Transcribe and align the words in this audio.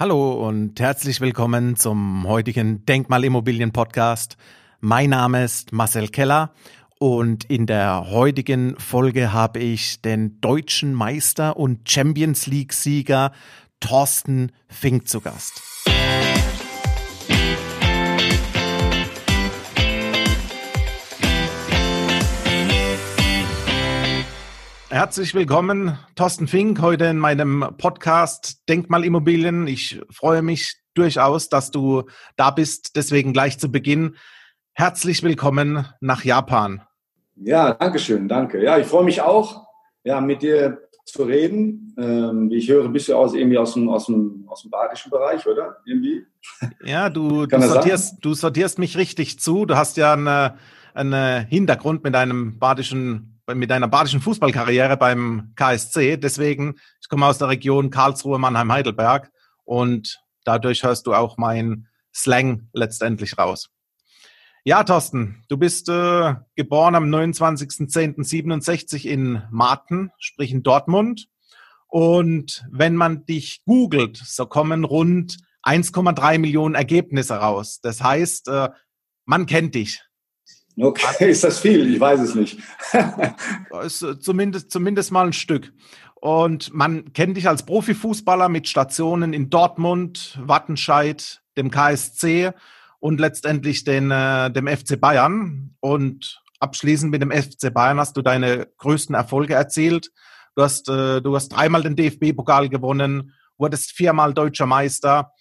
Hallo 0.00 0.46
und 0.46 0.78
herzlich 0.78 1.20
willkommen 1.20 1.74
zum 1.74 2.28
heutigen 2.28 2.86
Denkmalimmobilien 2.86 3.72
Podcast. 3.72 4.36
Mein 4.78 5.10
Name 5.10 5.42
ist 5.42 5.72
Marcel 5.72 6.06
Keller 6.06 6.52
und 7.00 7.42
in 7.46 7.66
der 7.66 8.08
heutigen 8.08 8.78
Folge 8.78 9.32
habe 9.32 9.58
ich 9.58 10.00
den 10.00 10.40
deutschen 10.40 10.94
Meister 10.94 11.56
und 11.56 11.90
Champions 11.90 12.46
League 12.46 12.74
Sieger 12.74 13.32
Thorsten 13.80 14.52
Fink 14.68 15.08
zu 15.08 15.20
Gast. 15.20 15.60
Herzlich 24.90 25.34
willkommen, 25.34 25.98
Thorsten 26.16 26.48
Fink, 26.48 26.80
heute 26.80 27.04
in 27.04 27.18
meinem 27.18 27.62
Podcast 27.76 28.62
Denkmalimmobilien. 28.70 29.66
Ich 29.66 30.00
freue 30.10 30.40
mich 30.40 30.80
durchaus, 30.94 31.50
dass 31.50 31.70
du 31.70 32.04
da 32.36 32.50
bist. 32.50 32.96
Deswegen 32.96 33.34
gleich 33.34 33.58
zu 33.58 33.70
Beginn 33.70 34.16
herzlich 34.72 35.22
willkommen 35.22 35.86
nach 36.00 36.24
Japan. 36.24 36.80
Ja, 37.36 37.74
danke 37.74 37.98
schön, 37.98 38.28
danke. 38.28 38.62
Ja, 38.62 38.78
ich 38.78 38.86
freue 38.86 39.04
mich 39.04 39.20
auch, 39.20 39.66
ja, 40.04 40.22
mit 40.22 40.40
dir 40.40 40.80
zu 41.04 41.24
reden. 41.24 41.94
Ähm, 41.98 42.48
wie 42.48 42.56
ich 42.56 42.70
höre, 42.70 42.88
bist 42.88 43.10
du 43.10 43.14
aus, 43.14 43.34
irgendwie 43.34 43.58
aus 43.58 43.74
dem, 43.74 43.90
aus, 43.90 44.06
dem, 44.06 44.46
aus 44.48 44.62
dem 44.62 44.70
badischen 44.70 45.10
Bereich, 45.10 45.46
oder? 45.46 45.76
Irgendwie? 45.84 46.24
Ja, 46.82 47.10
du, 47.10 47.44
du, 47.44 47.60
sortierst, 47.60 48.24
du 48.24 48.32
sortierst 48.32 48.78
mich 48.78 48.96
richtig 48.96 49.38
zu. 49.38 49.66
Du 49.66 49.76
hast 49.76 49.98
ja 49.98 50.14
einen 50.94 51.46
Hintergrund 51.46 52.04
mit 52.04 52.14
einem 52.14 52.58
badischen 52.58 53.37
mit 53.54 53.70
deiner 53.70 53.88
badischen 53.88 54.20
Fußballkarriere 54.20 54.96
beim 54.96 55.52
KSC. 55.54 56.16
Deswegen, 56.16 56.76
ich 57.00 57.08
komme 57.08 57.26
aus 57.26 57.38
der 57.38 57.48
Region 57.48 57.90
Karlsruhe, 57.90 58.38
Mannheim, 58.38 58.72
Heidelberg 58.72 59.30
und 59.64 60.20
dadurch 60.44 60.82
hörst 60.82 61.06
du 61.06 61.14
auch 61.14 61.36
mein 61.36 61.88
Slang 62.14 62.68
letztendlich 62.72 63.38
raus. 63.38 63.70
Ja, 64.64 64.84
Thorsten, 64.84 65.44
du 65.48 65.56
bist 65.56 65.88
äh, 65.88 66.34
geboren 66.54 66.94
am 66.94 67.04
29.10.67 67.04 69.06
in 69.06 69.42
Marten, 69.50 70.10
sprich 70.18 70.52
in 70.52 70.62
Dortmund. 70.62 71.28
Und 71.86 72.66
wenn 72.70 72.94
man 72.94 73.24
dich 73.24 73.62
googelt, 73.64 74.18
so 74.18 74.44
kommen 74.44 74.84
rund 74.84 75.38
1,3 75.62 76.38
Millionen 76.38 76.74
Ergebnisse 76.74 77.36
raus. 77.36 77.80
Das 77.80 78.02
heißt, 78.02 78.48
äh, 78.48 78.68
man 79.24 79.46
kennt 79.46 79.74
dich. 79.74 80.02
Okay, 80.80 81.30
ist 81.30 81.44
das 81.44 81.58
viel? 81.58 81.92
Ich 81.92 82.00
weiß 82.00 82.20
es 82.20 82.34
nicht. 82.34 82.58
ist 83.84 84.02
äh, 84.02 84.18
zumindest, 84.18 84.70
zumindest 84.70 85.12
mal 85.12 85.26
ein 85.26 85.32
Stück. 85.32 85.72
Und 86.14 86.72
man 86.74 87.12
kennt 87.12 87.36
dich 87.36 87.48
als 87.48 87.64
Profifußballer 87.64 88.48
mit 88.48 88.68
Stationen 88.68 89.32
in 89.32 89.50
Dortmund, 89.50 90.38
Wattenscheid, 90.42 91.42
dem 91.56 91.70
KSC 91.70 92.52
und 92.98 93.20
letztendlich 93.20 93.84
den, 93.84 94.10
äh, 94.10 94.50
dem 94.50 94.66
FC 94.66 95.00
Bayern. 95.00 95.76
Und 95.80 96.42
abschließend 96.58 97.10
mit 97.10 97.22
dem 97.22 97.30
FC 97.30 97.72
Bayern 97.72 97.98
hast 97.98 98.16
du 98.16 98.22
deine 98.22 98.66
größten 98.78 99.14
Erfolge 99.14 99.54
erzielt. 99.54 100.10
Du 100.56 100.62
hast, 100.62 100.88
äh, 100.88 101.20
du 101.20 101.34
hast 101.36 101.50
dreimal 101.50 101.82
den 101.82 101.94
DFB-Pokal 101.94 102.68
gewonnen, 102.68 103.32
wurdest 103.58 103.92
viermal 103.92 104.34
deutscher 104.34 104.66
Meister 104.66 105.32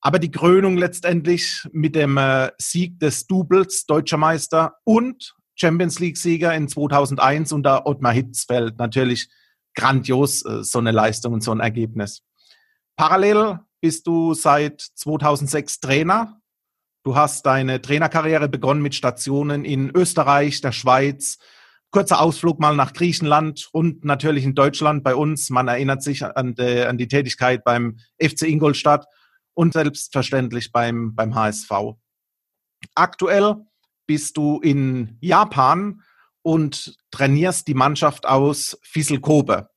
aber 0.00 0.18
die 0.18 0.30
Krönung 0.30 0.76
letztendlich 0.76 1.66
mit 1.72 1.94
dem 1.94 2.16
äh, 2.16 2.50
Sieg 2.58 2.98
des 3.00 3.26
Doubles, 3.26 3.86
Deutscher 3.86 4.18
Meister 4.18 4.76
und 4.84 5.34
Champions 5.54 5.98
League-Sieger 5.98 6.54
in 6.54 6.68
2001 6.68 7.52
unter 7.52 7.86
Ottmar 7.86 8.12
Hitzfeld. 8.12 8.78
Natürlich 8.78 9.28
grandios, 9.74 10.44
äh, 10.44 10.62
so 10.62 10.78
eine 10.78 10.92
Leistung 10.92 11.32
und 11.32 11.42
so 11.42 11.52
ein 11.52 11.60
Ergebnis. 11.60 12.22
Parallel 12.96 13.60
bist 13.80 14.06
du 14.06 14.34
seit 14.34 14.80
2006 14.80 15.80
Trainer. 15.80 16.40
Du 17.04 17.14
hast 17.14 17.46
deine 17.46 17.80
Trainerkarriere 17.80 18.48
begonnen 18.48 18.82
mit 18.82 18.94
Stationen 18.94 19.64
in 19.64 19.90
Österreich, 19.94 20.60
der 20.60 20.72
Schweiz, 20.72 21.38
kurzer 21.90 22.20
Ausflug 22.20 22.58
mal 22.58 22.74
nach 22.74 22.92
Griechenland 22.92 23.68
und 23.72 24.04
natürlich 24.04 24.44
in 24.44 24.54
Deutschland 24.54 25.04
bei 25.04 25.14
uns. 25.14 25.50
Man 25.50 25.68
erinnert 25.68 26.02
sich 26.02 26.24
an 26.24 26.54
die, 26.54 26.82
an 26.82 26.98
die 26.98 27.08
Tätigkeit 27.08 27.64
beim 27.64 27.98
FC 28.20 28.42
Ingolstadt 28.42 29.06
und 29.56 29.72
selbstverständlich 29.72 30.70
beim, 30.70 31.14
beim 31.14 31.34
HSV. 31.34 31.70
Aktuell 32.94 33.56
bist 34.06 34.36
du 34.36 34.60
in 34.60 35.16
Japan 35.20 36.02
und 36.42 36.96
trainierst 37.10 37.66
die 37.66 37.74
Mannschaft 37.74 38.26
aus 38.26 38.78
Fissel 38.82 39.18
Kobe. 39.18 39.68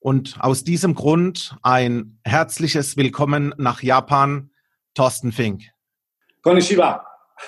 Und 0.00 0.40
aus 0.40 0.64
diesem 0.64 0.94
Grund 0.94 1.56
ein 1.62 2.18
herzliches 2.24 2.96
Willkommen 2.96 3.54
nach 3.58 3.82
Japan, 3.82 4.50
Thorsten 4.94 5.32
Fink. 5.32 5.64
Konnichiwa. 6.42 7.06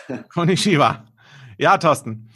Konnichiwa. 0.32 1.06
Ja, 1.58 1.78
Thorsten. 1.78 2.30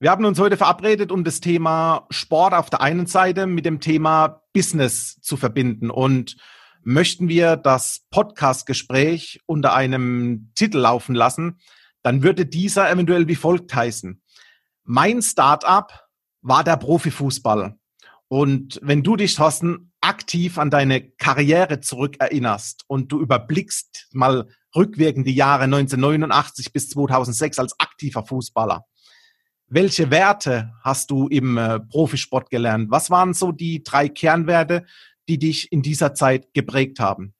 Wir 0.00 0.10
haben 0.10 0.24
uns 0.24 0.38
heute 0.38 0.56
verabredet, 0.56 1.12
um 1.12 1.22
das 1.22 1.40
Thema 1.40 2.06
Sport 2.10 2.54
auf 2.54 2.70
der 2.70 2.80
einen 2.80 3.06
Seite 3.06 3.46
mit 3.46 3.64
dem 3.64 3.80
Thema 3.80 4.42
Business 4.52 5.20
zu 5.20 5.36
verbinden. 5.36 5.90
Und 5.90 6.36
möchten 6.84 7.28
wir 7.28 7.56
das 7.56 8.04
Podcast-Gespräch 8.10 9.40
unter 9.46 9.74
einem 9.74 10.50
Titel 10.54 10.78
laufen 10.78 11.14
lassen, 11.14 11.58
dann 12.02 12.22
würde 12.22 12.46
dieser 12.46 12.90
eventuell 12.90 13.28
wie 13.28 13.34
folgt 13.34 13.74
heißen. 13.74 14.22
Mein 14.84 15.22
Startup 15.22 15.90
war 16.42 16.62
der 16.62 16.76
Profifußball. 16.76 17.76
Und 18.28 18.78
wenn 18.82 19.02
du 19.02 19.16
dich, 19.16 19.34
Thorsten, 19.34 19.92
aktiv 20.00 20.58
an 20.58 20.70
deine 20.70 21.00
Karriere 21.00 21.80
zurückerinnerst 21.80 22.84
und 22.86 23.10
du 23.10 23.20
überblickst 23.20 24.08
mal 24.12 24.48
rückwirkend 24.76 25.26
die 25.26 25.34
Jahre 25.34 25.64
1989 25.64 26.72
bis 26.72 26.90
2006 26.90 27.58
als 27.58 27.80
aktiver 27.80 28.24
Fußballer, 28.24 28.84
welche 29.66 30.10
Werte 30.10 30.72
hast 30.82 31.10
du 31.10 31.26
im 31.28 31.56
äh, 31.56 31.80
Profisport 31.80 32.50
gelernt? 32.50 32.90
Was 32.90 33.10
waren 33.10 33.32
so 33.32 33.50
die 33.50 33.82
drei 33.82 34.08
Kernwerte, 34.08 34.84
die 35.28 35.38
dich 35.38 35.70
in 35.72 35.82
dieser 35.82 36.14
Zeit 36.14 36.52
geprägt 36.54 37.00
haben? 37.00 37.34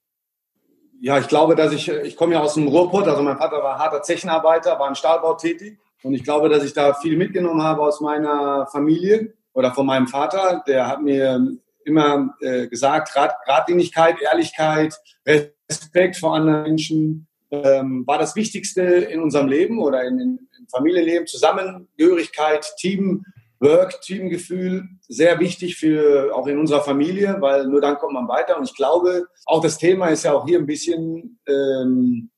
Ja, 1.01 1.19
ich 1.19 1.27
glaube, 1.27 1.55
dass 1.55 1.73
ich, 1.73 1.89
ich 1.89 2.15
komme 2.15 2.33
ja 2.33 2.41
aus 2.41 2.55
dem 2.55 2.67
Ruhrpott, 2.67 3.07
also 3.07 3.21
mein 3.21 3.37
Vater 3.37 3.61
war 3.61 3.77
harter 3.77 4.01
Zechenarbeiter, 4.01 4.79
war 4.79 4.87
im 4.87 4.95
Stahlbau 4.95 5.35
tätig 5.35 5.77
und 6.03 6.13
ich 6.13 6.23
glaube, 6.23 6.49
dass 6.49 6.63
ich 6.63 6.73
da 6.73 6.93
viel 6.93 7.17
mitgenommen 7.17 7.61
habe 7.61 7.81
aus 7.81 8.01
meiner 8.01 8.67
Familie 8.71 9.33
oder 9.53 9.73
von 9.73 9.85
meinem 9.85 10.07
Vater. 10.07 10.63
Der 10.67 10.87
hat 10.87 11.01
mir 11.01 11.57
immer 11.83 12.35
äh, 12.41 12.67
gesagt, 12.67 13.15
Rat, 13.15 13.35
Ratlinigkeit, 13.45 14.21
Ehrlichkeit, 14.21 14.95
Respekt 15.25 16.17
vor 16.17 16.35
anderen 16.35 16.63
Menschen 16.63 17.27
ähm, 17.51 18.05
war 18.05 18.17
das 18.17 18.35
Wichtigste 18.35 18.81
in 18.81 19.21
unserem 19.21 19.47
Leben 19.47 19.79
oder 19.79 20.03
in, 20.03 20.19
in, 20.19 20.39
im 20.59 20.67
Familienleben. 20.69 21.27
Zusammengehörigkeit, 21.27 22.65
Team, 22.77 23.23
Work, 23.65 24.01
Teamgefühl, 24.01 24.87
sehr 25.07 25.39
wichtig 25.39 25.75
für 25.75 26.33
auch 26.35 26.47
in 26.47 26.59
unserer 26.59 26.81
Familie, 26.81 27.37
weil 27.39 27.67
nur 27.67 27.81
dann 27.81 27.97
kommt 27.97 28.13
man 28.13 28.27
weiter. 28.27 28.57
Und 28.57 28.65
ich 28.65 28.75
glaube, 28.75 29.27
auch 29.45 29.61
das 29.61 29.77
Thema 29.77 30.07
ist 30.07 30.23
ja 30.23 30.33
auch 30.33 30.45
hier 30.45 30.59
ein 30.59 30.65
bisschen, 30.65 31.39
ähm, 31.47 32.29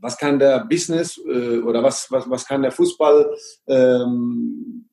was 0.00 0.18
kann 0.18 0.38
der 0.38 0.64
Business 0.66 1.18
äh, 1.26 1.58
oder 1.58 1.82
was, 1.82 2.10
was, 2.10 2.28
was 2.28 2.46
kann 2.46 2.62
der 2.62 2.72
Fußball 2.72 3.34
ähm, 3.66 4.88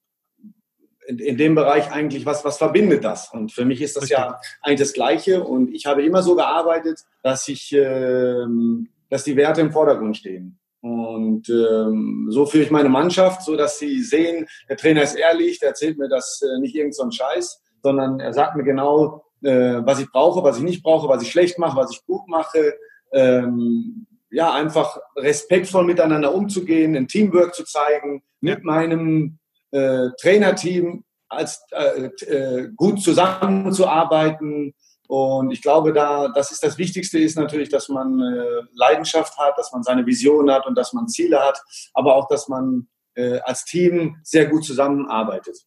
in, 1.07 1.19
in 1.19 1.38
dem 1.38 1.56
Bereich 1.56 1.91
eigentlich, 1.91 2.25
was, 2.25 2.46
was 2.46 2.57
verbindet 2.57 3.03
das? 3.03 3.31
Und 3.34 3.51
für 3.51 3.66
mich 3.66 3.81
ist 3.81 3.97
das 3.97 4.07
ja 4.09 4.40
eigentlich 4.62 4.80
das 4.80 4.94
Gleiche. 4.94 5.44
Und 5.44 5.74
ich 5.74 5.85
habe 5.85 6.03
immer 6.03 6.24
so 6.24 6.35
gearbeitet, 6.35 7.01
dass 7.24 7.47
ich, 7.50 7.74
ähm, 7.74 8.88
dass 9.09 9.25
die 9.25 9.35
Werte 9.35 9.62
im 9.62 9.72
Vordergrund 9.72 10.16
stehen. 10.16 10.61
Und 10.81 11.47
ähm, 11.50 12.28
so 12.30 12.46
führe 12.46 12.64
ich 12.64 12.72
meine 12.72 12.90
Mannschaft, 12.90 13.44
so 13.44 13.56
dass 13.56 13.78
sie 13.78 14.02
sehen, 14.02 14.47
der 14.68 14.78
Trainer 14.78 15.03
ist 15.03 15.16
ehrlich, 15.16 15.59
der 15.59 15.69
erzählt 15.69 15.97
mir 15.97 16.09
das 16.09 16.42
äh, 16.42 16.59
nicht 16.59 16.75
irgend 16.75 16.96
so 16.96 17.03
ein 17.03 17.12
Scheiß, 17.12 17.62
sondern 17.84 18.19
er 18.19 18.34
sagt 18.34 18.56
mir 18.56 18.64
genau, 18.64 19.24
äh, 19.44 19.81
was 19.84 20.00
ich 20.00 20.12
brauche, 20.12 20.44
was 20.44 20.58
ich 20.58 20.64
nicht 20.64 20.84
brauche, 20.84 21.08
was 21.08 21.22
ich 21.22 21.31
schlecht 21.31 21.59
mache, 21.59 21.78
was 21.78 21.92
ich 21.92 22.03
gut 22.06 22.28
mache. 22.28 22.74
Ähm, 23.14 24.07
ja, 24.31 24.54
einfach 24.54 24.98
respektvoll 25.16 25.83
miteinander 25.83 26.33
umzugehen, 26.33 26.95
ein 26.95 27.07
Teamwork 27.07 27.54
zu 27.54 27.63
zeigen, 27.63 28.24
mit 28.39 28.63
meinem 28.63 29.39
äh, 29.72 30.10
Trainerteam 30.19 31.04
als 31.28 31.63
äh, 31.72 32.06
äh, 32.25 32.69
gut 32.75 33.01
zusammenzuarbeiten, 33.01 34.74
und 35.12 35.52
ich 35.52 35.62
glaube, 35.62 35.92
da, 35.92 36.30
das 36.30 36.54
ist 36.54 36.63
das 36.63 36.78
Wichtigste 36.78 37.19
ist 37.19 37.36
natürlich, 37.36 37.68
dass 37.68 37.90
man 37.90 38.22
äh, 38.22 38.62
Leidenschaft 38.74 39.38
hat, 39.38 39.58
dass 39.58 39.74
man 39.74 39.84
seine 39.84 40.06
Vision 40.06 40.50
hat 40.50 40.66
und 40.66 40.78
dass 40.78 40.94
man 40.94 41.10
Ziele 41.10 41.38
hat, 41.38 41.62
aber 41.94 42.16
auch, 42.16 42.30
dass 42.30 42.48
man 42.48 42.88
äh, 43.16 43.40
als 43.40 43.66
Team 43.66 44.16
sehr 44.24 44.46
gut 44.46 44.63
zusammenarbeitet. 44.63 45.58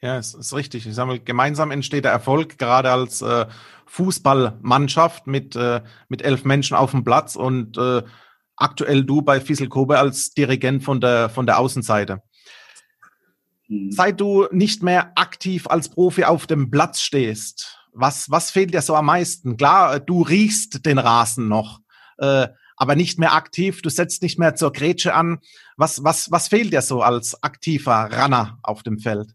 Ja, 0.00 0.16
es 0.16 0.32
ist 0.32 0.54
richtig. 0.54 0.86
Ich 0.86 0.94
sage 0.94 1.06
mal, 1.06 1.20
gemeinsam 1.20 1.70
entsteht 1.70 2.06
der 2.06 2.12
Erfolg, 2.12 2.56
gerade 2.56 2.90
als 2.90 3.20
äh, 3.20 3.44
Fußballmannschaft 3.84 5.26
mit, 5.26 5.54
äh, 5.54 5.82
mit 6.08 6.22
elf 6.22 6.46
Menschen 6.46 6.74
auf 6.74 6.92
dem 6.92 7.04
Platz 7.04 7.36
und 7.36 7.76
äh, 7.76 8.02
aktuell 8.56 9.04
du 9.04 9.20
bei 9.20 9.42
Fiesel 9.42 9.68
Kobe 9.68 9.98
als 9.98 10.30
Dirigent 10.30 10.82
von 10.82 11.02
der, 11.02 11.28
von 11.28 11.44
der 11.44 11.58
Außenseite. 11.58 12.22
Hm. 13.66 13.92
Seit 13.92 14.18
du 14.18 14.46
nicht 14.50 14.82
mehr 14.82 15.12
aktiv 15.16 15.66
als 15.66 15.90
Profi 15.90 16.24
auf 16.24 16.46
dem 16.46 16.70
Platz 16.70 17.02
stehst, 17.02 17.77
Was, 18.00 18.30
was 18.30 18.52
fehlt 18.52 18.72
dir 18.72 18.80
so 18.80 18.94
am 18.94 19.06
meisten? 19.06 19.56
Klar, 19.56 19.98
du 19.98 20.22
riechst 20.22 20.86
den 20.86 20.98
Rasen 20.98 21.48
noch, 21.48 21.80
äh, 22.18 22.46
aber 22.76 22.94
nicht 22.94 23.18
mehr 23.18 23.34
aktiv. 23.34 23.82
Du 23.82 23.90
setzt 23.90 24.22
nicht 24.22 24.38
mehr 24.38 24.54
zur 24.54 24.72
Grätsche 24.72 25.14
an. 25.14 25.38
Was, 25.76 26.04
was, 26.04 26.30
was 26.30 26.46
fehlt 26.46 26.72
dir 26.72 26.82
so 26.82 27.02
als 27.02 27.42
aktiver 27.42 28.08
Runner 28.12 28.58
auf 28.62 28.84
dem 28.84 29.00
Feld? 29.00 29.34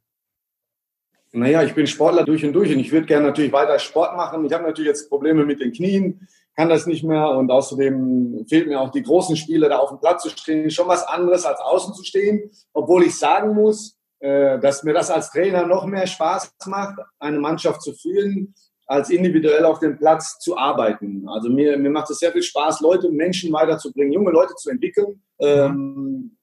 Naja, 1.33 1.63
ich 1.63 1.74
bin 1.74 1.88
Sportler 1.88 2.24
durch 2.24 2.45
und 2.45 2.54
durch 2.54 2.71
und 2.71 2.80
ich 2.80 2.92
würde 2.92 3.07
gerne 3.07 3.27
natürlich 3.27 3.51
weiter 3.51 3.80
Sport 3.80 4.15
machen. 4.15 4.45
Ich 4.45 4.54
habe 4.54 4.63
natürlich 4.63 4.88
jetzt 4.88 5.10
Probleme 5.10 5.45
mit 5.45 5.60
den 5.60 5.74
Knien, 5.74 6.27
kann 6.56 6.69
das 6.69 6.86
nicht 6.86 7.04
mehr 7.04 7.31
und 7.31 7.51
außerdem 7.51 8.45
fehlt 8.48 8.68
mir 8.68 8.80
auch 8.80 8.92
die 8.92 9.04
großen 9.04 9.36
Spiele, 9.36 9.68
da 9.68 9.80
auf 9.80 9.89
dem 9.89 10.00
Platz 10.00 10.24
zu 10.24 10.30
stehen. 10.30 10.69
Schon 10.69 10.88
was 10.88 11.06
anderes 11.06 11.44
als 11.44 11.60
außen 11.60 11.95
zu 11.95 12.04
stehen, 12.06 12.50
obwohl 12.71 13.04
ich 13.04 13.18
sagen 13.18 13.56
muss, 13.56 13.98
äh, 13.98 14.03
dass 14.24 14.84
mir 14.84 14.94
das 14.94 15.12
als 15.12 15.31
Trainer 15.31 15.66
noch 15.66 15.86
mehr 15.86 16.08
Spaß 16.08 16.56
macht, 16.68 16.98
eine 17.20 17.40
Mannschaft 17.40 17.81
zu 17.81 17.94
führen, 17.94 18.56
als 18.86 19.10
individuell 19.10 19.66
auf 19.66 19.80
dem 19.80 19.98
Platz 19.98 20.40
zu 20.40 20.58
arbeiten. 20.58 21.28
Also 21.28 21.50
mir, 21.50 21.78
mir 21.78 21.90
macht 21.90 22.10
es 22.10 22.20
sehr 22.20 22.31
viel 22.31 22.44
Spaß, 22.44 22.81
Leute, 22.81 23.10
Menschen 23.10 23.52
weiterzubringen, 23.52 24.14
junge 24.14 24.31
Leute 24.31 24.56
zu 24.56 24.70
entwickeln 24.70 25.22
ähm, 25.40 26.38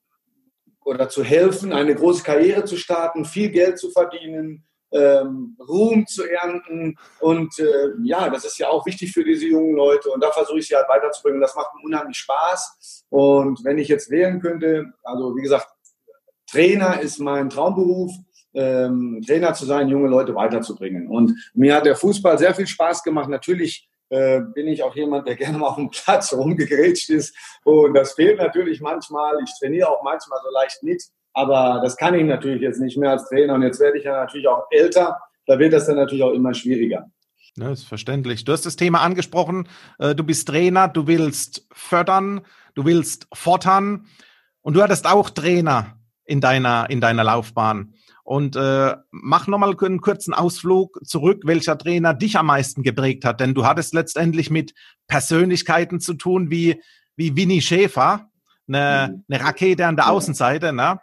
oder 0.85 1.09
zu 1.09 1.23
helfen, 1.23 1.73
eine 1.73 1.95
große 1.95 2.23
Karriere 2.23 2.65
zu 2.65 2.77
starten, 2.77 3.25
viel 3.25 3.51
Geld 3.51 3.79
zu 3.79 3.91
verdienen, 3.91 4.67
ähm, 4.93 5.57
Ruhm 5.69 6.07
zu 6.07 6.25
ernten. 6.29 6.97
Und 7.21 7.59
äh, 7.59 7.91
ja, 8.03 8.29
das 8.29 8.45
ist 8.45 8.59
ja 8.59 8.69
auch 8.69 8.87
wichtig 8.87 9.13
für 9.13 9.23
diese 9.23 9.47
jungen 9.47 9.77
Leute. 9.77 10.11
Und 10.11 10.23
da 10.23 10.33
versuche 10.33 10.59
ich 10.59 10.67
sie 10.67 10.75
halt 10.75 10.89
weiterzubringen. 10.89 11.41
Das 11.41 11.55
macht 11.55 11.75
mir 11.75 11.85
unheimlich 11.85 12.17
Spaß. 12.17 13.05
Und 13.11 13.63
wenn 13.65 13.79
ich 13.79 13.89
jetzt 13.89 14.11
wählen 14.11 14.41
könnte, 14.41 14.93
also 15.05 15.37
wie 15.37 15.43
gesagt, 15.43 15.69
Trainer 16.51 17.01
ist 17.01 17.19
mein 17.19 17.51
Traumberuf. 17.51 18.13
Ähm, 18.53 19.23
Trainer 19.25 19.55
zu 19.55 19.65
sein, 19.65 19.89
junge 19.89 20.09
Leute 20.09 20.35
weiterzubringen. 20.35 21.07
Und 21.07 21.33
mir 21.55 21.77
hat 21.77 21.87
der 21.87 21.95
Fußball 21.95 22.37
sehr 22.37 22.53
viel 22.53 22.67
Spaß 22.67 23.05
gemacht. 23.05 23.29
Natürlich 23.29 23.89
äh, 24.09 24.41
bin 24.41 24.67
ich 24.67 24.83
auch 24.83 24.97
jemand, 24.97 25.29
der 25.29 25.37
gerne 25.37 25.59
mal 25.59 25.69
auf 25.69 25.77
dem 25.77 25.91
Platz 25.91 26.33
rumgegrätscht 26.33 27.11
ist. 27.11 27.37
Und 27.65 27.95
das 27.95 28.15
fehlt 28.15 28.39
natürlich 28.39 28.81
manchmal. 28.81 29.39
Ich 29.45 29.53
trainiere 29.59 29.89
auch 29.89 30.03
manchmal 30.03 30.41
so 30.43 30.53
leicht 30.53 30.83
mit. 30.83 31.03
Aber 31.33 31.81
das 31.83 31.97
kann 31.97 32.15
ich 32.15 32.25
natürlich 32.25 32.61
jetzt 32.61 32.81
nicht 32.81 32.99
mehr 32.99 33.11
als 33.11 33.29
Trainer. 33.29 33.55
Und 33.55 33.63
jetzt 33.63 33.79
werde 33.79 33.99
ich 33.99 34.05
ja 34.05 34.25
natürlich 34.25 34.49
auch 34.49 34.67
älter. 34.71 35.21
Da 35.47 35.59
wird 35.59 35.73
das 35.73 35.87
dann 35.87 35.97
natürlich 35.97 36.25
auch 36.25 36.33
immer 36.33 36.55
schwieriger. 36.55 37.07
Ja, 37.57 37.71
ist 37.71 37.85
verständlich. 37.85 38.45
Du 38.45 38.53
hast 38.53 38.67
das 38.67 38.75
Thema 38.75 39.01
angesprochen. 39.03 39.69
Äh, 40.01 40.17
du 40.17 40.25
bist 40.25 40.49
Trainer, 40.49 40.89
du 40.89 41.07
willst 41.07 41.69
fördern, 41.73 42.41
du 42.75 42.85
willst 42.85 43.29
fordern. 43.33 44.07
Und 44.61 44.75
du 44.75 44.83
hattest 44.83 45.07
auch 45.07 45.31
Trainer 45.31 46.00
in 46.25 46.41
deiner, 46.41 46.89
in 46.91 47.01
deiner 47.01 47.25
Laufbahn. 47.25 47.95
Und 48.23 48.55
äh, 48.55 48.97
mach 49.11 49.47
nochmal 49.49 49.75
einen 49.81 50.01
kurzen 50.01 50.35
Ausflug 50.35 51.01
zurück, 51.05 51.43
welcher 51.45 51.77
Trainer 51.77 52.15
dich 52.15 52.37
am 52.37 52.47
meisten 52.47 52.83
geprägt 52.83 53.25
hat. 53.25 53.41
Denn 53.41 53.55
du 53.55 53.65
hattest 53.65 53.93
letztendlich 53.93 54.51
mit 54.51 54.73
Persönlichkeiten 55.09 56.01
zu 56.01 56.15
tun 56.15 56.51
wie, 56.51 56.81
wie 57.17 57.37
Winnie 57.37 57.61
Schäfer, 57.61 58.31
eine, 58.69 59.11
mhm. 59.13 59.25
eine 59.29 59.45
Rakete 59.45 59.87
an 59.87 59.97
der 59.97 60.11
Außenseite. 60.11 60.73
Ne? 60.73 61.01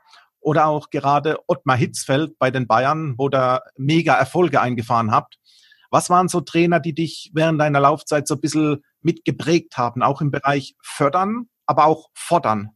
oder 0.47 0.67
auch 0.67 0.89
gerade 0.91 1.39
Ottmar 1.47 1.75
Hitzfeld 1.75 2.39
bei 2.39 2.51
den 2.51 2.67
Bayern, 2.67 3.15
wo 3.17 3.27
da 3.27 3.63
mega 3.75 4.13
Erfolge 4.13 4.61
eingefahren 4.61 5.11
habt. 5.11 5.37
Was 5.91 6.09
waren 6.09 6.29
so 6.29 6.39
Trainer, 6.39 6.79
die 6.79 6.93
dich 6.93 7.31
während 7.33 7.59
deiner 7.59 7.81
Laufzeit 7.81 8.29
so 8.29 8.35
ein 8.35 8.39
bisschen 8.39 8.81
mitgeprägt 9.01 9.77
haben, 9.77 10.01
auch 10.01 10.21
im 10.21 10.31
Bereich 10.31 10.75
fördern, 10.81 11.49
aber 11.65 11.85
auch 11.85 12.07
fordern? 12.13 12.69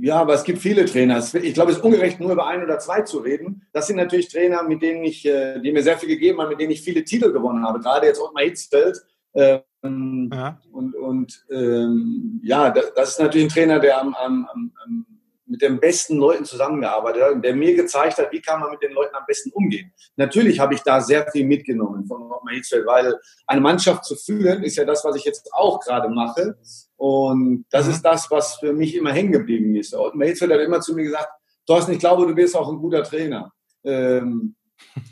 Ja, 0.00 0.20
aber 0.20 0.34
es 0.34 0.44
gibt 0.44 0.58
viele 0.58 0.84
Trainer. 0.84 1.18
Ich 1.18 1.54
glaube, 1.54 1.70
es 1.70 1.78
ist 1.78 1.84
ungerecht, 1.84 2.20
nur 2.20 2.32
über 2.32 2.46
ein 2.46 2.62
oder 2.62 2.78
zwei 2.78 3.02
zu 3.02 3.18
reden. 3.18 3.66
Das 3.72 3.86
sind 3.86 3.96
natürlich 3.96 4.28
Trainer, 4.28 4.62
mit 4.62 4.82
denen 4.82 5.04
ich, 5.04 5.24
äh, 5.26 5.60
die 5.60 5.72
mir 5.72 5.82
sehr 5.82 5.98
viel 5.98 6.08
gegeben 6.08 6.40
haben, 6.40 6.50
mit 6.50 6.60
denen 6.60 6.72
ich 6.72 6.82
viele 6.82 7.04
Titel 7.04 7.32
gewonnen 7.32 7.64
habe. 7.64 7.80
Gerade 7.80 8.06
jetzt 8.06 8.20
Ottmar 8.20 8.44
Hitzfeld. 8.44 8.98
Ähm, 9.34 10.30
ja. 10.32 10.58
Und, 10.72 10.94
und 10.94 11.44
ähm, 11.50 12.40
ja, 12.42 12.70
das 12.70 13.10
ist 13.10 13.20
natürlich 13.20 13.46
ein 13.46 13.50
Trainer, 13.50 13.80
der 13.80 14.00
am, 14.00 14.14
am, 14.14 14.48
am 14.84 15.06
mit 15.46 15.62
den 15.62 15.78
besten 15.78 16.16
Leuten 16.16 16.44
zusammengearbeitet 16.44 17.22
hat 17.22 17.32
und 17.32 17.44
der 17.44 17.54
mir 17.54 17.74
gezeigt 17.74 18.18
hat, 18.18 18.32
wie 18.32 18.40
kann 18.40 18.60
man 18.60 18.70
mit 18.70 18.82
den 18.82 18.92
Leuten 18.92 19.14
am 19.14 19.24
besten 19.26 19.50
umgehen. 19.52 19.92
Natürlich 20.16 20.60
habe 20.60 20.74
ich 20.74 20.82
da 20.82 21.00
sehr 21.00 21.30
viel 21.30 21.44
mitgenommen 21.44 22.06
von 22.06 22.22
Ottmar 22.22 22.54
Hitzfeld, 22.54 22.86
weil 22.86 23.18
eine 23.46 23.60
Mannschaft 23.60 24.04
zu 24.04 24.16
führen 24.16 24.62
ist 24.62 24.76
ja 24.76 24.84
das, 24.84 25.04
was 25.04 25.16
ich 25.16 25.24
jetzt 25.24 25.52
auch 25.52 25.80
gerade 25.80 26.08
mache. 26.08 26.56
Und 26.96 27.66
das 27.70 27.86
mhm. 27.86 27.92
ist 27.92 28.02
das, 28.02 28.30
was 28.30 28.56
für 28.56 28.72
mich 28.72 28.94
immer 28.94 29.12
hängen 29.12 29.32
geblieben 29.32 29.74
ist. 29.76 29.94
Ottmar 29.94 30.28
Hitzfeld 30.28 30.52
hat 30.52 30.60
immer 30.60 30.80
zu 30.80 30.94
mir 30.94 31.04
gesagt, 31.04 31.28
Thorsten, 31.66 31.92
ich 31.92 31.98
glaube, 31.98 32.26
du 32.26 32.34
bist 32.34 32.56
auch 32.56 32.70
ein 32.70 32.78
guter 32.78 33.02
Trainer. 33.02 33.52
Ähm, 33.84 34.54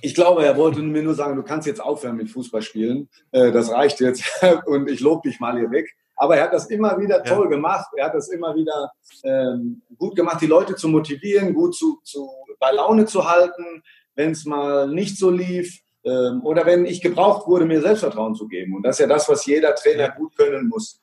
ich 0.01 0.15
glaube, 0.15 0.45
er 0.45 0.57
wollte 0.57 0.81
mir 0.81 1.03
nur 1.03 1.15
sagen, 1.15 1.37
du 1.37 1.43
kannst 1.43 1.67
jetzt 1.67 1.81
aufhören 1.81 2.17
mit 2.17 2.31
Fußballspielen. 2.31 3.09
Äh, 3.31 3.53
das 3.53 3.71
reicht 3.71 4.01
jetzt 4.01 4.25
und 4.67 4.89
ich 4.89 5.01
lobe 5.01 5.29
dich 5.29 5.41
mal 5.41 5.59
hier 5.59 5.71
weg. 5.71 5.95
Aber 6.23 6.37
er 6.37 6.45
hat 6.45 6.53
das 6.53 6.67
immer 6.67 7.01
wieder 7.01 7.21
toll 7.25 7.47
ja. 7.47 7.51
gemacht. 7.51 7.89
Er 7.97 8.05
hat 8.05 8.15
das 8.15 8.29
immer 8.29 8.55
wieder 8.55 8.93
ähm, 9.25 9.83
gut 9.99 10.15
gemacht, 10.15 10.41
die 10.41 10.47
Leute 10.47 10.77
zu 10.77 10.87
motivieren, 10.87 11.53
gut 11.53 11.75
zu, 11.75 11.99
zu 12.05 12.31
bei 12.61 12.71
Laune 12.71 13.07
zu 13.07 13.29
halten, 13.29 13.83
wenn 14.15 14.31
es 14.31 14.45
mal 14.45 14.87
nicht 14.87 15.19
so 15.19 15.31
lief 15.31 15.81
ähm, 16.05 16.41
oder 16.45 16.65
wenn 16.65 16.87
ich 16.87 17.01
gebraucht 17.01 17.49
wurde, 17.49 17.65
mir 17.65 17.81
Selbstvertrauen 17.81 18.37
zu 18.37 18.47
geben. 18.47 18.77
Und 18.77 18.85
das 18.85 18.95
ist 18.95 19.01
ja 19.01 19.09
das, 19.09 19.29
was 19.29 19.45
jeder 19.47 19.75
Trainer 19.75 20.11
gut 20.11 20.37
können 20.37 20.69
muss. 20.69 21.01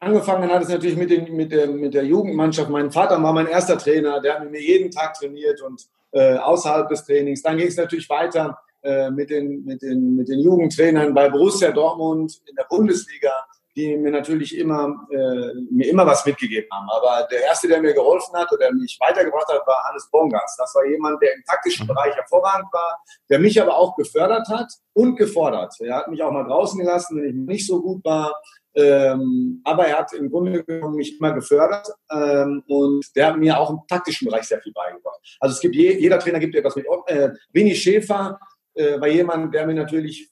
Angefangen 0.00 0.50
hat 0.50 0.64
es 0.64 0.70
natürlich 0.70 0.96
mit, 0.96 1.10
den, 1.10 1.36
mit, 1.36 1.52
der, 1.52 1.68
mit 1.68 1.94
der 1.94 2.04
Jugendmannschaft. 2.04 2.68
Mein 2.68 2.90
Vater 2.90 3.22
war 3.22 3.32
mein 3.32 3.46
erster 3.46 3.78
Trainer, 3.78 4.20
der 4.20 4.34
hat 4.34 4.42
mit 4.42 4.50
mir 4.50 4.60
jeden 4.60 4.90
Tag 4.90 5.14
trainiert 5.14 5.62
und 5.62 5.86
äh, 6.10 6.34
außerhalb 6.34 6.88
des 6.88 7.04
Trainings. 7.04 7.42
Dann 7.42 7.58
ging 7.58 7.68
es 7.68 7.76
natürlich 7.76 8.10
weiter 8.10 8.58
äh, 8.82 9.08
mit, 9.12 9.30
den, 9.30 9.64
mit, 9.64 9.82
den, 9.82 10.16
mit 10.16 10.28
den 10.28 10.40
Jugendtrainern 10.40 11.14
bei 11.14 11.28
Borussia 11.28 11.70
Dortmund 11.70 12.42
in 12.46 12.56
der 12.56 12.66
Bundesliga 12.68 13.30
die 13.78 13.96
mir 13.96 14.10
natürlich 14.10 14.58
immer, 14.58 15.06
äh, 15.10 15.54
mir 15.70 15.88
immer 15.88 16.04
was 16.04 16.26
mitgegeben 16.26 16.68
haben. 16.72 16.88
Aber 16.90 17.28
der 17.30 17.42
erste, 17.44 17.68
der 17.68 17.80
mir 17.80 17.94
geholfen 17.94 18.34
hat 18.34 18.52
oder 18.52 18.72
mich 18.72 18.98
weitergebracht 19.00 19.46
hat, 19.48 19.64
war 19.66 19.84
Hannes 19.88 20.08
Bongas. 20.10 20.56
Das 20.58 20.74
war 20.74 20.84
jemand, 20.84 21.22
der 21.22 21.34
im 21.34 21.44
taktischen 21.44 21.84
mhm. 21.86 21.94
Bereich 21.94 22.14
hervorragend 22.16 22.68
war, 22.72 23.00
der 23.30 23.38
mich 23.38 23.60
aber 23.62 23.76
auch 23.76 23.94
gefördert 23.96 24.48
hat 24.48 24.66
und 24.94 25.16
gefordert. 25.16 25.74
Er 25.78 25.96
hat 25.96 26.08
mich 26.08 26.22
auch 26.22 26.32
mal 26.32 26.44
draußen 26.44 26.78
gelassen, 26.78 27.18
wenn 27.18 27.28
ich 27.28 27.34
nicht 27.34 27.66
so 27.66 27.80
gut 27.80 28.04
war. 28.04 28.34
Ähm, 28.74 29.60
aber 29.64 29.86
er 29.86 29.98
hat 29.98 30.12
im 30.12 30.30
Grunde 30.30 30.62
genommen 30.62 30.96
mich 30.96 31.18
immer 31.18 31.32
gefördert 31.32 31.88
ähm, 32.12 32.62
und 32.68 33.04
der 33.16 33.28
hat 33.28 33.38
mir 33.38 33.58
auch 33.58 33.70
im 33.70 33.80
taktischen 33.88 34.28
Bereich 34.28 34.44
sehr 34.44 34.60
viel 34.60 34.72
beigebracht. 34.72 35.20
Also 35.40 35.54
es 35.54 35.60
gibt 35.60 35.74
je, 35.74 35.98
jeder 35.98 36.18
Trainer 36.18 36.38
gibt 36.38 36.54
etwas 36.54 36.76
mit. 36.76 36.86
Äh, 37.06 37.30
Winnie 37.52 37.74
Schäfer 37.74 38.38
äh, 38.78 39.00
war 39.00 39.08
jemand, 39.08 39.52
der 39.52 39.66
mir 39.66 39.74
natürlich, 39.74 40.30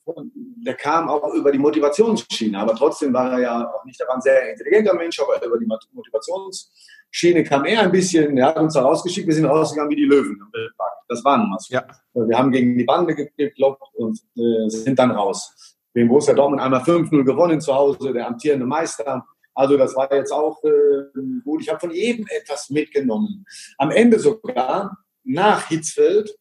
der 0.64 0.74
kam 0.74 1.08
auch 1.08 1.34
über 1.34 1.50
die 1.50 1.58
Motivationsschiene, 1.58 2.58
aber 2.58 2.74
trotzdem 2.74 3.12
war 3.12 3.32
er 3.32 3.38
ja 3.40 3.70
auch 3.74 3.84
nicht, 3.84 4.00
er 4.00 4.06
war 4.06 4.14
ein 4.14 4.20
sehr 4.20 4.50
intelligenter 4.50 4.94
Mensch, 4.94 5.18
aber 5.20 5.44
über 5.44 5.58
die 5.58 5.66
Motivationsschiene 5.66 7.44
kam 7.44 7.64
er 7.64 7.82
ein 7.82 7.92
bisschen, 7.92 8.38
er 8.38 8.46
hat 8.46 8.58
uns 8.58 8.74
da 8.74 8.82
rausgeschickt, 8.82 9.26
wir 9.26 9.34
sind 9.34 9.46
rausgegangen 9.46 9.90
wie 9.90 9.96
die 9.96 10.04
Löwen 10.04 10.38
im 10.40 10.52
Wildpark. 10.52 10.92
Das 11.08 11.24
war 11.24 11.38
nun 11.38 11.50
mal 11.50 11.58
so. 11.58 11.74
Ja. 11.74 11.86
Wir 12.14 12.38
haben 12.38 12.50
gegen 12.52 12.78
die 12.78 12.84
Bande 12.84 13.14
gekloppt 13.14 13.82
und 13.94 14.18
äh, 14.36 14.68
sind 14.68 14.98
dann 14.98 15.10
raus. 15.10 15.76
Wegen 15.92 16.08
Borussia 16.08 16.34
Dortmund 16.34 16.62
einmal 16.62 16.82
5-0 16.82 17.24
gewonnen 17.24 17.60
zu 17.60 17.74
Hause, 17.74 18.12
der 18.12 18.26
amtierende 18.26 18.66
Meister. 18.66 19.24
Also 19.54 19.76
das 19.76 19.96
war 19.96 20.12
jetzt 20.12 20.32
auch 20.32 20.62
äh, 20.64 21.20
gut. 21.42 21.62
Ich 21.62 21.68
habe 21.68 21.80
von 21.80 21.90
jedem 21.90 22.26
etwas 22.28 22.70
mitgenommen. 22.70 23.44
Am 23.78 23.90
Ende 23.90 24.18
sogar 24.18 24.98
nach 25.24 25.68
Hitzfeld 25.68 26.36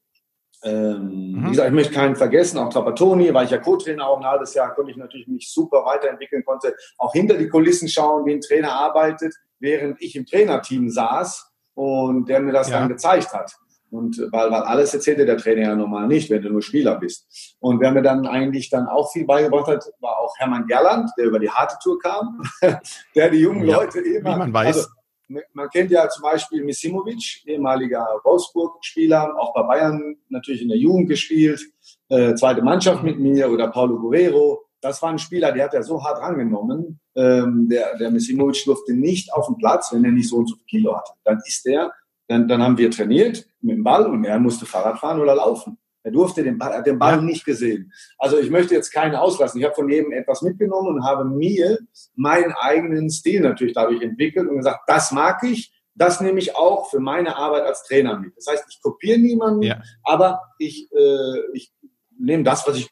ähm, 0.66 1.34
mhm. 1.34 1.46
Wie 1.46 1.50
gesagt, 1.52 1.70
ich 1.70 1.76
möchte 1.76 1.94
keinen 1.94 2.16
vergessen, 2.16 2.58
auch 2.58 2.70
Trapattoni, 2.70 3.32
war 3.34 3.44
ich 3.44 3.52
ja 3.52 3.60
Co-Trainer 3.60 4.08
auch 4.08 4.18
ein 4.18 4.26
halbes 4.26 4.56
Jahr, 4.56 4.74
konnte 4.74 4.92
ich 4.92 4.98
natürlich 4.98 5.28
mich 5.28 5.52
super 5.52 5.86
weiterentwickeln, 5.86 6.44
konnte 6.44 6.76
auch 6.98 7.14
hinter 7.14 7.38
die 7.38 7.48
Kulissen 7.48 7.88
schauen, 7.88 8.26
wie 8.26 8.34
ein 8.34 8.42
Trainer 8.42 8.74
arbeitet, 8.74 9.36
während 9.60 10.02
ich 10.02 10.16
im 10.16 10.26
Trainerteam 10.26 10.90
saß 10.90 11.52
und 11.76 12.28
der 12.30 12.40
mir 12.40 12.52
das 12.52 12.70
ja. 12.70 12.80
dann 12.80 12.90
gezeigt 12.90 13.32
hat. 13.32 13.56
Und 13.92 14.18
weil, 14.32 14.50
weil 14.50 14.64
alles 14.64 14.94
erzählte 14.94 15.26
der 15.26 15.38
Trainer 15.38 15.62
ja 15.62 15.76
normal 15.76 16.08
nicht, 16.08 16.32
wenn 16.32 16.42
du 16.42 16.50
nur 16.50 16.64
Spieler 16.64 16.96
bist. 16.96 17.56
Und 17.60 17.80
wer 17.80 17.92
mir 17.92 18.02
dann 18.02 18.26
eigentlich 18.26 18.70
dann 18.72 18.88
auch 18.88 19.12
viel 19.12 19.26
beigebracht 19.26 19.68
hat, 19.68 19.86
war 20.00 20.20
auch 20.20 20.34
Hermann 20.40 20.66
Gerland, 20.66 21.12
der 21.18 21.26
über 21.26 21.38
die 21.38 21.50
harte 21.50 21.76
Tour 21.82 22.00
kam, 22.00 22.42
der 23.16 23.30
die 23.30 23.40
jungen 23.40 23.66
ja, 23.68 23.78
Leute 23.78 24.00
immer. 24.00 24.34
Wie 24.34 24.40
man 24.40 24.54
weiß. 24.54 24.78
Also, 24.78 24.90
man 25.28 25.70
kennt 25.70 25.92
ja 25.92 26.08
zum 26.10 26.24
Beispiel 26.24 26.64
Misimovic, 26.64 27.44
ehemaliger 27.46 28.06
Wolfsburg-Spieler, 28.24 29.36
auch 29.40 29.54
bei 29.54 29.64
Bayern 29.64 30.18
natürlich 30.30 30.62
in 30.62 30.70
der 30.70 30.78
Jugend 30.78 31.10
gespielt, 31.10 31.62
äh, 32.10 32.36
zweite 32.36 32.62
Mannschaft 32.62 33.04
mit 33.04 33.20
mir 33.20 33.50
oder 33.50 33.70
Paulo 33.70 34.00
Guerrero. 34.00 34.66
Das 34.82 35.02
war 35.02 35.10
ein 35.10 35.20
Spieler, 35.20 35.52
der 35.52 35.66
hat 35.66 35.74
er 35.74 35.84
so 35.84 36.04
hart 36.04 36.20
rangenommen. 36.20 37.00
Ähm, 37.16 37.68
der, 37.70 37.98
der 37.98 38.12
Misimovic 38.12 38.64
durfte 38.66 38.94
nicht 38.94 39.34
auf 39.34 39.48
den 39.48 39.58
Platz, 39.58 39.92
wenn 39.92 40.06
er 40.06 40.12
nicht 40.12 40.30
so 40.30 40.38
und 40.38 40.48
so 40.48 40.56
viel 40.56 40.66
Kilo 40.66 40.96
hatte. 40.96 41.14
Dann 41.24 41.42
ist 41.46 41.66
der, 41.66 41.92
dann, 42.28 42.48
dann 42.48 42.62
haben 42.62 42.78
wir 42.78 42.92
trainiert 42.92 43.48
mit 43.62 43.78
dem 43.78 43.84
Ball 43.84 44.06
und 44.06 44.24
er 44.26 44.40
musste 44.40 44.66
Fahrrad 44.66 45.00
fahren 45.00 45.20
oder 45.20 45.36
laufen. 45.36 45.78
Er 46.06 46.12
durfte 46.12 46.44
den 46.44 46.60
Ball, 46.60 46.78
hat 46.78 46.86
den 46.86 47.00
Ball 47.00 47.20
nicht 47.20 47.46
gesehen. 47.46 47.92
Also 48.20 48.38
ich 48.38 48.52
möchte 48.52 48.76
jetzt 48.76 48.92
keine 48.92 49.20
auslassen. 49.20 49.60
Ich 49.60 49.66
habe 49.66 49.74
von 49.74 49.90
jedem 49.90 50.12
etwas 50.12 50.44
mitgenommen 50.44 50.98
und 50.98 51.04
habe 51.04 51.26
mir 51.26 51.80
meinen 52.16 52.52
eigenen 52.52 53.10
Stil 53.10 53.42
natürlich 53.42 53.74
dadurch 53.74 54.04
entwickelt 54.04 54.48
und 54.48 54.58
gesagt, 54.58 54.82
das 54.86 55.12
mag 55.12 55.42
ich, 55.44 55.74
das 55.96 56.22
nehme 56.22 56.38
ich 56.38 56.56
auch 56.56 56.92
für 56.92 57.00
meine 57.00 57.36
Arbeit 57.36 57.64
als 57.64 57.84
Trainer 57.86 58.20
mit. 58.20 58.38
Das 58.38 58.46
heißt, 58.46 58.66
ich 58.70 58.80
kopiere 58.84 59.18
niemanden, 59.18 59.64
ja. 59.64 59.82
aber 60.04 60.42
ich, 60.60 60.92
äh, 60.92 61.40
ich 61.54 61.74
nehme 62.20 62.44
das, 62.44 62.68
was 62.68 62.78
ich 62.78 62.92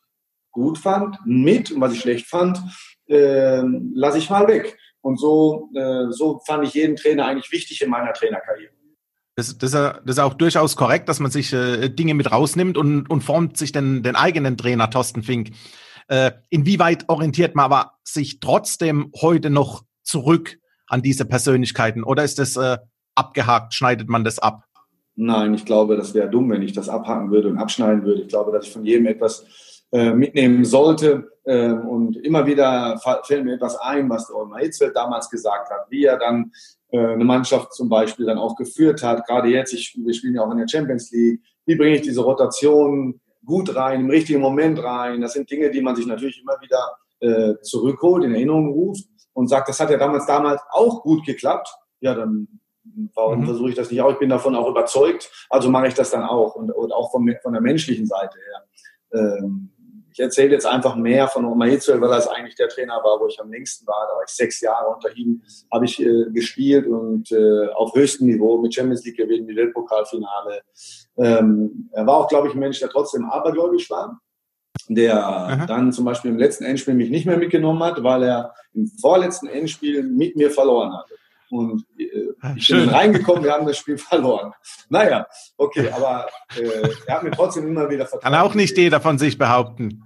gut 0.49 0.79
fand, 0.79 1.17
mit 1.23 1.71
und 1.71 1.81
was 1.81 1.93
ich 1.93 2.01
schlecht 2.01 2.25
fand, 2.25 2.59
äh, 3.09 3.61
lasse 3.93 4.17
ich 4.17 4.31
mal 4.31 4.47
weg. 4.47 4.75
Und 5.01 5.19
so, 5.19 5.69
äh, 5.75 6.07
so 6.09 6.41
fand 6.47 6.63
ich 6.63 6.73
jeden 6.73 6.95
Trainer 6.95 7.27
eigentlich 7.27 7.51
wichtig 7.51 7.79
in 7.83 7.91
meiner 7.91 8.13
Trainerkarriere. 8.13 8.73
Das, 9.35 9.57
das, 9.57 9.71
das 9.71 10.01
ist 10.05 10.19
auch 10.19 10.35
durchaus 10.35 10.75
korrekt, 10.75 11.09
dass 11.09 11.19
man 11.19 11.31
sich 11.31 11.53
äh, 11.53 11.89
Dinge 11.89 12.13
mit 12.13 12.31
rausnimmt 12.31 12.77
und, 12.77 13.09
und 13.09 13.21
formt 13.21 13.57
sich 13.57 13.71
den, 13.71 14.03
den 14.03 14.15
eigenen 14.15 14.57
Trainer, 14.57 14.89
Thorsten 14.89 15.23
Fink. 15.23 15.51
Äh, 16.07 16.31
inwieweit 16.49 17.09
orientiert 17.09 17.55
man 17.55 17.65
aber 17.65 17.93
sich 18.03 18.39
trotzdem 18.39 19.11
heute 19.19 19.49
noch 19.49 19.83
zurück 20.03 20.59
an 20.87 21.01
diese 21.01 21.25
Persönlichkeiten 21.25 22.03
oder 22.03 22.23
ist 22.23 22.37
das 22.37 22.57
äh, 22.57 22.77
abgehakt, 23.15 23.73
schneidet 23.73 24.09
man 24.09 24.23
das 24.23 24.37
ab? 24.39 24.65
Nein, 25.15 25.53
ich 25.53 25.65
glaube, 25.65 25.95
das 25.95 26.13
wäre 26.13 26.29
dumm, 26.29 26.49
wenn 26.49 26.63
ich 26.63 26.73
das 26.73 26.89
abhaken 26.89 27.31
würde 27.31 27.47
und 27.47 27.57
abschneiden 27.57 28.03
würde. 28.03 28.21
Ich 28.21 28.27
glaube, 28.27 28.51
dass 28.51 28.65
ich 28.65 28.73
von 28.73 28.83
jedem 28.83 29.05
etwas 29.05 29.45
mitnehmen 29.93 30.65
sollte. 30.65 31.31
Äh, 31.45 31.71
und 31.71 32.17
immer 32.17 32.45
wieder 32.45 32.99
fällt 33.23 33.43
mir 33.43 33.55
etwas 33.55 33.75
ein, 33.77 34.09
was 34.09 34.27
der 34.27 34.37
Olmar 34.37 34.59
Hitzfeld 34.59 34.95
damals 34.95 35.29
gesagt 35.29 35.69
hat, 35.69 35.85
wie 35.89 36.05
er 36.05 36.17
dann 36.17 36.51
äh, 36.91 36.97
eine 36.97 37.25
Mannschaft 37.25 37.73
zum 37.73 37.89
Beispiel 37.89 38.25
dann 38.25 38.37
auch 38.37 38.55
geführt 38.55 39.03
hat. 39.03 39.25
Gerade 39.27 39.49
jetzt, 39.49 39.73
ich, 39.73 39.97
wir 39.97 40.13
spielen 40.13 40.35
ja 40.35 40.43
auch 40.43 40.51
in 40.51 40.57
der 40.57 40.67
Champions 40.67 41.11
League. 41.11 41.41
Wie 41.65 41.75
bringe 41.75 41.95
ich 41.95 42.01
diese 42.01 42.21
Rotation 42.21 43.19
gut 43.45 43.75
rein, 43.75 44.01
im 44.01 44.09
richtigen 44.09 44.39
Moment 44.39 44.81
rein? 44.81 45.21
Das 45.21 45.33
sind 45.33 45.49
Dinge, 45.49 45.69
die 45.69 45.81
man 45.81 45.95
sich 45.95 46.05
natürlich 46.05 46.41
immer 46.41 46.57
wieder 46.61 46.97
äh, 47.19 47.59
zurückholt, 47.61 48.23
in 48.23 48.33
Erinnerung 48.33 48.69
ruft 48.69 49.05
und 49.33 49.47
sagt, 49.47 49.69
das 49.69 49.79
hat 49.79 49.89
ja 49.89 49.97
damals 49.97 50.25
damals 50.25 50.61
auch 50.71 51.01
gut 51.03 51.25
geklappt. 51.25 51.69
Ja, 51.99 52.13
dann 52.13 52.47
warum 53.13 53.41
mhm. 53.41 53.45
versuche 53.45 53.69
ich 53.69 53.75
das 53.75 53.91
nicht 53.91 54.01
auch? 54.01 54.11
Ich 54.11 54.19
bin 54.19 54.29
davon 54.29 54.55
auch 54.55 54.69
überzeugt, 54.69 55.31
also 55.49 55.69
mache 55.69 55.87
ich 55.87 55.93
das 55.93 56.11
dann 56.11 56.23
auch 56.23 56.55
und, 56.55 56.71
und 56.71 56.91
auch 56.91 57.11
von, 57.11 57.33
von 57.41 57.53
der 57.53 57.61
menschlichen 57.61 58.05
Seite 58.05 58.37
her. 58.37 58.63
Ähm, 59.13 59.72
ich 60.13 60.19
erzähle 60.19 60.51
jetzt 60.51 60.65
einfach 60.65 60.95
mehr 60.95 61.27
von 61.27 61.43
Oma 61.45 61.65
Hitzel, 61.65 61.99
weil 61.99 62.11
er 62.11 62.19
es 62.19 62.27
eigentlich 62.27 62.55
der 62.55 62.69
Trainer 62.69 63.01
war, 63.03 63.19
wo 63.19 63.27
ich 63.27 63.39
am 63.41 63.51
längsten 63.51 63.85
war. 63.87 64.07
Da 64.07 64.15
war 64.15 64.23
ich 64.23 64.33
sechs 64.33 64.61
Jahre 64.61 64.93
unter 64.93 65.15
ihm, 65.17 65.41
habe 65.71 65.85
ich 65.85 65.99
äh, 65.99 66.25
gespielt 66.31 66.85
und 66.85 67.31
äh, 67.31 67.67
auf 67.73 67.95
höchstem 67.95 68.27
Niveau 68.27 68.59
mit 68.59 68.73
Champions 68.73 69.03
League 69.03 69.17
gewinnen, 69.17 69.47
mit 69.47 69.57
Weltpokalfinale. 69.57 70.61
Ähm, 71.17 71.89
er 71.91 72.05
war 72.05 72.17
auch, 72.17 72.27
glaube 72.27 72.47
ich, 72.47 72.53
ein 72.53 72.59
Mensch, 72.59 72.79
der 72.79 72.89
trotzdem 72.89 73.25
abergläubisch 73.25 73.89
war 73.89 74.19
der 74.89 75.25
Aha. 75.25 75.65
dann 75.65 75.93
zum 75.93 76.05
Beispiel 76.05 76.31
im 76.31 76.37
letzten 76.37 76.65
Endspiel 76.65 76.93
mich 76.93 77.09
nicht 77.09 77.25
mehr 77.25 77.37
mitgenommen 77.37 77.81
hat, 77.83 78.03
weil 78.03 78.23
er 78.23 78.53
im 78.73 78.87
vorletzten 78.87 79.47
Endspiel 79.47 80.03
mit 80.03 80.35
mir 80.35 80.51
verloren 80.51 80.93
hatte. 80.97 81.15
Und 81.53 81.85
äh, 81.99 82.29
ah, 82.41 82.53
ich 82.55 82.65
Schön. 82.65 82.85
bin 82.85 82.89
reingekommen, 82.89 83.43
wir 83.43 83.53
haben 83.53 83.67
das 83.67 83.77
Spiel 83.77 83.97
verloren. 83.97 84.53
Naja, 84.89 85.27
okay, 85.55 85.89
aber 85.91 86.27
äh, 86.57 86.89
er 87.05 87.15
hat 87.15 87.23
mir 87.23 87.29
trotzdem 87.29 87.67
immer 87.67 87.87
wieder 87.89 88.07
vertraut. 88.07 88.23
Kann 88.23 88.41
auch 88.41 88.55
nicht 88.55 88.75
jeder 88.75 88.99
von 88.99 89.19
sich 89.19 89.37
behaupten. 89.37 90.03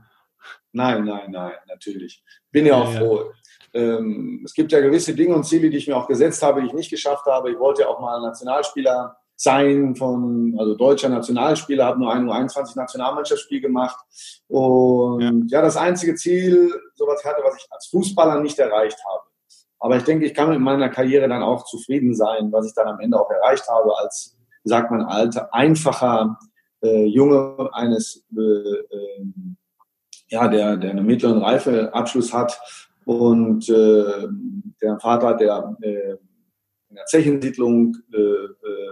Nein, 0.73 1.05
nein, 1.05 1.31
nein, 1.31 1.53
natürlich. 1.67 2.21
Bin 2.51 2.65
ja 2.65 2.75
auch 2.75 2.93
ja, 2.93 2.99
froh. 2.99 3.31
Ja. 3.73 3.81
Ähm, 3.81 4.41
es 4.43 4.53
gibt 4.53 4.73
ja 4.73 4.81
gewisse 4.81 5.15
Dinge 5.15 5.35
und 5.35 5.45
Ziele, 5.45 5.69
die 5.69 5.77
ich 5.77 5.87
mir 5.87 5.95
auch 5.95 6.07
gesetzt 6.07 6.43
habe, 6.43 6.61
die 6.61 6.67
ich 6.67 6.73
nicht 6.73 6.89
geschafft 6.89 7.25
habe. 7.25 7.49
Ich 7.49 7.59
wollte 7.59 7.83
ja 7.83 7.87
auch 7.87 8.01
mal 8.01 8.19
Nationalspieler 8.21 9.15
sein 9.37 9.95
von, 9.95 10.53
also 10.59 10.75
deutscher 10.75 11.07
Nationalspieler, 11.09 11.85
habe 11.85 11.99
nur 11.99 12.11
ein 12.11 12.27
U21 12.27 12.75
Nationalmannschaftsspiel 12.75 13.61
gemacht. 13.61 13.97
Und 14.47 15.21
ja. 15.21 15.59
ja, 15.59 15.61
das 15.61 15.77
einzige 15.77 16.15
Ziel, 16.15 16.73
sowas 16.95 17.23
hatte, 17.23 17.41
was 17.43 17.55
ich 17.55 17.67
als 17.71 17.87
Fußballer 17.87 18.41
nicht 18.41 18.59
erreicht 18.59 18.97
habe. 19.09 19.23
Aber 19.79 19.97
ich 19.97 20.03
denke, 20.03 20.25
ich 20.25 20.33
kann 20.33 20.49
mit 20.49 20.59
meiner 20.59 20.89
Karriere 20.89 21.27
dann 21.27 21.43
auch 21.43 21.65
zufrieden 21.65 22.15
sein, 22.15 22.51
was 22.51 22.67
ich 22.67 22.73
dann 22.73 22.87
am 22.87 22.99
Ende 22.99 23.19
auch 23.19 23.29
erreicht 23.29 23.67
habe, 23.69 23.97
als, 23.97 24.37
sagt 24.63 24.91
man, 24.91 25.03
alter, 25.03 25.53
einfacher 25.53 26.37
äh, 26.83 27.05
Junge 27.05 27.69
eines, 27.73 28.25
äh, 28.35 28.41
äh, 28.41 29.25
ja, 30.29 30.47
der, 30.47 30.77
der 30.77 30.91
einen 30.91 31.05
mittleren 31.05 31.41
Reifeabschluss 31.41 32.33
hat 32.33 32.59
und 33.05 33.69
äh, 33.69 34.27
der 34.81 34.99
Vater, 34.99 35.35
der 35.35 35.75
äh, 35.81 36.17
in 36.89 36.95
der 36.95 37.05
Zechensiedlung 37.05 37.95
äh, 38.13 38.17
äh, 38.17 38.91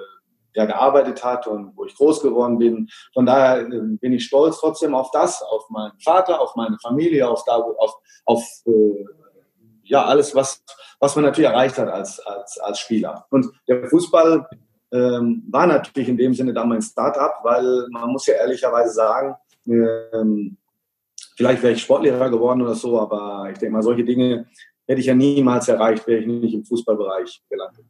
ja, 0.53 0.65
gearbeitet 0.65 1.23
hat 1.23 1.47
und 1.47 1.75
wo 1.75 1.85
ich 1.85 1.95
groß 1.95 2.21
geworden 2.21 2.57
bin. 2.57 2.87
Von 3.13 3.25
daher 3.25 3.67
äh, 3.67 3.81
bin 3.99 4.13
ich 4.13 4.25
stolz 4.25 4.59
trotzdem 4.59 4.95
auf 4.95 5.11
das, 5.11 5.41
auf 5.41 5.69
meinen 5.69 5.99
Vater, 5.99 6.39
auf 6.39 6.55
meine 6.55 6.77
Familie, 6.81 7.27
auf, 7.27 7.43
da, 7.45 7.55
auf, 7.57 7.95
auf 8.25 8.43
äh, 8.65 9.05
ja, 9.85 10.03
alles, 10.05 10.35
was, 10.35 10.63
was 10.99 11.15
man 11.15 11.25
natürlich 11.25 11.49
erreicht 11.49 11.77
hat 11.77 11.87
als, 11.87 12.19
als, 12.19 12.57
als 12.59 12.79
Spieler. 12.79 13.25
Und 13.29 13.47
der 13.67 13.87
Fußball 13.87 14.47
ähm, 14.91 15.43
war 15.49 15.67
natürlich 15.67 16.09
in 16.09 16.17
dem 16.17 16.33
Sinne 16.33 16.53
damals 16.53 16.85
ein 16.85 16.89
Start-up, 16.89 17.39
weil 17.43 17.87
man 17.91 18.09
muss 18.09 18.25
ja 18.27 18.35
ehrlicherweise 18.35 18.91
sagen, 18.91 19.35
ähm, 19.67 20.57
vielleicht 21.35 21.63
wäre 21.63 21.73
ich 21.73 21.81
Sportlehrer 21.81 22.29
geworden 22.29 22.61
oder 22.61 22.75
so, 22.75 22.99
aber 22.99 23.49
ich 23.51 23.57
denke 23.57 23.73
mal, 23.73 23.83
solche 23.83 24.03
Dinge 24.03 24.47
hätte 24.87 24.99
ich 24.99 25.07
ja 25.07 25.15
niemals 25.15 25.67
erreicht, 25.67 26.07
wäre 26.07 26.21
ich 26.21 26.27
nicht 26.27 26.53
im 26.53 26.65
Fußballbereich 26.65 27.41
gelandet. 27.49 27.85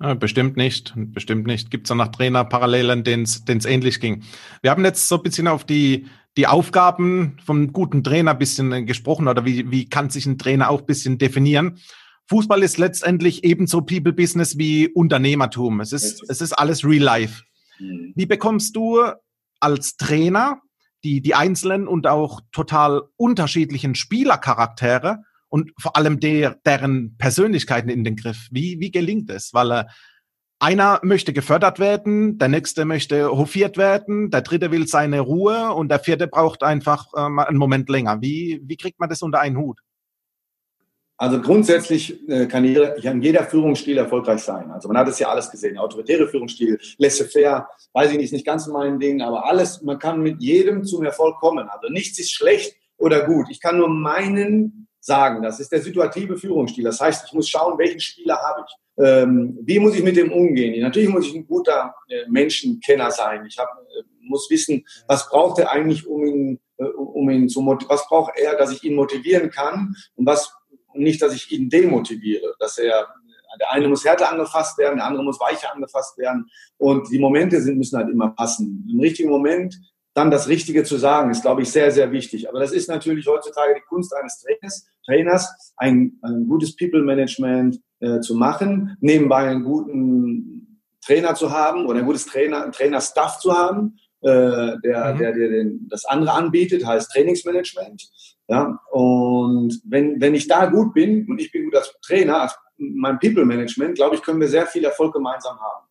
Ja, 0.00 0.14
bestimmt 0.14 0.56
nicht, 0.56 0.92
bestimmt 0.96 1.46
nicht. 1.46 1.70
Gibt 1.70 1.86
es 1.86 1.90
auch 1.90 1.96
noch 1.96 2.08
Trainer 2.08 2.44
Parallelen, 2.44 3.04
denen 3.04 3.22
es 3.22 3.64
ähnlich 3.64 4.00
ging. 4.00 4.22
Wir 4.60 4.70
haben 4.70 4.84
jetzt 4.84 5.08
so 5.08 5.16
ein 5.16 5.22
bisschen 5.22 5.46
auf 5.46 5.64
die 5.64 6.06
die 6.36 6.46
Aufgaben 6.46 7.36
vom 7.44 7.72
guten 7.72 8.02
Trainer 8.02 8.32
ein 8.32 8.38
bisschen 8.38 8.72
äh, 8.72 8.84
gesprochen 8.84 9.28
oder 9.28 9.44
wie, 9.44 9.70
wie 9.70 9.88
kann 9.88 10.10
sich 10.10 10.26
ein 10.26 10.38
Trainer 10.38 10.70
auch 10.70 10.80
ein 10.80 10.86
bisschen 10.86 11.18
definieren? 11.18 11.78
Fußball 12.26 12.62
ist 12.62 12.78
letztendlich 12.78 13.44
ebenso 13.44 13.82
People 13.82 14.12
Business 14.12 14.56
wie 14.56 14.88
Unternehmertum. 14.88 15.80
Es 15.80 15.92
ist, 15.92 16.24
es 16.28 16.40
ist 16.40 16.52
alles 16.52 16.84
Real 16.84 17.02
Life. 17.02 17.42
Mhm. 17.78 18.12
Wie 18.16 18.26
bekommst 18.26 18.74
du 18.76 19.02
als 19.60 19.96
Trainer 19.96 20.60
die, 21.04 21.20
die 21.20 21.34
einzelnen 21.34 21.86
und 21.86 22.06
auch 22.06 22.40
total 22.50 23.02
unterschiedlichen 23.16 23.94
Spielercharaktere 23.94 25.18
und 25.48 25.72
vor 25.78 25.96
allem 25.96 26.18
der, 26.18 26.56
deren 26.64 27.16
Persönlichkeiten 27.18 27.90
in 27.90 28.04
den 28.04 28.16
Griff? 28.16 28.48
Wie, 28.50 28.80
wie 28.80 28.90
gelingt 28.90 29.30
es? 29.30 29.52
Weil 29.52 29.70
äh, 29.70 29.84
einer 30.64 30.98
möchte 31.02 31.34
gefördert 31.34 31.78
werden, 31.78 32.38
der 32.38 32.48
nächste 32.48 32.86
möchte 32.86 33.30
hofiert 33.36 33.76
werden, 33.76 34.30
der 34.30 34.40
dritte 34.40 34.70
will 34.70 34.88
seine 34.88 35.20
Ruhe 35.20 35.74
und 35.74 35.90
der 35.90 35.98
vierte 35.98 36.26
braucht 36.26 36.62
einfach 36.62 37.12
äh, 37.12 37.18
einen 37.20 37.58
Moment 37.58 37.90
länger. 37.90 38.22
Wie, 38.22 38.62
wie 38.64 38.78
kriegt 38.78 38.98
man 38.98 39.10
das 39.10 39.20
unter 39.20 39.40
einen 39.40 39.58
Hut? 39.58 39.80
Also 41.18 41.40
grundsätzlich 41.42 42.26
äh, 42.30 42.46
kann, 42.46 42.64
jeder, 42.64 42.94
kann 43.00 43.20
jeder 43.20 43.44
Führungsstil 43.44 43.98
erfolgreich 43.98 44.40
sein. 44.40 44.70
Also 44.70 44.88
man 44.88 44.96
hat 44.96 45.08
es 45.08 45.18
ja 45.18 45.28
alles 45.28 45.50
gesehen. 45.50 45.76
Autoritäre 45.76 46.26
Führungsstil, 46.28 46.78
laissez-faire, 46.96 47.68
weiß 47.92 48.12
ich 48.12 48.16
nicht, 48.16 48.24
ist 48.24 48.32
nicht 48.32 48.46
ganz 48.46 48.66
mein 48.66 48.98
Ding, 48.98 49.20
aber 49.20 49.44
alles, 49.44 49.82
man 49.82 49.98
kann 49.98 50.22
mit 50.22 50.40
jedem 50.40 50.84
zum 50.84 51.04
Erfolg 51.04 51.38
kommen. 51.40 51.68
Also 51.68 51.88
nichts 51.92 52.18
ist 52.18 52.32
schlecht 52.32 52.74
oder 52.96 53.26
gut. 53.26 53.48
Ich 53.50 53.60
kann 53.60 53.76
nur 53.76 53.88
meinen 53.88 54.83
sagen, 55.04 55.42
das 55.42 55.60
ist 55.60 55.70
der 55.70 55.82
situative 55.82 56.36
Führungsstil. 56.36 56.84
Das 56.84 57.00
heißt, 57.00 57.26
ich 57.26 57.32
muss 57.32 57.48
schauen, 57.48 57.78
welchen 57.78 58.00
Spieler 58.00 58.36
habe 58.36 58.64
ich 58.66 58.74
ähm, 58.96 59.58
wie 59.62 59.78
muss 59.78 59.96
ich 59.96 60.02
mit 60.02 60.16
dem 60.16 60.32
umgehen? 60.32 60.80
Natürlich 60.80 61.08
muss 61.08 61.26
ich 61.26 61.34
ein 61.34 61.46
guter 61.46 61.94
äh, 62.08 62.28
Menschenkenner 62.28 63.10
sein. 63.10 63.44
Ich 63.46 63.58
hab, 63.58 63.68
äh, 63.68 64.02
muss 64.20 64.48
wissen, 64.50 64.84
was 65.08 65.28
braucht 65.28 65.58
er 65.58 65.72
eigentlich, 65.72 66.06
um 66.06 66.24
ihn, 66.24 66.60
äh, 66.76 66.84
um 66.84 67.28
ihn 67.28 67.48
zu 67.48 67.60
motivieren, 67.60 67.90
was 67.98 68.06
braucht 68.06 68.38
er, 68.38 68.56
dass 68.56 68.72
ich 68.72 68.84
ihn 68.84 68.94
motivieren 68.94 69.50
kann 69.50 69.96
und 70.14 70.26
was 70.26 70.52
nicht, 70.94 71.20
dass 71.20 71.34
ich 71.34 71.50
ihn 71.50 71.68
demotiviere, 71.68 72.54
dass 72.60 72.78
er 72.78 73.08
der 73.60 73.70
eine 73.70 73.88
muss 73.88 74.04
härter 74.04 74.32
angefasst 74.32 74.78
werden, 74.78 74.96
der 74.96 75.06
andere 75.06 75.22
muss 75.22 75.38
weicher 75.38 75.72
angefasst 75.72 76.18
werden. 76.18 76.50
Und 76.76 77.08
die 77.12 77.20
Momente 77.20 77.60
sind, 77.60 77.78
müssen 77.78 77.96
halt 77.96 78.10
immer 78.10 78.30
passen. 78.30 78.84
Im 78.90 78.98
richtigen 78.98 79.30
Moment 79.30 79.78
dann 80.14 80.30
das 80.30 80.48
Richtige 80.48 80.84
zu 80.84 80.96
sagen, 80.96 81.30
ist, 81.30 81.42
glaube 81.42 81.62
ich, 81.62 81.70
sehr, 81.70 81.90
sehr 81.90 82.12
wichtig. 82.12 82.48
Aber 82.48 82.60
das 82.60 82.72
ist 82.72 82.88
natürlich 82.88 83.26
heutzutage 83.26 83.74
die 83.74 83.86
Kunst 83.88 84.14
eines 84.14 84.40
Trainers, 84.40 84.86
Trainers 85.04 85.74
ein, 85.76 86.18
ein 86.22 86.46
gutes 86.46 86.76
People-Management, 86.76 87.80
äh, 88.00 88.20
zu 88.20 88.34
machen, 88.34 88.96
nebenbei 89.00 89.48
einen 89.48 89.64
guten 89.64 90.80
Trainer 91.04 91.34
zu 91.34 91.50
haben 91.50 91.86
oder 91.86 92.00
ein 92.00 92.06
gutes 92.06 92.26
Trainer, 92.26 92.70
Trainer-Staff 92.70 93.38
zu 93.38 93.52
haben, 93.52 93.98
äh, 94.20 94.76
der, 94.84 95.14
mhm. 95.14 95.18
der 95.18 95.32
dir 95.32 95.48
den, 95.50 95.88
das 95.88 96.04
andere 96.04 96.32
anbietet, 96.32 96.86
heißt 96.86 97.10
Trainingsmanagement. 97.10 98.10
Ja, 98.48 98.78
und 98.90 99.80
wenn, 99.84 100.20
wenn 100.20 100.34
ich 100.34 100.46
da 100.48 100.66
gut 100.66 100.92
bin 100.94 101.26
und 101.28 101.40
ich 101.40 101.50
bin 101.50 101.64
gut 101.64 101.76
als 101.76 101.94
Trainer, 102.02 102.42
als 102.42 102.56
mein 102.76 103.18
People-Management, 103.18 103.94
glaube 103.94 104.16
ich, 104.16 104.22
können 104.22 104.40
wir 104.40 104.48
sehr 104.48 104.66
viel 104.66 104.84
Erfolg 104.84 105.14
gemeinsam 105.14 105.58
haben. 105.58 105.83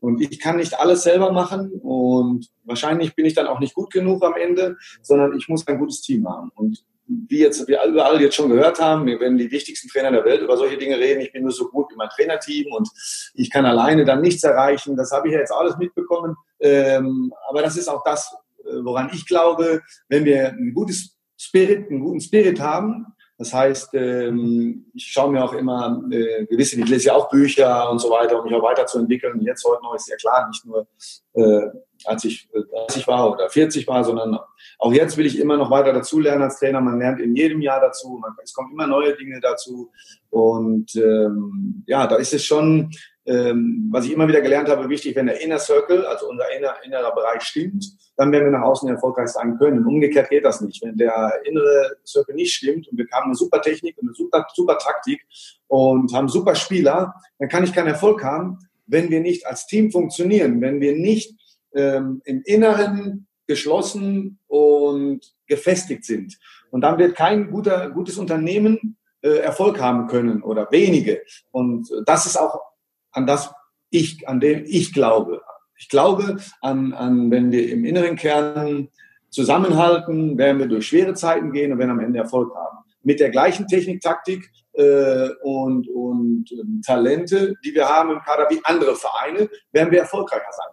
Und 0.00 0.20
ich 0.20 0.40
kann 0.40 0.56
nicht 0.56 0.78
alles 0.80 1.02
selber 1.02 1.30
machen 1.30 1.72
und 1.82 2.48
wahrscheinlich 2.64 3.14
bin 3.14 3.26
ich 3.26 3.34
dann 3.34 3.46
auch 3.46 3.60
nicht 3.60 3.74
gut 3.74 3.92
genug 3.92 4.24
am 4.24 4.34
Ende, 4.34 4.76
sondern 5.02 5.36
ich 5.36 5.48
muss 5.48 5.66
ein 5.66 5.78
gutes 5.78 6.00
Team 6.00 6.26
haben. 6.26 6.50
Und 6.54 6.84
wie 7.28 7.40
jetzt 7.40 7.66
wir 7.66 7.82
überall 7.84 8.20
jetzt 8.20 8.36
schon 8.36 8.50
gehört 8.50 8.80
haben, 8.80 9.06
werden 9.06 9.36
die 9.36 9.50
wichtigsten 9.50 9.88
Trainer 9.88 10.12
der 10.12 10.24
Welt 10.24 10.42
über 10.42 10.56
solche 10.56 10.78
Dinge 10.78 10.96
reden. 10.96 11.20
Ich 11.20 11.32
bin 11.32 11.42
nur 11.42 11.50
so 11.50 11.68
gut 11.68 11.90
wie 11.90 11.96
mein 11.96 12.08
Trainerteam 12.08 12.72
und 12.72 12.88
ich 13.34 13.50
kann 13.50 13.66
alleine 13.66 14.04
dann 14.04 14.20
nichts 14.20 14.44
erreichen. 14.44 14.96
Das 14.96 15.10
habe 15.10 15.28
ich 15.28 15.34
ja 15.34 15.40
jetzt 15.40 15.52
alles 15.52 15.76
mitbekommen. 15.76 16.36
Ähm, 16.60 17.32
aber 17.48 17.62
das 17.62 17.76
ist 17.76 17.88
auch 17.88 18.04
das, 18.04 18.32
äh, 18.64 18.84
woran 18.84 19.10
ich 19.12 19.26
glaube, 19.26 19.82
wenn 20.08 20.24
wir 20.24 20.50
ein 20.50 20.72
gutes 20.72 21.16
Spirit, 21.36 21.90
einen 21.90 22.00
guten 22.00 22.20
Spirit 22.20 22.60
haben. 22.60 23.06
Das 23.40 23.54
heißt, 23.54 23.94
ähm, 23.94 24.84
ich 24.92 25.06
schaue 25.06 25.32
mir 25.32 25.42
auch 25.42 25.54
immer 25.54 26.04
äh, 26.10 26.44
gewisse, 26.44 26.78
ich 26.78 26.86
lese 26.86 27.06
ja 27.06 27.14
auch 27.14 27.30
Bücher 27.30 27.90
und 27.90 27.98
so 27.98 28.10
weiter, 28.10 28.38
um 28.38 28.44
mich 28.44 28.54
auch 28.54 28.62
weiterzuentwickeln. 28.62 29.40
Jetzt 29.40 29.64
heute 29.64 29.82
noch 29.82 29.94
ist 29.94 30.10
ja 30.10 30.16
klar, 30.16 30.46
nicht 30.46 30.66
nur 30.66 30.86
äh, 31.32 31.70
als 32.04 32.24
ich 32.24 32.50
30 32.52 33.08
war 33.08 33.32
oder 33.32 33.48
40 33.48 33.88
war, 33.88 34.04
sondern 34.04 34.38
auch 34.78 34.92
jetzt 34.92 35.16
will 35.16 35.24
ich 35.24 35.38
immer 35.38 35.56
noch 35.56 35.70
weiter 35.70 35.94
dazulernen 35.94 36.42
als 36.42 36.58
Trainer. 36.58 36.82
Man 36.82 36.98
lernt 36.98 37.18
in 37.18 37.34
jedem 37.34 37.62
Jahr 37.62 37.80
dazu, 37.80 38.18
man, 38.20 38.32
es 38.42 38.52
kommen 38.52 38.72
immer 38.72 38.86
neue 38.86 39.16
Dinge 39.16 39.40
dazu. 39.40 39.90
Und 40.28 40.94
ähm, 40.96 41.82
ja, 41.86 42.06
da 42.06 42.16
ist 42.16 42.34
es 42.34 42.44
schon, 42.44 42.90
ähm, 43.30 43.88
was 43.92 44.06
ich 44.06 44.12
immer 44.12 44.26
wieder 44.26 44.40
gelernt 44.40 44.68
habe, 44.68 44.88
wichtig, 44.88 45.14
wenn 45.14 45.26
der 45.26 45.40
Inner 45.40 45.60
Circle, 45.60 46.04
also 46.04 46.28
unser 46.28 46.50
inner, 46.56 46.74
innerer 46.84 47.14
Bereich 47.14 47.42
stimmt, 47.42 47.86
dann 48.16 48.32
werden 48.32 48.46
wir 48.46 48.58
nach 48.58 48.66
außen 48.66 48.88
erfolgreich 48.88 49.28
sein 49.28 49.56
können. 49.56 49.86
Umgekehrt 49.86 50.30
geht 50.30 50.44
das 50.44 50.60
nicht. 50.60 50.82
Wenn 50.82 50.96
der 50.96 51.40
innere 51.44 51.96
Circle 52.04 52.34
nicht 52.34 52.52
stimmt 52.52 52.88
und 52.88 52.98
wir 52.98 53.06
haben 53.12 53.26
eine 53.26 53.36
super 53.36 53.62
Technik 53.62 53.96
und 53.98 54.08
eine 54.08 54.14
super, 54.14 54.46
super 54.52 54.78
Taktik 54.78 55.24
und 55.68 56.12
haben 56.12 56.28
super 56.28 56.56
Spieler, 56.56 57.14
dann 57.38 57.48
kann 57.48 57.62
ich 57.62 57.72
keinen 57.72 57.86
Erfolg 57.86 58.24
haben, 58.24 58.58
wenn 58.86 59.10
wir 59.10 59.20
nicht 59.20 59.46
als 59.46 59.68
Team 59.68 59.92
funktionieren, 59.92 60.60
wenn 60.60 60.80
wir 60.80 60.96
nicht 60.96 61.38
ähm, 61.72 62.22
im 62.24 62.42
Inneren 62.44 63.28
geschlossen 63.46 64.40
und 64.48 65.20
gefestigt 65.46 66.04
sind. 66.04 66.36
Und 66.72 66.80
dann 66.80 66.98
wird 66.98 67.14
kein 67.14 67.52
guter, 67.52 67.90
gutes 67.90 68.18
Unternehmen 68.18 68.96
äh, 69.22 69.38
Erfolg 69.38 69.80
haben 69.80 70.08
können 70.08 70.42
oder 70.42 70.68
wenige. 70.72 71.22
Und 71.52 71.88
das 72.06 72.26
ist 72.26 72.36
auch 72.36 72.69
an 73.12 73.26
das 73.26 73.52
ich, 73.90 74.28
an 74.28 74.40
dem 74.40 74.64
ich 74.66 74.92
glaube. 74.92 75.42
Ich 75.76 75.88
glaube 75.88 76.36
an, 76.60 76.92
an, 76.92 77.30
wenn 77.30 77.50
wir 77.50 77.70
im 77.70 77.84
inneren 77.84 78.16
Kern 78.16 78.88
zusammenhalten, 79.30 80.36
werden 80.36 80.58
wir 80.58 80.66
durch 80.66 80.88
schwere 80.88 81.14
Zeiten 81.14 81.52
gehen 81.52 81.72
und 81.72 81.78
werden 81.78 81.90
am 81.90 82.00
Ende 82.00 82.18
Erfolg 82.18 82.54
haben. 82.54 82.78
Mit 83.02 83.20
der 83.20 83.30
gleichen 83.30 83.66
Technik, 83.66 84.02
Taktik 84.02 84.50
äh, 84.74 85.28
und, 85.42 85.88
und 85.88 86.50
äh, 86.52 86.80
Talente, 86.84 87.54
die 87.64 87.74
wir 87.74 87.88
haben 87.88 88.10
im 88.10 88.20
Kader 88.20 88.46
wie 88.50 88.60
andere 88.64 88.94
Vereine, 88.94 89.48
werden 89.72 89.90
wir 89.90 90.00
erfolgreicher 90.00 90.52
sein. 90.52 90.66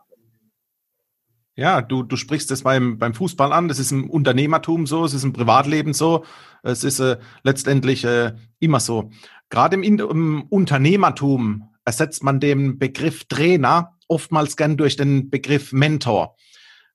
Ja, 1.58 1.82
du, 1.82 2.04
du 2.04 2.18
sprichst 2.18 2.52
das 2.52 2.62
beim, 2.62 3.00
beim 3.00 3.16
Fußball 3.16 3.52
an. 3.52 3.68
Das 3.68 3.80
ist 3.80 3.92
im 3.92 4.12
Unternehmertum 4.12 4.86
so, 4.86 5.04
es 5.06 5.16
ist 5.16 5.24
im 5.24 5.34
Privatleben 5.34 5.94
so, 5.94 6.24
es 6.62 6.84
ist 6.84 7.00
äh, 7.00 7.18
letztendlich 7.42 8.06
äh, 8.06 8.34
immer 8.60 8.80
so. 8.80 9.10
Gerade 9.50 9.76
im, 9.76 9.84
im 9.84 10.44
Unternehmertum 10.50 11.68
ersetzt 11.88 12.22
man 12.22 12.42
den 12.42 12.78
Begriff 12.78 13.24
Trainer 13.30 13.98
oftmals 14.10 14.58
gern 14.58 14.76
durch 14.76 14.98
den 14.98 15.30
Begriff 15.30 15.72
Mentor. 15.72 16.36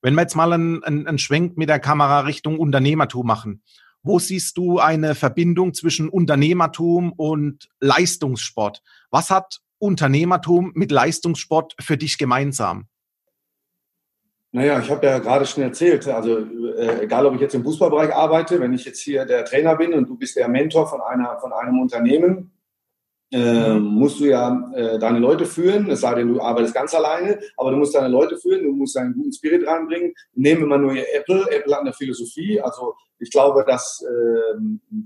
Wenn 0.03 0.15
wir 0.15 0.21
jetzt 0.21 0.37
mal 0.37 0.53
einen, 0.53 0.85
einen, 0.85 1.07
einen 1.07 1.19
Schwenk 1.19 1.57
mit 1.57 1.71
der 1.71 1.81
Kamera 1.81 2.21
Richtung 2.21 2.59
Unternehmertum 2.59 3.27
machen, 3.27 3.63
wo 4.03 4.19
siehst 4.19 4.59
du 4.59 4.81
eine 4.81 5.15
Verbindung 5.15 5.73
zwischen 5.73 6.11
Unternehmertum 6.11 7.13
und 7.13 7.71
Leistungssport? 7.81 8.83
Was 9.11 9.31
hat 9.31 9.61
Unternehmertum 9.79 10.73
mit 10.75 10.91
Leistungssport 10.93 11.75
für 11.81 11.97
dich 11.97 12.19
gemeinsam? 12.19 12.87
Naja, 14.51 14.79
ich 14.79 14.91
habe 14.91 15.07
ja 15.07 15.19
gerade 15.21 15.47
schon 15.47 15.63
erzählt, 15.63 16.07
also 16.07 16.41
äh, 16.77 17.05
egal 17.05 17.25
ob 17.25 17.35
ich 17.37 17.41
jetzt 17.41 17.55
im 17.55 17.65
Fußballbereich 17.65 18.15
arbeite, 18.15 18.61
wenn 18.61 18.75
ich 18.75 18.85
jetzt 18.85 19.01
hier 19.01 19.25
der 19.25 19.47
Trainer 19.47 19.75
bin 19.77 19.95
und 19.95 20.11
du 20.11 20.19
bist 20.19 20.37
der 20.37 20.49
Mentor 20.49 20.87
von, 20.87 21.01
einer, 21.01 21.39
von 21.41 21.55
einem 21.55 21.81
Unternehmen, 21.81 22.52
äh, 23.33 23.75
musst 23.75 24.21
du 24.21 24.27
ja 24.27 24.71
äh, 24.75 24.99
deine 24.99 25.19
Leute 25.19 25.47
führen, 25.47 25.91
es 25.91 26.03
sei 26.03 26.15
denn, 26.15 26.29
du 26.29 26.41
arbeitest 26.41 26.75
ganz 26.75 26.95
alleine, 26.95 27.41
aber 27.57 27.71
du 27.71 27.79
musst 27.79 27.95
deine 27.95 28.09
Leute 28.09 28.37
führen, 28.37 28.62
du 28.62 28.73
musst 28.73 28.97
einen 28.97 29.15
guten 29.15 29.33
Spirit 29.33 29.67
reinbringen. 29.67 30.12
Nehmen 30.35 30.62
wir 30.62 30.69
mal 30.69 30.79
nur 30.79 30.93
Apple. 30.93 31.47
Apple 31.51 31.75
hat 31.75 31.81
eine 31.81 31.95
Philosophie, 31.95 32.61
also 32.61 32.95
ich 33.19 33.31
glaube, 33.31 33.65
dass, 33.67 34.05
äh, 34.07 34.59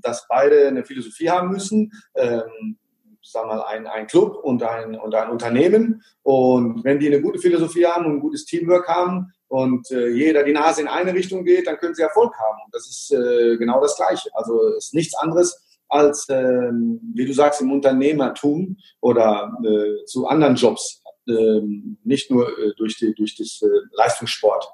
dass 0.03 0.27
beide 0.29 0.67
eine 0.67 0.85
Philosophie 0.85 1.31
haben 1.31 1.51
müssen. 1.51 1.93
Ähm, 2.17 2.79
sag 3.23 3.47
mal, 3.47 3.63
ein, 3.63 3.87
ein 3.87 4.07
Club 4.07 4.37
und 4.43 4.63
ein, 4.63 4.95
und 4.95 5.15
ein 5.15 5.31
Unternehmen. 5.31 6.03
Und 6.23 6.85
wenn 6.85 6.99
die 6.99 7.09
eine 7.09 7.21
gute 7.21 7.41
Philosophie 7.41 7.87
haben 7.87 8.07
und 8.07 8.13
ein 8.15 8.21
gutes 8.21 8.45
Teamwork 8.45 8.89
haben, 8.89 9.33
und 9.49 9.89
äh, 9.93 10.09
jeder 10.09 10.43
die 10.43 10.53
Nase 10.53 10.81
in 10.81 10.89
eine 10.89 11.15
Richtung 11.15 11.45
geht, 11.45 11.69
dann 11.69 11.77
können 11.77 11.95
sie 11.95 12.03
Erfolg 12.03 12.35
haben. 12.37 12.59
Und 12.65 12.75
das 12.75 12.89
ist 12.89 13.13
äh, 13.13 13.57
genau 13.57 13.81
das 13.81 13.97
Gleiche. 13.97 14.29
Also 14.35 14.61
ist 14.77 14.93
nichts 14.93 15.17
anderes 15.17 15.66
als, 15.89 16.29
äh, 16.29 16.71
wie 17.15 17.25
du 17.25 17.33
sagst, 17.33 17.61
im 17.61 17.73
Unternehmertum 17.73 18.77
oder 19.01 19.53
äh, 19.65 20.05
zu 20.05 20.27
anderen 20.27 20.57
Jobs, 20.57 21.03
äh, 21.29 21.61
nicht 22.05 22.31
nur 22.31 22.49
äh, 22.49 22.73
durch, 22.77 22.97
die, 22.99 23.15
durch 23.15 23.37
das 23.37 23.61
äh, 23.63 23.67
Leistungssport. 23.93 24.67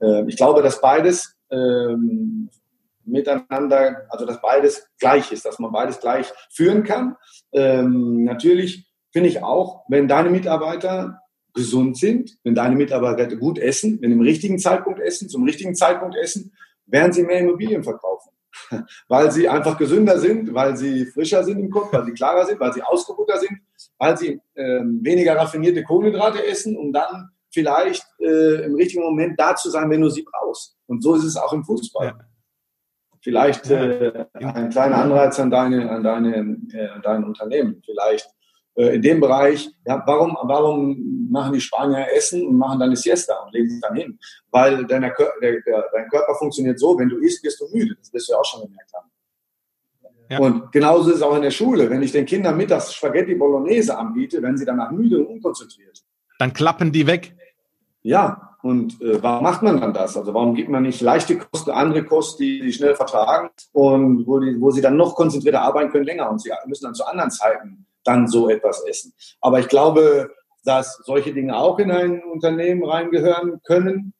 Äh, 0.00 0.28
ich 0.28 0.36
glaube, 0.36 0.62
dass 0.62 0.80
beides 0.80 1.34
äh, 1.50 1.94
miteinander, 3.04 4.06
also 4.08 4.24
dass 4.24 4.40
beides 4.40 4.86
gleich 4.98 5.30
ist, 5.32 5.44
dass 5.44 5.58
man 5.58 5.72
beides 5.72 6.00
gleich 6.00 6.32
führen 6.50 6.84
kann. 6.84 7.16
Ähm, 7.52 8.24
natürlich 8.24 8.86
finde 9.12 9.28
ich 9.28 9.42
auch, 9.42 9.84
wenn 9.88 10.08
deine 10.08 10.30
Mitarbeiter 10.30 11.20
gesund 11.52 11.96
sind, 11.96 12.36
wenn 12.42 12.54
deine 12.54 12.74
Mitarbeiter 12.74 13.36
gut 13.36 13.58
essen, 13.58 13.98
wenn 14.02 14.10
im 14.10 14.20
richtigen 14.20 14.58
Zeitpunkt 14.58 15.00
essen, 15.00 15.28
zum 15.28 15.44
richtigen 15.44 15.74
Zeitpunkt 15.74 16.16
essen, 16.16 16.52
werden 16.86 17.12
sie 17.12 17.22
mehr 17.22 17.40
Immobilien 17.40 17.84
verkaufen. 17.84 18.33
weil 19.08 19.30
sie 19.30 19.48
einfach 19.48 19.78
gesünder 19.78 20.18
sind, 20.18 20.52
weil 20.54 20.76
sie 20.76 21.06
frischer 21.06 21.44
sind 21.44 21.58
im 21.58 21.70
Kopf, 21.70 21.92
weil 21.92 22.04
sie 22.04 22.12
klarer 22.12 22.46
sind, 22.46 22.60
weil 22.60 22.72
sie 22.72 22.82
ausgeruhter 22.82 23.38
sind, 23.38 23.60
weil 23.98 24.16
sie 24.16 24.40
ähm, 24.56 25.00
weniger 25.02 25.36
raffinierte 25.36 25.82
Kohlenhydrate 25.82 26.44
essen, 26.46 26.76
um 26.76 26.92
dann 26.92 27.30
vielleicht 27.50 28.04
äh, 28.20 28.64
im 28.64 28.74
richtigen 28.74 29.02
Moment 29.02 29.38
da 29.38 29.54
zu 29.54 29.70
sein, 29.70 29.88
wenn 29.90 30.00
du 30.00 30.08
sie 30.08 30.22
brauchst. 30.24 30.76
Und 30.86 31.02
so 31.02 31.14
ist 31.14 31.24
es 31.24 31.36
auch 31.36 31.52
im 31.52 31.64
Fußball. 31.64 32.06
Ja. 32.06 32.18
Vielleicht 33.20 33.70
äh, 33.70 34.26
ein 34.34 34.68
kleiner 34.68 34.96
Anreiz 34.96 35.40
an 35.40 35.50
deine, 35.50 35.90
an 35.90 36.02
deine, 36.02 36.36
äh, 36.74 36.88
an 36.88 37.00
dein 37.02 37.24
Unternehmen. 37.24 37.80
Vielleicht 37.82 38.26
äh, 38.26 38.43
in 38.74 39.02
dem 39.02 39.20
Bereich, 39.20 39.70
ja, 39.86 40.02
warum, 40.06 40.36
warum 40.42 41.28
machen 41.30 41.52
die 41.52 41.60
Spanier 41.60 42.06
Essen 42.12 42.46
und 42.46 42.56
machen 42.56 42.80
dann 42.80 42.88
eine 42.88 42.96
Siesta 42.96 43.34
und 43.44 43.52
legen 43.52 43.70
sich 43.70 43.80
dann 43.80 43.94
hin? 43.94 44.18
Weil 44.50 44.84
deine, 44.86 45.12
der, 45.40 45.60
der, 45.60 45.84
dein 45.92 46.08
Körper 46.08 46.34
funktioniert 46.34 46.78
so, 46.78 46.98
wenn 46.98 47.08
du 47.08 47.18
isst, 47.18 47.42
wirst 47.44 47.60
du 47.60 47.68
müde. 47.72 47.94
Das 47.98 48.12
wirst 48.12 48.28
du 48.28 48.32
ja 48.32 48.38
auch 48.38 48.44
schon 48.44 48.62
gemerkt 48.62 48.92
haben. 48.94 49.10
Ja. 50.30 50.38
Und 50.38 50.72
genauso 50.72 51.10
ist 51.10 51.16
es 51.16 51.22
auch 51.22 51.36
in 51.36 51.42
der 51.42 51.50
Schule. 51.50 51.88
Wenn 51.88 52.02
ich 52.02 52.12
den 52.12 52.26
Kindern 52.26 52.56
mittags 52.56 52.92
Spaghetti 52.92 53.34
Bolognese 53.34 53.96
anbiete, 53.96 54.42
werden 54.42 54.56
sie 54.56 54.64
danach 54.64 54.90
müde 54.90 55.18
und 55.18 55.26
unkonzentriert. 55.26 56.02
Dann 56.38 56.52
klappen 56.52 56.92
die 56.92 57.06
weg. 57.06 57.34
Ja, 58.02 58.56
und 58.62 59.00
äh, 59.02 59.22
warum 59.22 59.42
macht 59.42 59.62
man 59.62 59.80
dann 59.80 59.92
das? 59.92 60.16
Also 60.16 60.32
warum 60.32 60.54
gibt 60.54 60.70
man 60.70 60.82
nicht 60.82 61.00
leichte 61.00 61.38
Kosten, 61.38 61.70
andere 61.70 62.04
Kosten, 62.04 62.42
die 62.42 62.62
sie 62.62 62.72
schnell 62.72 62.94
vertragen 62.94 63.50
und 63.72 64.26
wo, 64.26 64.38
die, 64.40 64.58
wo 64.60 64.70
sie 64.70 64.80
dann 64.80 64.96
noch 64.96 65.14
konzentrierter 65.14 65.60
arbeiten 65.60 65.90
können 65.90 66.06
länger 66.06 66.30
und 66.30 66.40
sie 66.40 66.50
müssen 66.66 66.84
dann 66.84 66.94
zu 66.94 67.04
anderen 67.04 67.30
Zeiten 67.30 67.86
dann 68.04 68.28
so 68.28 68.48
etwas 68.48 68.84
essen. 68.86 69.12
Aber 69.40 69.60
ich 69.60 69.68
glaube, 69.68 70.30
dass 70.64 71.00
solche 71.04 71.32
Dinge 71.32 71.56
auch 71.56 71.78
in 71.78 71.90
ein 71.90 72.22
Unternehmen 72.24 72.84
reingehören 72.84 73.60
können. 73.64 74.14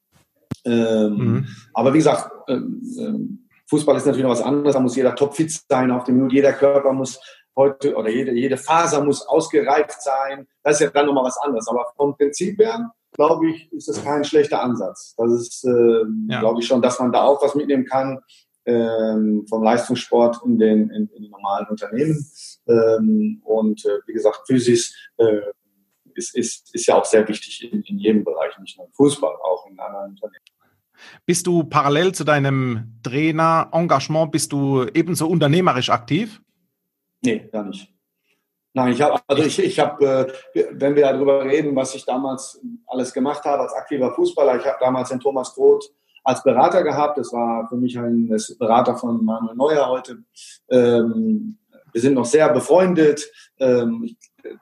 Ähm, 0.65 1.17
mhm. 1.17 1.47
Aber 1.73 1.93
wie 1.93 1.99
gesagt, 1.99 2.31
ähm, 2.49 2.83
ähm, 2.99 3.49
Fußball 3.69 3.97
ist 3.97 4.07
natürlich 4.07 4.25
noch 4.25 4.33
was 4.33 4.43
anderes. 4.43 4.75
Da 4.75 4.81
muss 4.81 4.97
jeder 4.97 5.15
topfit 5.15 5.53
sein 5.69 5.91
auf 5.91 6.05
dem 6.05 6.17
Minute. 6.17 6.35
Jeder 6.35 6.53
Körper 6.53 6.93
muss 6.93 7.19
heute 7.57 7.95
oder 7.95 8.11
jede, 8.11 8.33
jede 8.33 8.57
Faser 8.57 9.03
muss 9.03 9.27
ausgereift 9.27 10.03
sein. 10.03 10.47
Das 10.63 10.77
ist 10.77 10.81
ja 10.81 10.91
dann 10.91 11.07
nochmal 11.07 11.25
was 11.25 11.39
anderes. 11.39 11.67
Aber 11.69 11.87
vom 11.97 12.17
Prinzip 12.17 12.59
her, 12.59 12.91
glaube 13.13 13.49
ich, 13.51 13.73
ist 13.73 13.89
das 13.89 14.03
kein 14.03 14.25
schlechter 14.25 14.63
Ansatz. 14.63 15.15
Das 15.17 15.31
ist, 15.33 15.65
äh, 15.65 16.05
ja. 16.29 16.41
glaube 16.41 16.61
ich 16.61 16.67
schon, 16.67 16.83
dass 16.83 16.99
man 16.99 17.13
da 17.13 17.23
auch 17.23 17.43
was 17.43 17.55
mitnehmen 17.55 17.87
kann 17.87 18.21
ähm, 18.67 19.47
vom 19.49 19.63
Leistungssport 19.63 20.39
in 20.45 20.59
den, 20.59 20.91
in, 20.91 21.09
in 21.09 21.31
normalen 21.31 21.67
Unternehmen. 21.69 22.27
Ähm, 22.67 23.41
und 23.45 23.85
äh, 23.85 23.99
wie 24.07 24.13
gesagt, 24.13 24.43
Physis 24.47 24.95
äh, 25.19 25.41
ist, 26.15 26.35
ist, 26.37 26.75
ist 26.75 26.87
ja 26.87 26.97
auch 26.97 27.05
sehr 27.05 27.27
wichtig 27.29 27.71
in, 27.71 27.83
in 27.83 27.99
jedem 27.99 28.25
Bereich, 28.25 28.59
nicht 28.59 28.77
nur 28.77 28.87
im 28.87 28.93
Fußball, 28.93 29.35
auch 29.35 29.67
in 29.69 29.79
anderen 29.79 30.11
Unternehmen. 30.11 30.45
Bist 31.27 31.47
du 31.47 31.65
parallel 31.65 32.13
zu 32.13 32.25
deinem 32.25 32.99
Trainer-Engagement, 33.03 34.31
bist 34.31 34.53
du 34.53 34.87
ebenso 34.95 35.27
unternehmerisch 35.27 35.91
aktiv? 35.91 36.41
Nee, 37.23 37.49
gar 37.51 37.65
nicht. 37.65 37.91
Nein, 38.77 38.93
ich 38.93 39.01
habe, 39.01 39.21
also 39.29 39.43
ich, 39.45 39.59
ich 39.61 39.79
habe, 39.79 40.33
äh, 40.55 40.65
wenn 40.73 40.97
wir 40.97 41.03
darüber 41.03 41.45
reden, 41.45 41.77
was 41.77 41.95
ich 41.95 42.05
damals 42.05 42.61
alles 42.87 43.13
gemacht 43.13 43.45
habe 43.45 43.63
als 43.63 43.73
aktiver 43.73 44.13
Fußballer, 44.13 44.59
ich 44.59 44.67
habe 44.67 44.79
damals 44.81 45.11
den 45.11 45.21
Thomas 45.21 45.55
Groth 45.55 45.93
als 46.25 46.43
Berater 46.43 46.83
gehabt. 46.83 47.19
Das 47.19 47.33
war 47.33 47.69
für 47.69 47.77
mich 47.77 47.99
ein 47.99 48.35
Berater 48.59 48.97
von 48.97 49.25
Manuel 49.25 49.55
Neuer 49.55 49.89
heute. 49.89 50.19
Ähm, 50.71 51.59
wir 51.93 52.01
sind 52.01 52.15
noch 52.15 52.25
sehr 52.25 52.49
befreundet. 52.53 53.31
Ähm, 53.61 54.17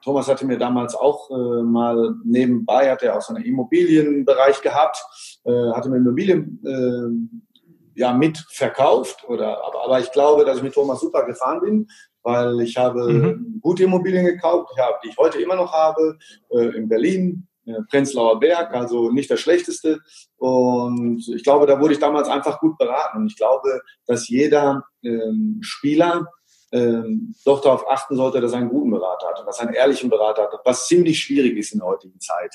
Thomas 0.04 0.28
hatte 0.28 0.46
mir 0.46 0.58
damals 0.58 0.94
auch 0.94 1.30
äh, 1.30 1.62
mal 1.62 2.14
nebenbei, 2.24 2.90
hat 2.90 3.02
er 3.02 3.16
auch 3.16 3.22
so 3.22 3.34
einen 3.34 3.44
Immobilienbereich 3.44 4.60
gehabt, 4.60 5.02
äh, 5.44 5.70
hatte 5.72 5.88
mir 5.88 5.96
Immobilien 5.96 6.60
äh, 6.64 8.00
ja 8.00 8.12
mitverkauft. 8.12 9.24
Oder, 9.28 9.64
aber, 9.64 9.84
aber 9.84 10.00
ich 10.00 10.12
glaube, 10.12 10.44
dass 10.44 10.58
ich 10.58 10.62
mit 10.62 10.74
Thomas 10.74 11.00
super 11.00 11.24
gefahren 11.24 11.60
bin, 11.60 11.88
weil 12.22 12.60
ich 12.60 12.76
habe 12.76 13.12
mhm. 13.12 13.58
gute 13.60 13.84
Immobilien 13.84 14.24
gekauft, 14.24 14.70
ich 14.74 14.82
habe, 14.82 14.98
die 15.02 15.08
ich 15.08 15.16
heute 15.16 15.40
immer 15.40 15.56
noch 15.56 15.72
habe, 15.72 16.18
äh, 16.50 16.76
in 16.76 16.88
Berlin, 16.88 17.48
Prenzlauer 17.88 18.40
Berg, 18.40 18.74
also 18.74 19.10
nicht 19.10 19.30
das 19.30 19.40
Schlechteste. 19.40 20.00
Und 20.36 21.26
ich 21.28 21.44
glaube, 21.44 21.66
da 21.66 21.80
wurde 21.80 21.94
ich 21.94 22.00
damals 22.00 22.28
einfach 22.28 22.60
gut 22.60 22.76
beraten. 22.78 23.18
Und 23.18 23.26
ich 23.26 23.36
glaube, 23.36 23.80
dass 24.06 24.28
jeder 24.28 24.84
ähm, 25.02 25.58
Spieler 25.62 26.26
ähm, 26.72 27.34
doch 27.44 27.60
darauf 27.60 27.88
achten 27.90 28.16
sollte, 28.16 28.40
dass 28.40 28.52
er 28.52 28.58
einen 28.58 28.70
guten 28.70 28.90
Berater 28.90 29.28
hat 29.28 29.40
und 29.40 29.46
dass 29.46 29.60
er 29.60 29.66
einen 29.66 29.74
ehrlichen 29.74 30.10
Berater 30.10 30.44
hat, 30.44 30.60
was 30.64 30.86
ziemlich 30.86 31.20
schwierig 31.20 31.56
ist 31.56 31.72
in 31.72 31.80
der 31.80 31.88
heutigen 31.88 32.18
Zeit. 32.18 32.54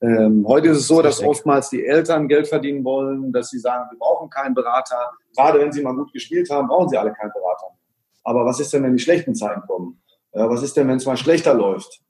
Ähm, 0.00 0.44
heute 0.48 0.68
ist 0.68 0.78
es 0.78 0.88
so, 0.88 1.00
dass 1.00 1.22
oftmals 1.22 1.70
die 1.70 1.86
Eltern 1.86 2.26
Geld 2.26 2.48
verdienen 2.48 2.82
wollen, 2.82 3.32
dass 3.32 3.50
sie 3.50 3.60
sagen, 3.60 3.88
wir 3.90 3.98
brauchen 3.98 4.28
keinen 4.30 4.54
Berater. 4.54 5.12
Gerade 5.36 5.60
wenn 5.60 5.70
sie 5.70 5.82
mal 5.82 5.94
gut 5.94 6.12
gespielt 6.12 6.50
haben, 6.50 6.66
brauchen 6.66 6.88
sie 6.88 6.96
alle 6.96 7.12
keinen 7.12 7.32
Berater. 7.32 7.66
Aber 8.24 8.44
was 8.44 8.58
ist 8.58 8.72
denn, 8.72 8.82
wenn 8.82 8.96
die 8.96 9.02
schlechten 9.02 9.34
Zeiten 9.34 9.62
kommen? 9.66 10.02
Äh, 10.32 10.48
was 10.48 10.62
ist 10.62 10.76
denn, 10.76 10.88
wenn 10.88 10.96
es 10.96 11.06
mal 11.06 11.16
schlechter 11.16 11.54
läuft? 11.54 12.00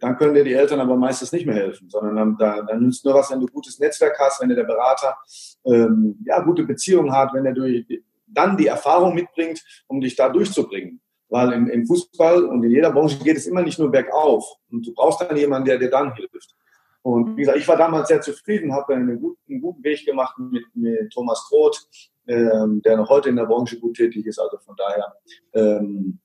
Dann 0.00 0.16
können 0.16 0.34
dir 0.34 0.44
die 0.44 0.54
Eltern 0.54 0.80
aber 0.80 0.96
meistens 0.96 1.32
nicht 1.32 1.46
mehr 1.46 1.56
helfen, 1.56 1.88
sondern 1.90 2.16
dann, 2.16 2.36
dann, 2.38 2.66
dann 2.66 2.82
nützt 2.82 3.04
nur 3.04 3.14
was, 3.14 3.30
wenn 3.30 3.40
du 3.40 3.46
gutes 3.46 3.78
Netzwerk 3.78 4.18
hast, 4.18 4.40
wenn 4.40 4.48
dir 4.48 4.54
der 4.54 4.64
Berater 4.64 5.16
ähm, 5.64 6.18
ja, 6.24 6.40
gute 6.40 6.64
Beziehungen 6.64 7.12
hat, 7.12 7.34
wenn 7.34 7.46
er 7.46 7.54
dann 8.26 8.56
die 8.56 8.66
Erfahrung 8.66 9.14
mitbringt, 9.14 9.62
um 9.86 10.00
dich 10.00 10.16
da 10.16 10.28
durchzubringen. 10.28 11.00
Weil 11.28 11.52
im, 11.52 11.68
im 11.68 11.86
Fußball 11.86 12.44
und 12.44 12.64
in 12.64 12.70
jeder 12.70 12.90
Branche 12.90 13.18
geht 13.22 13.36
es 13.36 13.46
immer 13.46 13.62
nicht 13.62 13.78
nur 13.78 13.90
bergauf. 13.90 14.56
Und 14.70 14.86
du 14.86 14.94
brauchst 14.94 15.20
dann 15.20 15.36
jemanden, 15.36 15.66
der 15.66 15.78
dir 15.78 15.90
dann 15.90 16.14
hilft. 16.14 16.54
Und 17.02 17.36
wie 17.36 17.40
gesagt, 17.40 17.58
ich 17.58 17.68
war 17.68 17.76
damals 17.76 18.08
sehr 18.08 18.20
zufrieden, 18.20 18.72
habe 18.72 18.94
einen 18.94 19.20
guten, 19.20 19.40
einen 19.48 19.60
guten 19.60 19.84
Weg 19.84 20.04
gemacht 20.04 20.38
mit, 20.38 20.64
mit 20.74 21.12
Thomas 21.12 21.48
Roth, 21.52 21.86
ähm, 22.26 22.82
der 22.82 22.96
noch 22.96 23.08
heute 23.08 23.28
in 23.28 23.36
der 23.36 23.46
Branche 23.46 23.78
gut 23.78 23.96
tätig 23.96 24.26
ist. 24.26 24.38
Also 24.38 24.58
von 24.58 24.74
daher 24.76 25.14
ähm, 25.54 26.18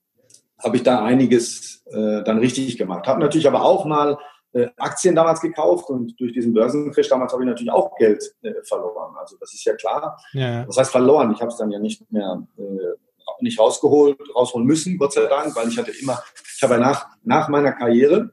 habe 0.64 0.76
ich 0.76 0.82
da 0.82 1.04
einiges 1.04 1.82
äh, 1.86 2.22
dann 2.22 2.38
richtig 2.38 2.78
gemacht. 2.78 3.06
Habe 3.06 3.20
natürlich 3.20 3.46
aber 3.46 3.62
auch 3.62 3.84
mal 3.84 4.18
äh, 4.52 4.68
Aktien 4.76 5.14
damals 5.14 5.40
gekauft 5.40 5.90
und 5.90 6.18
durch 6.18 6.32
diesen 6.32 6.52
Börsencrash 6.52 7.08
damals 7.08 7.32
habe 7.32 7.42
ich 7.42 7.48
natürlich 7.48 7.72
auch 7.72 7.96
Geld 7.96 8.22
äh, 8.42 8.54
verloren. 8.62 9.14
Also 9.18 9.36
das 9.38 9.52
ist 9.52 9.64
ja 9.64 9.74
klar. 9.74 10.18
Ja. 10.32 10.64
Das 10.64 10.76
heißt 10.76 10.90
verloren. 10.90 11.32
Ich 11.32 11.40
habe 11.40 11.50
es 11.50 11.56
dann 11.56 11.70
ja 11.70 11.78
nicht 11.78 12.10
mehr 12.10 12.46
äh, 12.58 12.96
nicht 13.40 13.58
rausgeholt, 13.58 14.18
rausholen 14.34 14.66
müssen, 14.66 14.98
Gott 14.98 15.12
sei 15.12 15.26
Dank, 15.26 15.54
weil 15.56 15.68
ich 15.68 15.78
hatte 15.78 15.90
immer, 15.90 16.22
ich 16.56 16.62
habe 16.62 16.74
ja 16.74 16.80
nach, 16.80 17.06
nach 17.22 17.48
meiner 17.48 17.72
Karriere 17.72 18.30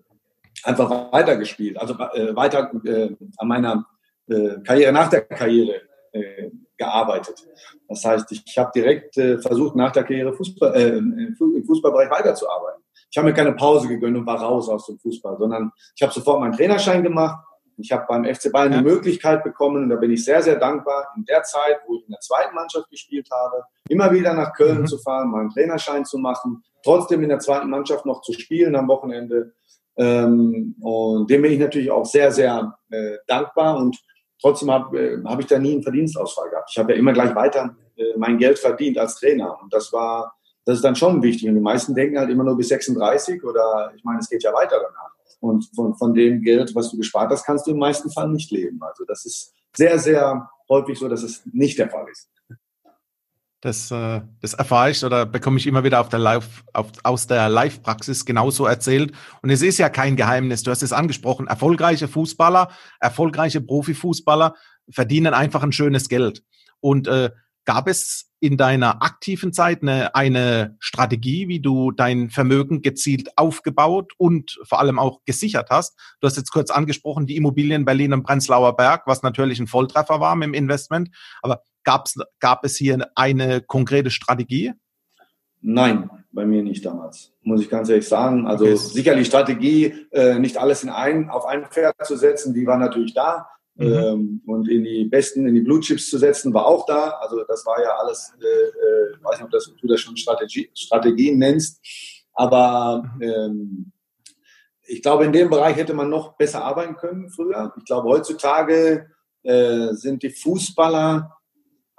einfach 0.64 1.12
weitergespielt, 1.12 1.78
also 1.78 1.96
äh, 1.96 2.36
weiter 2.36 2.72
äh, 2.86 3.16
an 3.38 3.48
meiner 3.48 3.86
äh, 4.28 4.60
Karriere 4.64 4.92
nach 4.92 5.10
der 5.10 5.22
Karriere 5.22 5.82
äh, 6.12 6.52
gearbeitet. 6.82 7.48
Das 7.88 8.04
heißt, 8.04 8.32
ich, 8.32 8.58
habe 8.58 8.72
direkt 8.74 9.18
äh, 9.18 9.38
versucht, 9.38 9.76
nach 9.76 9.92
der 9.92 10.04
Karriere 10.04 10.34
Fußball, 10.34 10.76
äh, 10.76 10.98
im 10.98 11.36
Fußballbereich 11.38 12.10
weiterzuarbeiten. 12.10 12.82
Ich 13.10 13.18
habe 13.18 13.28
mir 13.28 13.34
keine 13.34 13.54
Pause 13.54 13.88
gegönnt 13.88 14.18
und 14.18 14.26
war 14.26 14.42
raus 14.42 14.68
aus 14.68 14.88
dem 14.88 14.98
Fußball, 14.98 15.38
sondern 15.38 15.72
ich 15.96 16.02
habe 16.02 16.12
sofort 16.12 16.40
meinen 16.40 16.54
Trainerschein 16.54 17.04
gemacht. 17.04 17.46
Ich 17.78 17.92
habe 17.92 18.06
beim 18.08 18.26
FC 18.26 18.52
Bayern 18.52 18.72
die 18.72 18.82
Möglichkeit 18.82 19.44
bekommen, 19.44 19.84
und 19.84 19.90
da 19.90 19.96
bin 19.96 20.12
ich 20.12 20.24
sehr, 20.24 20.42
sehr 20.42 20.58
dankbar, 20.58 21.08
in 21.16 21.26
der 21.26 21.44
Zeit, 21.44 21.78
wo 21.88 21.96
ich 21.96 22.06
in 22.06 22.12
der 22.12 22.20
zweiten 22.20 22.56
Mannschaft 22.56 22.90
gespielt 22.90 23.28
habe, 23.32 23.64
immer 23.90 24.12
wieder 24.12 24.34
nach 24.34 24.54
Köln 24.54 24.82
mhm. 24.82 24.88
zu 24.88 24.98
fahren, 25.00 25.32
meinen 25.32 25.50
Trainerschein 25.50 26.06
zu 26.06 26.18
machen, 26.18 26.64
trotzdem 26.84 27.22
in 27.24 27.30
der 27.30 27.40
zweiten 27.40 27.70
Mannschaft 27.70 28.06
noch 28.06 28.22
zu 28.22 28.34
spielen 28.34 28.76
am 28.76 28.88
Wochenende. 28.88 29.54
Ähm, 29.98 30.76
und 30.82 31.30
dem 31.30 31.42
bin 31.42 31.52
ich 31.52 31.60
natürlich 31.60 31.92
auch 31.92 32.06
sehr, 32.06 32.32
sehr 32.32 32.76
äh, 32.90 33.18
dankbar 33.28 33.78
und 33.78 33.98
trotzdem 34.42 34.72
habe 34.72 35.00
äh, 35.00 35.24
hab 35.24 35.40
ich 35.40 35.46
da 35.46 35.60
nie 35.60 35.74
einen 35.74 35.84
Verdienstausfall 35.84 36.50
gehabt. 36.50 36.70
Ich 36.72 36.78
habe 36.78 36.94
ja 36.94 37.00
immer 37.00 37.14
gleich 37.14 37.34
weiter 37.36 37.76
äh, 38.02 38.18
mein 38.18 38.38
Geld 38.38 38.60
verdient 38.60 38.98
als 38.98 39.16
Trainer 39.16 39.58
und 39.62 39.74
das 39.74 39.92
war, 39.94 40.36
das 40.66 40.78
ist 40.78 40.84
dann 40.84 40.96
schon 40.96 41.22
wichtig. 41.22 41.48
Und 41.50 41.56
die 41.56 41.62
meisten 41.62 41.96
denken 41.96 42.18
halt 42.18 42.30
immer 42.30 42.44
nur 42.44 42.58
bis 42.58 42.70
36 42.70 43.44
oder 43.44 43.92
ich 43.96 44.04
meine, 44.04 44.20
es 44.20 44.30
geht 44.30 44.44
ja 44.44 44.54
weiter 44.54 44.78
danach. 44.78 45.12
Und 45.40 45.70
von, 45.76 45.96
von 45.96 46.14
dem 46.14 46.42
Geld, 46.42 46.76
was 46.76 46.92
du 46.92 46.98
gespart 46.98 47.32
hast, 47.32 47.46
kannst 47.46 47.66
du 47.66 47.72
im 47.72 47.80
meisten 47.80 48.12
Fall 48.12 48.30
nicht 48.30 48.52
leben. 48.52 48.80
Also 48.82 49.06
das 49.06 49.26
ist 49.26 49.54
sehr, 49.76 49.98
sehr 49.98 50.50
häufig 50.70 51.00
so, 51.00 51.08
dass 51.08 51.24
es 51.24 51.42
nicht 51.52 51.80
der 51.80 51.90
Fall 51.90 52.06
ist. 52.12 52.30
Das, 53.62 53.92
äh, 53.92 54.22
das 54.42 54.56
erfahre 54.56 54.90
ich 54.90 55.06
oder 55.06 55.28
bekomme 55.28 55.58
ich 55.58 55.68
immer 55.68 55.84
wieder 55.84 56.02
auf 56.02 56.10
der 56.10 56.20
Live, 56.20 56.64
auf, 56.74 56.88
aus 57.04 57.28
der 57.28 57.48
Live-Praxis 57.48 58.26
genauso 58.26 58.66
erzählt. 58.66 59.14
Und 59.44 59.52
es 59.52 59.62
ist 59.62 59.78
ja 59.78 59.90
kein 59.90 60.16
Geheimnis. 60.16 60.64
Du 60.64 60.72
hast 60.72 60.82
es 60.82 60.92
angesprochen. 60.92 61.46
Erfolgreiche 61.46 62.08
Fußballer, 62.08 62.70
erfolgreiche 63.00 63.62
Profifußballer 63.62 64.56
verdienen 64.90 65.36
einfach 65.36 65.62
ein 65.62 65.72
schönes 65.72 66.10
Geld. 66.10 66.44
Und 66.80 67.08
äh, 67.08 67.30
gab 67.66 67.88
es 67.88 68.32
in 68.40 68.58
deiner 68.58 69.04
aktiven 69.04 69.54
Zeit 69.54 69.84
eine, 69.84 70.16
eine 70.16 70.76
Strategie, 70.80 71.48
wie 71.48 71.60
du 71.60 71.92
dein 71.92 72.32
Vermögen 72.32 72.82
gezielt 72.82 73.38
aufgebaut 73.38 74.14
und 74.18 74.60
vor 74.64 74.80
allem 74.80 74.98
auch 74.98 75.20
gesichert 75.26 75.70
hast? 75.70 75.96
Du 76.20 76.28
hast 76.28 76.38
jetzt 76.38 76.52
kurz 76.52 76.72
angesprochen, 76.72 77.28
die 77.28 77.36
Immobilien 77.36 77.86
Berlin 77.86 78.14
und 78.14 78.24
Prenzlauer 78.24 78.76
Berg, 78.76 79.04
was 79.06 79.22
natürlich 79.22 79.60
ein 79.60 79.68
Volltreffer 79.68 80.20
war 80.20 80.36
mit 80.36 80.48
dem 80.48 80.54
Investment. 80.56 81.10
Aber 81.44 81.62
Gab's, 81.84 82.16
gab 82.40 82.64
es 82.64 82.78
hier 82.78 83.10
eine 83.16 83.62
konkrete 83.62 84.12
Strategie? 84.12 84.74
Nein, 85.62 86.10
bei 86.32 86.46
mir 86.46 86.64
nicht 86.64 86.86
damals, 86.86 87.34
muss 87.44 87.62
ich 87.62 87.70
ganz 87.70 87.90
ehrlich 87.90 88.08
sagen. 88.08 88.48
Also 88.48 88.66
okay. 88.66 88.76
sicherlich 88.76 89.28
Strategie, 89.28 89.94
äh, 90.12 90.40
nicht 90.40 90.58
alles 90.58 90.84
in 90.84 90.90
ein, 90.90 91.30
auf 91.30 91.46
ein 91.46 91.66
Pferd 91.66 91.96
zu 92.04 92.16
setzen, 92.16 92.54
die 92.54 92.66
war 92.66 92.78
natürlich 92.78 93.14
da. 93.14 93.48
Mhm. 93.76 93.94
Ähm, 93.94 94.42
und 94.48 94.70
in 94.70 94.84
die 94.84 95.06
besten, 95.06 95.48
in 95.48 95.56
die 95.56 95.62
Blue 95.62 95.80
Chips 95.80 96.10
zu 96.10 96.18
setzen, 96.18 96.54
war 96.54 96.66
auch 96.66 96.86
da. 96.86 97.10
Also 97.22 97.44
das 97.48 97.66
war 97.66 97.82
ja 97.82 97.96
alles, 97.96 98.34
äh, 98.40 98.46
äh, 98.46 99.24
weiß 99.24 99.38
nicht, 99.38 99.46
ob 99.46 99.52
das, 99.52 99.72
du 99.80 99.88
das 99.88 100.00
schon 100.00 100.18
Strategie, 100.18 100.70
Strategien 100.74 101.38
nennst. 101.38 101.80
Aber 102.34 103.04
mhm. 103.16 103.22
ähm, 103.22 103.92
ich 104.88 105.02
glaube, 105.02 105.26
in 105.26 105.32
dem 105.32 105.50
Bereich 105.50 105.78
hätte 105.78 105.94
man 105.94 106.10
noch 106.10 106.36
besser 106.38 106.64
arbeiten 106.64 106.96
können 106.96 107.30
früher. 107.30 107.74
Ich 107.78 107.86
glaube, 107.86 108.10
heutzutage 108.10 109.08
äh, 109.44 109.94
sind 109.94 110.24
die 110.24 110.32
Fußballer 110.32 111.38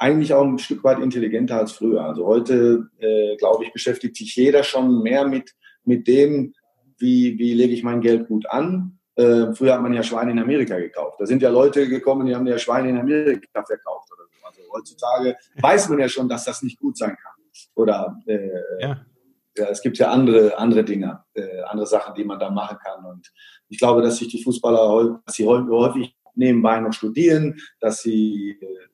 eigentlich 0.02 0.34
auch 0.34 0.44
ein 0.44 0.58
Stück 0.58 0.82
weit 0.82 0.98
intelligenter 0.98 1.58
als 1.58 1.72
früher. 1.72 2.04
Also 2.04 2.26
heute, 2.26 2.88
äh, 2.98 3.36
glaube 3.36 3.64
ich, 3.64 3.72
beschäftigt 3.72 4.16
sich 4.16 4.34
jeder 4.34 4.64
schon 4.64 5.00
mehr 5.00 5.28
mit, 5.28 5.54
mit 5.84 6.08
dem, 6.08 6.54
wie, 6.98 7.38
wie 7.38 7.54
lege 7.54 7.72
ich 7.72 7.84
mein 7.84 8.00
Geld 8.00 8.26
gut 8.26 8.50
an. 8.50 8.98
Äh, 9.14 9.54
früher 9.54 9.74
hat 9.74 9.82
man 9.82 9.94
ja 9.94 10.02
Schweine 10.02 10.32
in 10.32 10.40
Amerika 10.40 10.76
gekauft. 10.76 11.20
Da 11.20 11.26
sind 11.26 11.40
ja 11.40 11.50
Leute 11.50 11.88
gekommen, 11.88 12.26
die 12.26 12.34
haben 12.34 12.48
ja 12.48 12.58
Schweine 12.58 12.88
in 12.88 12.98
Amerika 12.98 13.62
verkauft 13.64 14.08
oder 14.12 14.24
so. 14.24 14.44
Also 14.44 14.60
heutzutage 14.72 15.36
weiß 15.60 15.88
man 15.88 16.00
ja 16.00 16.08
schon, 16.08 16.28
dass 16.28 16.46
das 16.46 16.62
nicht 16.62 16.80
gut 16.80 16.98
sein 16.98 17.16
kann. 17.22 17.32
Oder 17.76 18.20
äh, 18.26 18.48
ja. 18.80 19.06
ja. 19.56 19.66
es 19.68 19.82
gibt 19.82 19.98
ja 19.98 20.10
andere, 20.10 20.58
andere 20.58 20.82
Dinge, 20.82 21.22
äh, 21.34 21.60
andere 21.60 21.86
Sachen, 21.86 22.14
die 22.14 22.24
man 22.24 22.40
da 22.40 22.50
machen 22.50 22.78
kann. 22.84 23.04
Und 23.04 23.32
ich 23.68 23.78
glaube, 23.78 24.02
dass 24.02 24.16
sich 24.16 24.26
die 24.28 24.42
Fußballer 24.42 25.20
dass 25.24 25.36
sie 25.36 25.46
häufig 25.46 26.16
nebenbei 26.34 26.80
noch 26.80 26.92
studieren, 26.92 27.60
dass 27.78 28.02
sie 28.02 28.58
äh, 28.60 28.91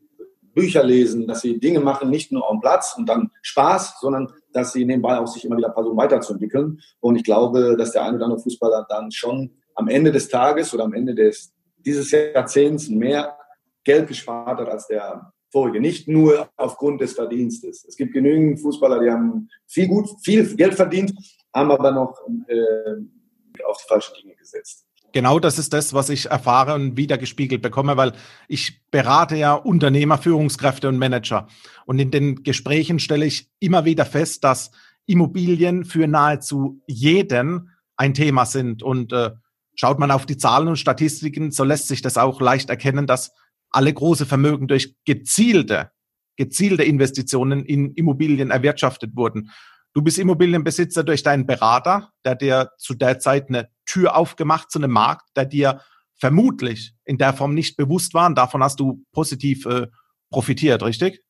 Bücher 0.59 0.83
lesen, 0.83 1.27
dass 1.27 1.42
sie 1.42 1.61
Dinge 1.61 1.81
machen, 1.81 2.11
nicht 2.11 2.33
nur 2.33 2.51
am 2.51 2.61
Platz 2.61 2.94
und 2.99 3.09
dann 3.09 3.31
Spaß, 3.42 4.01
sondern 4.01 4.33
dass 4.53 4.73
sie 4.73 4.85
nebenbei 4.85 5.18
auch 5.18 5.29
sich 5.29 5.44
immer 5.44 5.57
wieder 5.57 5.73
versuchen 5.73 5.97
weiterzuentwickeln. 5.97 6.81
Und 7.01 7.16
ich 7.16 7.23
glaube, 7.23 7.77
dass 7.77 7.92
der 7.92 8.03
eine 8.03 8.16
oder 8.16 8.25
andere 8.25 8.40
Fußballer 8.40 8.87
dann 8.88 9.12
schon 9.12 9.53
am 9.75 9.88
Ende 9.88 10.11
des 10.11 10.29
Tages 10.29 10.75
oder 10.75 10.85
am 10.85 10.92
Ende 10.92 11.14
des, 11.14 11.53
dieses 11.79 12.11
Jahrzehnts 12.11 12.88
mehr 12.88 13.38
Geld 13.85 14.09
gespart 14.09 14.59
hat 14.59 14.68
als 14.68 14.88
der 14.88 15.33
vorige. 15.51 15.81
Nicht 15.81 16.09
nur 16.09 16.49
aufgrund 16.57 17.01
des 17.01 17.12
Verdienstes. 17.12 17.85
Es 17.88 17.97
gibt 17.97 18.12
genügend 18.12 18.61
Fußballer, 18.61 19.01
die 19.01 19.11
haben 19.11 19.49
viel 19.66 19.87
gut, 19.87 20.09
viel 20.23 20.57
Geld 20.57 20.75
verdient, 20.75 21.12
haben 21.55 21.71
aber 21.71 21.92
noch 21.92 22.21
äh, 22.49 23.62
auf 23.64 23.79
die 23.79 23.88
falschen 23.88 24.14
Dinge 24.21 24.35
gesetzt. 24.35 24.88
Genau 25.12 25.38
das 25.38 25.59
ist 25.59 25.73
das, 25.73 25.94
was 25.94 26.11
ich 26.11 26.27
erfahre 26.27 26.75
und 26.75 26.97
wiedergespiegelt 26.97 27.62
bekomme, 27.62 27.97
weil 27.97 28.12
ich 28.47 28.83
berate 28.90 29.37
ja 29.37 29.55
Unternehmer, 29.55 30.18
Führungskräfte 30.18 30.88
und 30.88 30.99
Manager. 30.99 31.49
Und 31.87 31.99
in 31.99 32.11
den 32.11 32.42
Gesprächen 32.42 32.99
stelle 32.99 33.25
ich 33.25 33.51
immer 33.59 33.85
wieder 33.87 34.05
fest, 34.05 34.44
dass 34.44 34.71
Immobilien 35.07 35.87
für 35.87 36.07
nahezu 36.07 36.83
jeden 36.87 37.71
ein 37.97 38.12
Thema 38.12 38.44
sind. 38.44 38.83
Und 38.83 39.12
äh, 39.12 39.31
schaut 39.75 39.99
man 39.99 40.11
auf 40.11 40.27
die 40.27 40.37
Zahlen 40.37 40.68
und 40.68 40.79
Statistiken, 40.79 41.51
so 41.53 41.64
lässt 41.64 41.88
sich 41.88 42.03
das 42.03 42.18
auch 42.18 42.40
leicht 42.40 42.68
erkennen, 42.68 43.07
dass 43.07 43.33
alle 43.71 43.92
große 43.92 44.27
Vermögen 44.27 44.68
durch 44.68 44.94
gezielte, 45.05 45.90
gezielte 46.37 46.85
Investitionen 46.85 47.64
in 47.64 47.94
Immobilien 47.94 48.51
erwirtschaftet 48.51 49.16
wurden. 49.16 49.51
Du 49.94 50.03
bist 50.03 50.18
Immobilienbesitzer 50.18 51.03
durch 51.03 51.23
deinen 51.23 51.47
Berater, 51.47 52.12
der 52.25 52.35
dir 52.35 52.71
zu 52.77 52.94
der 52.94 53.18
Zeit 53.18 53.49
eine 53.49 53.68
Tür 53.88 54.16
aufgemacht 54.16 54.70
zu 54.70 54.79
einem 54.79 54.92
Markt, 54.92 55.37
der 55.37 55.46
dir 55.46 55.81
vermutlich 56.14 56.92
in 57.05 57.18
der 57.18 57.33
Form 57.33 57.55
nicht 57.55 57.77
bewusst 57.77 58.14
war. 58.14 58.27
Und 58.27 58.37
davon 58.37 58.62
hast 58.62 58.79
du 58.81 59.05
positiv 59.12 59.66
äh, 59.66 59.87
profitiert, 60.31 60.83
richtig? 60.83 61.22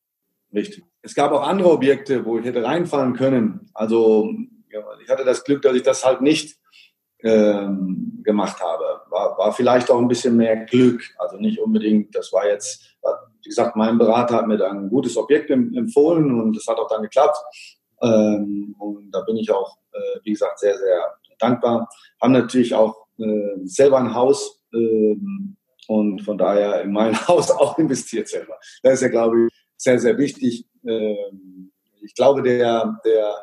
Richtig. 0.53 0.85
Es 1.03 1.15
gab 1.15 1.33
auch 1.33 1.47
andere 1.47 1.71
Objekte, 1.71 2.25
wo 2.25 2.39
ich 2.39 2.45
hätte 2.45 2.65
reinfallen 2.65 3.15
können. 3.15 3.71
Also 3.75 4.31
ja, 4.71 4.81
ich 5.03 5.09
hatte 5.09 5.25
das 5.25 5.45
Glück, 5.45 5.63
dass 5.63 5.77
ich 5.77 5.83
das 5.83 6.05
halt 6.05 6.21
nicht 6.21 6.59
ähm, 7.21 8.21
gemacht 8.25 8.61
habe. 8.61 9.03
War, 9.11 9.39
war 9.39 9.53
vielleicht 9.53 9.91
auch 9.91 9.99
ein 9.99 10.09
bisschen 10.09 10.37
mehr 10.37 10.65
Glück. 10.65 11.03
Also 11.19 11.37
nicht 11.37 11.61
unbedingt, 11.61 12.15
das 12.15 12.33
war 12.33 12.47
jetzt, 12.47 12.97
wie 13.43 13.49
gesagt, 13.49 13.77
mein 13.77 13.99
Berater 13.99 14.37
hat 14.37 14.47
mir 14.47 14.59
dann 14.59 14.85
ein 14.85 14.91
gutes 14.91 15.17
Objekt 15.17 15.51
empfohlen 15.51 16.41
und 16.41 16.57
das 16.57 16.67
hat 16.67 16.79
auch 16.79 16.89
dann 16.89 17.03
geklappt. 17.03 17.37
Ähm, 18.03 18.75
und 18.79 19.11
da 19.11 19.21
bin 19.23 19.37
ich 19.37 19.51
auch, 19.51 19.79
äh, 19.93 20.21
wie 20.23 20.33
gesagt, 20.33 20.59
sehr, 20.59 20.77
sehr 20.77 21.19
dankbar. 21.39 21.89
Haben 22.21 22.33
natürlich 22.33 22.75
auch 22.75 23.07
äh, 23.19 23.57
selber 23.65 23.99
ein 23.99 24.15
Haus 24.15 24.63
ähm, 24.73 25.57
und 25.87 26.23
von 26.23 26.39
daher 26.39 26.83
in 26.83 26.93
mein 26.93 27.15
Haus 27.29 27.51
auch 27.51 27.79
investiert 27.79 28.29
selber. 28.29 28.59
Das 28.83 28.95
ist 28.95 29.03
ja, 29.03 29.09
glaube 29.09 29.47
ich, 29.47 29.53
sehr, 29.77 29.99
sehr 29.99 30.17
wichtig. 30.19 30.67
Ähm, 30.87 31.73
ich 32.03 32.15
glaube, 32.15 32.43
der, 32.43 33.01
der, 33.05 33.35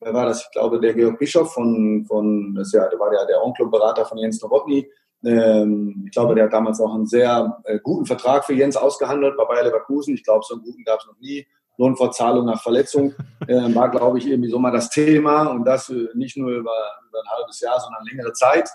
wer 0.00 0.14
war 0.14 0.26
das? 0.26 0.42
Ich 0.42 0.50
glaube, 0.52 0.80
der 0.80 0.94
Georg 0.94 1.18
Bischof 1.18 1.52
von, 1.52 2.04
von 2.06 2.54
das 2.54 2.72
ja, 2.72 2.88
der 2.88 2.98
war 2.98 3.12
ja 3.12 3.24
der 3.26 3.42
Onkel 3.42 3.66
und 3.66 3.70
Berater 3.70 4.04
von 4.04 4.18
Jens 4.18 4.40
Nowotny, 4.42 4.88
Ähm, 5.22 6.04
ich 6.06 6.12
glaube, 6.12 6.34
der 6.34 6.44
hat 6.44 6.52
damals 6.52 6.80
auch 6.80 6.94
einen 6.94 7.06
sehr 7.06 7.60
äh, 7.64 7.78
guten 7.82 8.06
Vertrag 8.06 8.44
für 8.44 8.54
Jens 8.54 8.76
ausgehandelt 8.76 9.36
bei 9.36 9.44
Bayer 9.44 9.64
Leverkusen. 9.64 10.14
Ich 10.14 10.24
glaube, 10.24 10.44
so 10.46 10.54
einen 10.54 10.62
guten 10.62 10.82
gab 10.82 11.00
es 11.00 11.06
noch 11.06 11.18
nie. 11.20 11.46
Lohnfortzahlung 11.80 12.44
nach 12.44 12.62
Verletzung 12.62 13.14
äh, 13.48 13.74
war, 13.74 13.90
glaube 13.90 14.18
ich, 14.18 14.26
irgendwie 14.26 14.50
so 14.50 14.58
mal 14.58 14.70
das 14.70 14.90
Thema 14.90 15.48
und 15.48 15.64
das 15.64 15.88
äh, 15.88 16.08
nicht 16.14 16.36
nur 16.36 16.50
über, 16.50 16.74
über, 17.08 17.20
ein 17.20 17.38
halbes 17.38 17.60
Jahr, 17.60 17.80
sondern 17.80 18.04
längere 18.04 18.32
Zeit. 18.32 18.68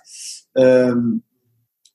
Ähm, 0.55 1.23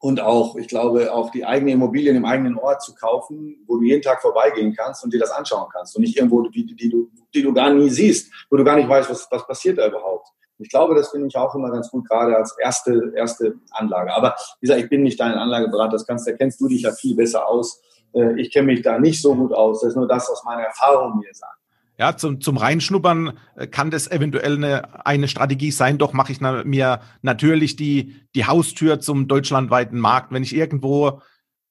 und 0.03 0.21
auch, 0.23 0.57
ich 0.57 0.67
glaube, 0.67 1.13
auch 1.13 1.31
die 1.31 1.45
eigene 1.45 1.73
Immobilien 1.73 2.17
im 2.17 2.25
eigenen 2.25 2.57
Ort 2.57 2.81
zu 2.83 2.95
kaufen, 2.95 3.63
wo 3.67 3.77
du 3.77 3.83
jeden 3.83 4.01
Tag 4.01 4.23
vorbeigehen 4.23 4.75
kannst 4.75 5.05
und 5.05 5.13
dir 5.13 5.21
das 5.21 5.31
anschauen 5.31 5.69
kannst 5.71 5.95
und 5.95 6.01
nicht 6.01 6.17
irgendwo, 6.17 6.41
die, 6.49 6.65
die, 6.65 6.75
die, 6.75 6.89
du, 6.89 7.11
die 7.35 7.43
du 7.43 7.53
gar 7.53 7.71
nie 7.71 7.91
siehst, 7.91 8.33
wo 8.49 8.57
du 8.57 8.65
gar 8.65 8.77
nicht 8.77 8.89
weißt, 8.89 9.11
was, 9.11 9.29
was 9.31 9.47
passiert 9.47 9.77
da 9.77 9.87
überhaupt. 9.87 10.29
Ich 10.59 10.71
glaube, 10.71 10.95
das 10.95 11.11
finde 11.11 11.27
ich 11.27 11.37
auch 11.37 11.55
immer 11.55 11.71
ganz 11.71 11.91
gut, 11.91 12.09
gerade 12.09 12.37
als 12.37 12.57
erste, 12.59 13.13
erste 13.15 13.57
Anlage. 13.73 14.15
Aber 14.15 14.37
wie 14.61 14.67
gesagt, 14.67 14.83
ich 14.83 14.89
bin 14.89 15.03
nicht 15.03 15.21
dein 15.21 15.33
Anlageberater, 15.33 15.93
das 15.93 16.07
kannst, 16.07 16.27
da 16.27 16.33
kennst 16.33 16.61
du 16.61 16.69
dich 16.69 16.83
ja 16.83 16.93
viel 16.93 17.15
besser 17.17 17.47
aus. 17.47 17.83
Äh, 18.15 18.41
ich 18.41 18.53
kenne 18.53 18.67
mich 18.67 18.83
da 18.83 18.99
nicht 18.99 19.21
so 19.21 19.35
gut 19.35 19.53
aus. 19.53 19.81
Das 19.81 19.91
ist 19.91 19.97
nur 19.97 20.09
das, 20.09 20.29
was 20.31 20.43
meine 20.45 20.65
Erfahrung 20.65 21.19
mir 21.19 21.33
sagt. 21.33 21.61
Ja, 21.99 22.17
zum, 22.17 22.41
zum 22.41 22.57
Reinschnuppern 22.57 23.39
äh, 23.57 23.67
kann 23.67 23.91
das 23.91 24.11
eventuell 24.11 24.55
eine, 24.55 25.07
eine 25.07 25.29
Strategie 25.29 25.71
sein. 25.71 25.99
Doch 25.99 26.15
mache 26.15 26.33
ich 26.33 26.41
na, 26.41 26.65
mir 26.65 27.01
natürlich 27.21 27.77
die, 27.77 28.17
die 28.35 28.47
Haustür 28.47 29.01
zum 29.01 29.29
deutschlandweiten 29.29 30.01
Markt. 30.01 30.33
Wenn 30.33 30.43
ich 30.43 30.57
irgendwo 30.57 31.21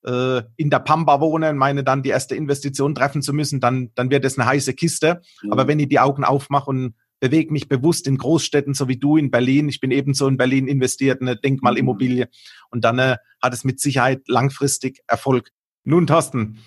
äh, 0.04 0.42
in 0.56 0.70
der 0.70 0.78
Pampa 0.78 1.20
wohne 1.20 1.50
und 1.50 1.56
meine 1.56 1.82
dann 1.82 2.04
die 2.04 2.10
erste 2.10 2.36
Investition 2.36 2.94
treffen 2.94 3.22
zu 3.22 3.32
müssen, 3.32 3.58
dann, 3.58 3.90
dann 3.96 4.10
wird 4.10 4.24
das 4.24 4.38
eine 4.38 4.48
heiße 4.48 4.74
Kiste. 4.74 5.20
Mhm. 5.42 5.52
Aber 5.52 5.66
wenn 5.66 5.80
ich 5.80 5.88
die 5.88 5.98
Augen 5.98 6.22
aufmache 6.22 6.70
und 6.70 6.94
bewege 7.18 7.52
mich 7.52 7.68
bewusst 7.68 8.06
in 8.06 8.16
Großstädten, 8.16 8.72
so 8.72 8.86
wie 8.86 8.98
du 8.98 9.16
in 9.16 9.32
Berlin, 9.32 9.68
ich 9.68 9.80
bin 9.80 9.90
ebenso 9.90 10.28
in 10.28 10.36
Berlin 10.36 10.68
investiert, 10.68 11.20
eine 11.20 11.36
Denkmalimmobilie, 11.36 12.26
mhm. 12.26 12.30
und 12.70 12.84
dann 12.84 12.98
äh, 12.98 13.16
hat 13.42 13.52
es 13.52 13.64
mit 13.64 13.80
Sicherheit 13.80 14.22
langfristig 14.28 15.00
Erfolg. 15.08 15.50
Nun, 15.84 16.06
Thorsten, 16.06 16.58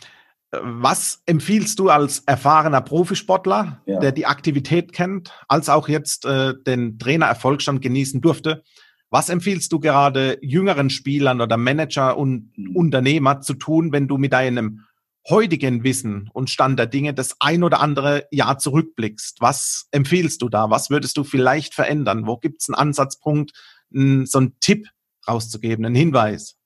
was 0.62 1.24
empfiehlst 1.26 1.80
du 1.80 1.90
als 1.90 2.20
erfahrener 2.20 2.82
Profisportler, 2.82 3.82
ja. 3.86 4.00
der 4.00 4.12
die 4.12 4.26
Aktivität 4.26 4.94
kennt, 4.94 5.32
als 5.48 5.70
auch 5.70 5.88
jetzt 5.88 6.26
äh, 6.26 6.54
den 6.66 7.00
Trainererfolgsstand 7.00 7.82
genießen 7.82 8.22
durfte? 8.22 8.64
Was 9.10 9.30
empfiehlst 9.30 9.72
du 9.72 9.80
gerade 9.80 10.38
jüngeren 10.42 10.90
Spielern 10.90 11.42
oder 11.42 11.58
Manager 11.58 12.18
und 12.18 12.52
mhm. 12.56 12.76
Unternehmer 12.76 13.42
zu 13.42 13.54
tun, 13.56 13.92
wenn 13.92 14.08
du 14.08 14.18
mit 14.18 14.34
deinem 14.34 14.86
heutigen 15.30 15.84
Wissen 15.84 16.30
und 16.34 16.50
Stand 16.50 16.78
der 16.78 16.88
Dinge 16.88 17.14
das 17.14 17.36
ein 17.40 17.64
oder 17.64 17.80
andere 17.80 18.28
Jahr 18.32 18.58
zurückblickst? 18.58 19.38
Was 19.40 19.88
empfiehlst 19.92 20.42
du 20.42 20.50
da? 20.50 20.70
Was 20.70 20.90
würdest 20.90 21.18
du 21.18 21.24
vielleicht 21.24 21.74
verändern? 21.74 22.28
Wo 22.28 22.38
gibt 22.38 22.62
es 22.62 22.70
einen 22.70 22.76
Ansatzpunkt, 22.76 23.52
so 23.92 24.38
einen 24.38 24.60
Tipp 24.60 24.88
rauszugeben, 25.28 25.86
einen 25.86 25.96
Hinweis? 25.96 26.58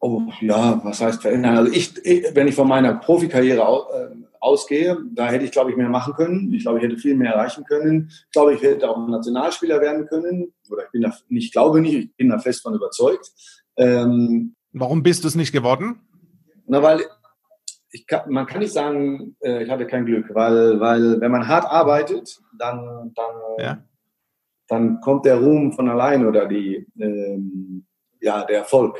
Oh, 0.00 0.22
ja, 0.40 0.80
was 0.84 1.00
heißt 1.00 1.22
verändern? 1.22 1.56
Also 1.56 1.72
ich, 1.72 1.94
wenn 2.34 2.46
ich 2.46 2.54
von 2.54 2.68
meiner 2.68 2.94
Profikarriere 2.94 3.60
äh, 3.60 4.16
ausgehe, 4.40 4.96
da 5.12 5.28
hätte 5.28 5.44
ich, 5.44 5.50
glaube 5.50 5.70
ich, 5.70 5.76
mehr 5.76 5.88
machen 5.88 6.14
können. 6.14 6.52
Ich 6.54 6.62
glaube, 6.62 6.78
ich 6.78 6.84
hätte 6.84 6.96
viel 6.96 7.16
mehr 7.16 7.32
erreichen 7.32 7.64
können. 7.64 8.08
Ich 8.08 8.30
glaube, 8.30 8.54
ich 8.54 8.62
hätte 8.62 8.88
auch 8.88 9.08
Nationalspieler 9.08 9.80
werden 9.80 10.06
können. 10.06 10.52
Oder 10.70 10.84
ich 10.84 10.90
bin 10.90 11.02
da, 11.02 11.12
nicht 11.28 11.52
glaube 11.52 11.80
nicht, 11.80 11.94
ich 11.94 12.16
bin 12.16 12.28
da 12.28 12.38
fest 12.38 12.62
von 12.62 12.74
überzeugt. 12.74 13.32
Ähm, 13.76 14.54
Warum 14.72 15.02
bist 15.02 15.24
du 15.24 15.28
es 15.28 15.34
nicht 15.34 15.52
geworden? 15.52 16.00
Na, 16.66 16.82
weil 16.82 17.02
ich 17.90 18.06
kann, 18.06 18.30
man 18.30 18.46
kann 18.46 18.60
nicht 18.60 18.72
sagen, 18.72 19.36
äh, 19.40 19.64
ich 19.64 19.70
hatte 19.70 19.86
kein 19.86 20.04
Glück, 20.04 20.32
weil, 20.34 20.78
weil 20.78 21.20
wenn 21.20 21.32
man 21.32 21.48
hart 21.48 21.64
arbeitet, 21.64 22.38
dann, 22.56 23.12
dann, 23.14 23.34
ja. 23.58 23.78
dann 24.68 25.00
kommt 25.00 25.24
der 25.24 25.40
Ruhm 25.40 25.72
von 25.72 25.88
allein 25.88 26.26
oder 26.26 26.46
die, 26.46 26.86
ähm, 27.00 27.86
ja, 28.20 28.44
der 28.44 28.58
Erfolg. 28.58 28.98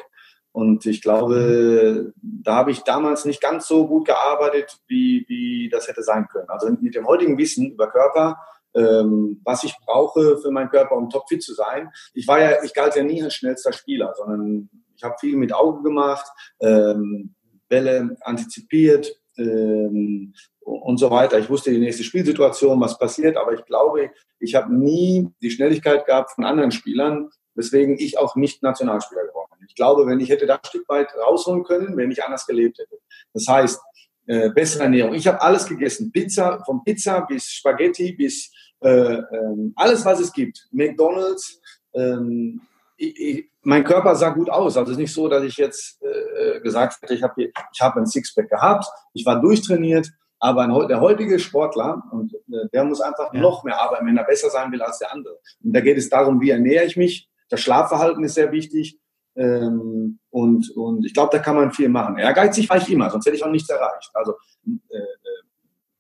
Und 0.59 0.87
ich 0.87 1.03
glaube, 1.03 2.12
da 2.21 2.57
habe 2.57 2.73
ich 2.73 2.81
damals 2.81 3.25
nicht 3.25 3.40
ganz 3.40 3.68
so 3.68 3.87
gut 3.87 4.09
gearbeitet, 4.09 4.81
wie, 4.88 5.25
wie 5.29 5.68
das 5.71 5.87
hätte 5.87 6.03
sein 6.03 6.27
können. 6.27 6.49
Also 6.49 6.68
mit 6.81 6.97
dem 6.97 7.07
heutigen 7.07 7.38
Wissen 7.38 7.71
über 7.71 7.88
Körper, 7.88 8.38
ähm, 8.75 9.40
was 9.44 9.62
ich 9.62 9.77
brauche 9.87 10.37
für 10.38 10.51
meinen 10.51 10.68
Körper, 10.68 10.97
um 10.97 11.11
topfit 11.11 11.44
zu 11.44 11.55
sein. 11.55 11.90
Ich 12.12 12.27
war 12.27 12.40
ja, 12.40 12.64
ich 12.64 12.75
galt 12.75 12.97
ja 12.97 13.05
nie 13.05 13.23
als 13.23 13.35
schnellster 13.35 13.73
Spieler, 13.73 14.14
sondern 14.16 14.68
ich 14.97 15.05
habe 15.05 15.14
viel 15.21 15.37
mit 15.37 15.53
Augen 15.53 15.85
gemacht, 15.85 16.27
ähm, 16.59 17.37
Bälle 17.68 18.16
antizipiert 18.23 19.14
ähm, 19.37 20.35
und 20.59 20.99
so 20.99 21.12
weiter. 21.12 21.38
Ich 21.38 21.49
wusste 21.49 21.71
die 21.71 21.79
nächste 21.79 22.03
Spielsituation, 22.03 22.81
was 22.81 22.99
passiert, 22.99 23.37
aber 23.37 23.53
ich 23.53 23.64
glaube, 23.64 24.11
ich 24.40 24.57
habe 24.57 24.75
nie 24.75 25.29
die 25.40 25.53
Schnelligkeit 25.53 26.05
gehabt 26.05 26.33
von 26.33 26.42
anderen 26.42 26.73
Spielern, 26.73 27.31
weswegen 27.59 27.99
ich 27.99 28.18
auch 28.18 28.37
nicht 28.37 28.62
Nationalspieler 28.62 29.27
geworden 29.27 29.49
ich 29.68 29.75
glaube, 29.75 30.07
wenn 30.07 30.21
ich 30.21 30.31
hätte 30.31 30.47
da 30.47 30.57
ein 30.57 30.64
Stück 30.64 30.88
weit 30.88 31.14
rausholen 31.14 31.62
können, 31.62 31.97
wenn 31.97 32.11
ich 32.11 32.25
anders 32.25 32.47
gelebt 32.47 32.79
hätte. 32.79 32.99
Das 33.33 33.47
heißt, 33.47 33.81
äh, 34.27 34.51
bessere 34.51 34.85
Ernährung. 34.85 35.14
Ich 35.14 35.27
habe 35.27 35.40
alles 35.40 35.66
gegessen. 35.66 36.11
Pizza, 36.11 36.62
von 36.64 36.83
Pizza 36.85 37.21
bis 37.23 37.51
Spaghetti 37.51 38.12
bis 38.12 38.51
äh, 38.81 38.88
ähm, 38.88 39.73
alles, 39.77 40.05
was 40.05 40.21
es 40.21 40.33
gibt. 40.33 40.68
McDonalds. 40.73 41.61
Ähm, 41.94 42.62
ich, 42.97 43.21
ich, 43.21 43.51
mein 43.62 43.85
Körper 43.85 44.16
sah 44.16 44.31
gut 44.31 44.51
aus. 44.51 44.77
Also 44.77 44.90
es 44.90 44.97
ist 44.97 45.03
nicht 45.03 45.12
so, 45.12 45.29
dass 45.29 45.44
ich 45.44 45.57
jetzt 45.57 46.03
äh, 46.03 46.61
gesagt 46.61 47.01
hätte, 47.03 47.14
ich 47.14 47.23
habe 47.23 47.42
ich 47.42 47.81
hab 47.81 47.97
ein 47.97 48.07
Sixpack 48.07 48.49
gehabt, 48.49 48.87
ich 49.12 49.25
war 49.25 49.40
durchtrainiert. 49.40 50.11
Aber 50.40 50.62
ein, 50.62 50.88
der 50.88 51.01
heutige 51.01 51.38
Sportler, 51.40 52.05
und 52.12 52.33
äh, 52.33 52.68
der 52.73 52.85
muss 52.85 53.01
einfach 53.01 53.35
ja. 53.35 53.40
noch 53.40 53.64
mehr 53.64 53.81
arbeiten, 53.81 54.07
wenn 54.07 54.16
er 54.16 54.25
besser 54.25 54.51
sein 54.51 54.71
will 54.71 54.81
als 54.83 54.99
der 54.99 55.12
andere. 55.12 55.38
Und 55.64 55.73
da 55.75 55.81
geht 55.81 55.99
es 55.99 56.09
darum, 56.09 56.40
wie 56.40 56.51
ernähre 56.51 56.85
ich 56.85 56.97
mich. 56.97 57.29
Das 57.48 57.61
Schlafverhalten 57.61 58.24
ist 58.24 58.34
sehr 58.34 58.52
wichtig. 58.52 58.98
Ähm, 59.37 60.18
und, 60.30 60.70
und 60.76 61.06
ich 61.06 61.14
glaube, 61.14 61.37
da 61.37 61.38
kann 61.38 61.56
man 61.56 61.72
viel 61.72 61.88
machen. 61.88 62.18
Ehrgeizig 62.18 62.68
war 62.68 62.78
ich 62.78 62.90
immer, 62.90 63.08
sonst 63.11 63.26
hätte 63.26 63.37
ich 63.37 63.44
auch 63.44 63.50
nichts 63.50 63.70
erreicht. 63.70 64.11
Also 64.14 64.34
äh, 64.66 64.96
äh 64.96 65.06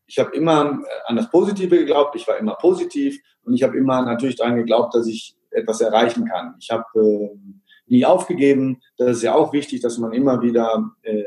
ich 0.06 0.18
habe 0.18 0.34
immer 0.34 0.64
äh, 0.64 0.84
an 1.06 1.16
das 1.16 1.30
Positive 1.30 1.78
geglaubt, 1.78 2.16
ich 2.16 2.26
war 2.26 2.38
immer 2.38 2.54
positiv 2.54 3.20
und 3.44 3.54
ich 3.54 3.62
habe 3.62 3.76
immer 3.76 4.02
natürlich 4.02 4.36
daran 4.36 4.56
geglaubt, 4.56 4.94
dass 4.94 5.06
ich 5.06 5.36
etwas 5.50 5.80
erreichen 5.80 6.24
kann. 6.26 6.54
Ich 6.58 6.70
habe 6.70 6.84
äh, 6.96 7.36
nie 7.86 8.04
aufgegeben. 8.04 8.80
Das 8.96 9.18
ist 9.18 9.22
ja 9.22 9.34
auch 9.34 9.52
wichtig, 9.52 9.80
dass 9.80 9.98
man 9.98 10.12
immer 10.12 10.42
wieder 10.42 10.90
äh, 11.02 11.24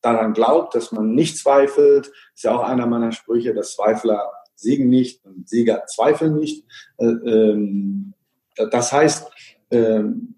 daran 0.00 0.32
glaubt, 0.32 0.74
dass 0.74 0.92
man 0.92 1.14
nicht 1.14 1.38
zweifelt. 1.38 2.06
Das 2.06 2.14
ist 2.34 2.44
ja 2.44 2.56
auch 2.56 2.62
einer 2.62 2.86
meiner 2.86 3.12
Sprüche, 3.12 3.54
dass 3.54 3.74
Zweifler 3.74 4.30
siegen 4.54 4.88
nicht 4.88 5.24
und 5.24 5.48
Sieger 5.48 5.84
zweifeln 5.86 6.36
nicht. 6.36 6.64
Äh, 6.98 7.06
ähm, 7.06 8.14
das 8.68 8.92
heißt, 8.92 9.30
ähm, 9.70 10.34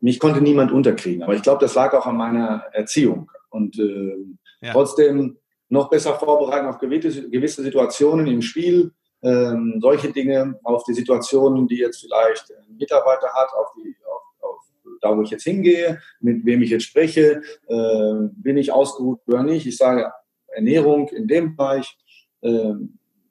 mich 0.00 0.18
konnte 0.18 0.40
niemand 0.40 0.72
unterkriegen. 0.72 1.22
Aber 1.22 1.34
ich 1.34 1.42
glaube, 1.42 1.60
das 1.60 1.74
lag 1.74 1.94
auch 1.94 2.06
an 2.06 2.16
meiner 2.16 2.64
Erziehung. 2.72 3.30
Und 3.50 3.78
äh, 3.78 4.16
ja. 4.60 4.72
trotzdem 4.72 5.38
noch 5.68 5.88
besser 5.88 6.14
vorbereiten 6.14 6.66
auf 6.66 6.78
gewisse, 6.78 7.30
gewisse 7.30 7.62
Situationen 7.62 8.26
im 8.26 8.42
Spiel, 8.42 8.92
ähm, 9.22 9.78
solche 9.80 10.12
Dinge, 10.12 10.58
auf 10.64 10.84
die 10.84 10.94
Situationen, 10.94 11.68
die 11.68 11.78
jetzt 11.78 12.00
vielleicht 12.00 12.50
ein 12.50 12.76
Mitarbeiter 12.76 13.28
hat, 13.32 13.50
auf 13.54 13.72
die, 13.76 13.94
auf, 14.04 14.50
auf 14.50 14.60
da 15.00 15.16
wo 15.16 15.22
ich 15.22 15.30
jetzt 15.30 15.44
hingehe, 15.44 16.00
mit 16.20 16.44
wem 16.44 16.62
ich 16.62 16.70
jetzt 16.70 16.84
spreche, 16.84 17.40
äh, 17.68 18.14
bin 18.32 18.56
ich 18.56 18.72
ausgeruht 18.72 19.20
oder 19.26 19.44
nicht. 19.44 19.66
Ich 19.66 19.76
sage 19.76 20.12
Ernährung 20.48 21.08
in 21.08 21.28
dem 21.28 21.56
Bereich, 21.56 21.96
äh, 22.40 22.74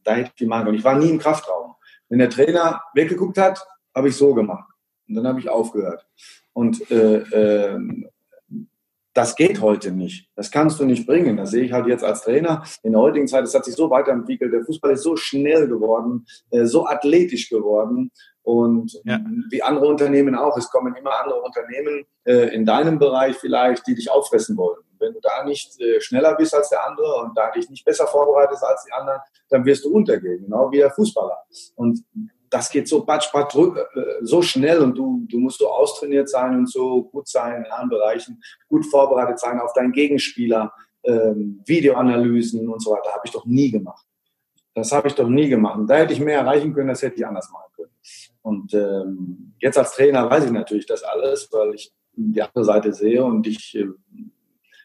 da 0.03 0.13
hätte 0.13 0.31
ich 0.35 0.47
machen 0.47 0.65
können. 0.65 0.77
Ich 0.77 0.83
war 0.83 0.97
nie 0.97 1.09
im 1.09 1.19
Kraftraum. 1.19 1.75
Wenn 2.09 2.19
der 2.19 2.29
Trainer 2.29 2.81
weggeguckt 2.93 3.37
hat, 3.37 3.65
habe 3.95 4.09
ich 4.09 4.15
so 4.15 4.33
gemacht. 4.33 4.69
Und 5.07 5.15
dann 5.15 5.27
habe 5.27 5.39
ich 5.39 5.49
aufgehört. 5.49 6.07
Und 6.53 6.89
äh, 6.91 7.17
äh, 7.17 7.79
das 9.13 9.35
geht 9.35 9.61
heute 9.61 9.91
nicht. 9.91 10.29
Das 10.35 10.51
kannst 10.51 10.79
du 10.79 10.85
nicht 10.85 11.05
bringen. 11.05 11.35
Das 11.35 11.51
sehe 11.51 11.63
ich 11.63 11.73
halt 11.73 11.87
jetzt 11.87 12.03
als 12.03 12.21
Trainer. 12.21 12.63
In 12.83 12.93
der 12.93 13.01
heutigen 13.01 13.27
Zeit, 13.27 13.43
es 13.43 13.53
hat 13.53 13.65
sich 13.65 13.75
so 13.75 13.89
weiterentwickelt. 13.89 14.53
Der 14.53 14.63
Fußball 14.63 14.91
ist 14.91 15.03
so 15.03 15.17
schnell 15.17 15.67
geworden, 15.67 16.25
äh, 16.49 16.65
so 16.65 16.87
athletisch 16.87 17.49
geworden. 17.49 18.11
Und 18.43 18.99
ja. 19.03 19.19
wie 19.49 19.61
andere 19.61 19.87
Unternehmen 19.87 20.35
auch. 20.35 20.57
Es 20.57 20.69
kommen 20.69 20.95
immer 20.95 21.19
andere 21.21 21.41
Unternehmen 21.41 22.05
äh, 22.23 22.55
in 22.55 22.65
deinem 22.65 22.99
Bereich 22.99 23.35
vielleicht, 23.35 23.85
die 23.85 23.95
dich 23.95 24.09
auffressen 24.09 24.57
wollen. 24.57 24.79
Wenn 24.97 25.13
du 25.13 25.19
da 25.19 25.43
nicht 25.43 25.79
äh, 25.81 25.99
schneller 25.99 26.35
bist 26.35 26.55
als 26.55 26.69
der 26.69 26.87
andere 26.87 27.21
und 27.23 27.37
da 27.37 27.51
dich 27.51 27.69
nicht 27.69 27.83
besser 27.83 28.07
vorbereitest 28.07 28.63
als 28.63 28.85
die 28.85 28.93
anderen, 28.93 29.19
dann 29.49 29.65
wirst 29.65 29.83
du 29.83 29.93
untergehen, 29.93 30.43
genau 30.43 30.71
wie 30.71 30.77
der 30.77 30.91
Fußballer. 30.91 31.37
Und 31.75 32.03
das 32.51 32.69
geht 32.69 32.87
so 32.87 33.03
batsch, 33.03 33.31
batsch, 33.31 33.55
äh, 33.55 34.01
so 34.21 34.41
schnell 34.41 34.79
und 34.79 34.95
du, 34.95 35.25
du 35.27 35.39
musst 35.39 35.59
so 35.59 35.69
austrainiert 35.69 36.29
sein 36.29 36.55
und 36.59 36.69
so 36.69 37.03
gut 37.05 37.27
sein 37.27 37.63
in 37.63 37.71
allen 37.71 37.89
Bereichen, 37.89 38.41
gut 38.67 38.85
vorbereitet 38.85 39.39
sein 39.39 39.59
auf 39.59 39.73
deinen 39.73 39.93
Gegenspieler, 39.93 40.71
ähm, 41.03 41.61
Videoanalysen 41.65 42.67
und 42.69 42.83
so 42.83 42.91
weiter. 42.91 43.11
Habe 43.13 43.21
ich 43.25 43.31
doch 43.31 43.45
nie 43.45 43.71
gemacht. 43.71 44.05
Das 44.75 44.91
habe 44.91 45.07
ich 45.07 45.15
doch 45.15 45.27
nie 45.27 45.49
gemacht. 45.49 45.79
Und 45.79 45.87
da 45.87 45.95
hätte 45.95 46.13
ich 46.13 46.19
mehr 46.19 46.39
erreichen 46.39 46.73
können, 46.73 46.89
das 46.89 47.01
hätte 47.01 47.15
ich 47.15 47.25
anders 47.25 47.49
machen 47.51 47.71
können. 47.75 47.91
Und 48.41 48.73
ähm, 48.73 49.53
jetzt 49.59 49.77
als 49.77 49.95
Trainer 49.95 50.29
weiß 50.29 50.45
ich 50.45 50.51
natürlich 50.51 50.85
das 50.85 51.03
alles, 51.03 51.49
weil 51.51 51.73
ich 51.73 51.91
die 52.13 52.41
andere 52.41 52.65
Seite 52.65 52.93
sehe 52.93 53.23
und 53.23 53.47
ich 53.47 53.75
äh, 53.75 53.87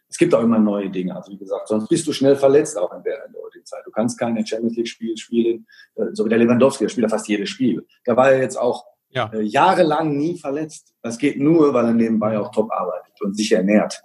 es 0.09 0.19
gibt 0.19 0.35
auch 0.35 0.43
immer 0.43 0.59
neue 0.59 0.89
Dinge. 0.89 1.17
Also 1.17 1.33
wie 1.33 1.37
gesagt, 1.37 1.69
sonst 1.69 1.89
bist 1.89 2.07
du 2.07 2.13
schnell 2.13 2.37
verletzt 2.37 2.79
auch 2.79 2.93
in 2.93 3.03
der, 3.03 3.29
Zeit. 3.67 3.83
Du 3.85 3.91
kannst 3.91 4.19
keine 4.19 4.47
Champions 4.47 4.77
League 4.77 4.89
Spiel 4.89 5.17
spielen, 5.17 5.67
äh, 5.97 6.07
so 6.13 6.25
wie 6.25 6.29
der 6.29 6.39
Lewandowski, 6.39 6.85
der 6.85 6.89
spielt 6.89 7.05
ja 7.05 7.09
fast 7.09 7.29
jedes 7.29 7.51
Spiel. 7.51 7.87
Da 8.05 8.17
war 8.17 8.33
ja 8.33 8.39
jetzt 8.39 8.57
auch 8.57 8.85
ja. 9.11 9.31
äh, 9.33 9.43
jahrelang 9.43 10.17
nie 10.17 10.39
verletzt. 10.39 10.95
Das 11.03 11.19
geht 11.19 11.39
nur, 11.39 11.75
weil 11.75 11.87
er 11.87 11.93
nebenbei 11.93 12.39
auch 12.39 12.51
top 12.53 12.71
arbeitet 12.73 13.21
und 13.21 13.37
sich 13.37 13.53
ernährt. 13.53 14.01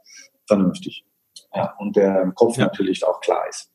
Vernünftig. 0.48 1.06
Ja, 1.54 1.76
und 1.80 1.96
der 1.96 2.32
Kopf 2.36 2.58
ja. 2.58 2.66
natürlich 2.66 3.06
auch 3.06 3.20
klar 3.22 3.44
ist. 3.50 3.72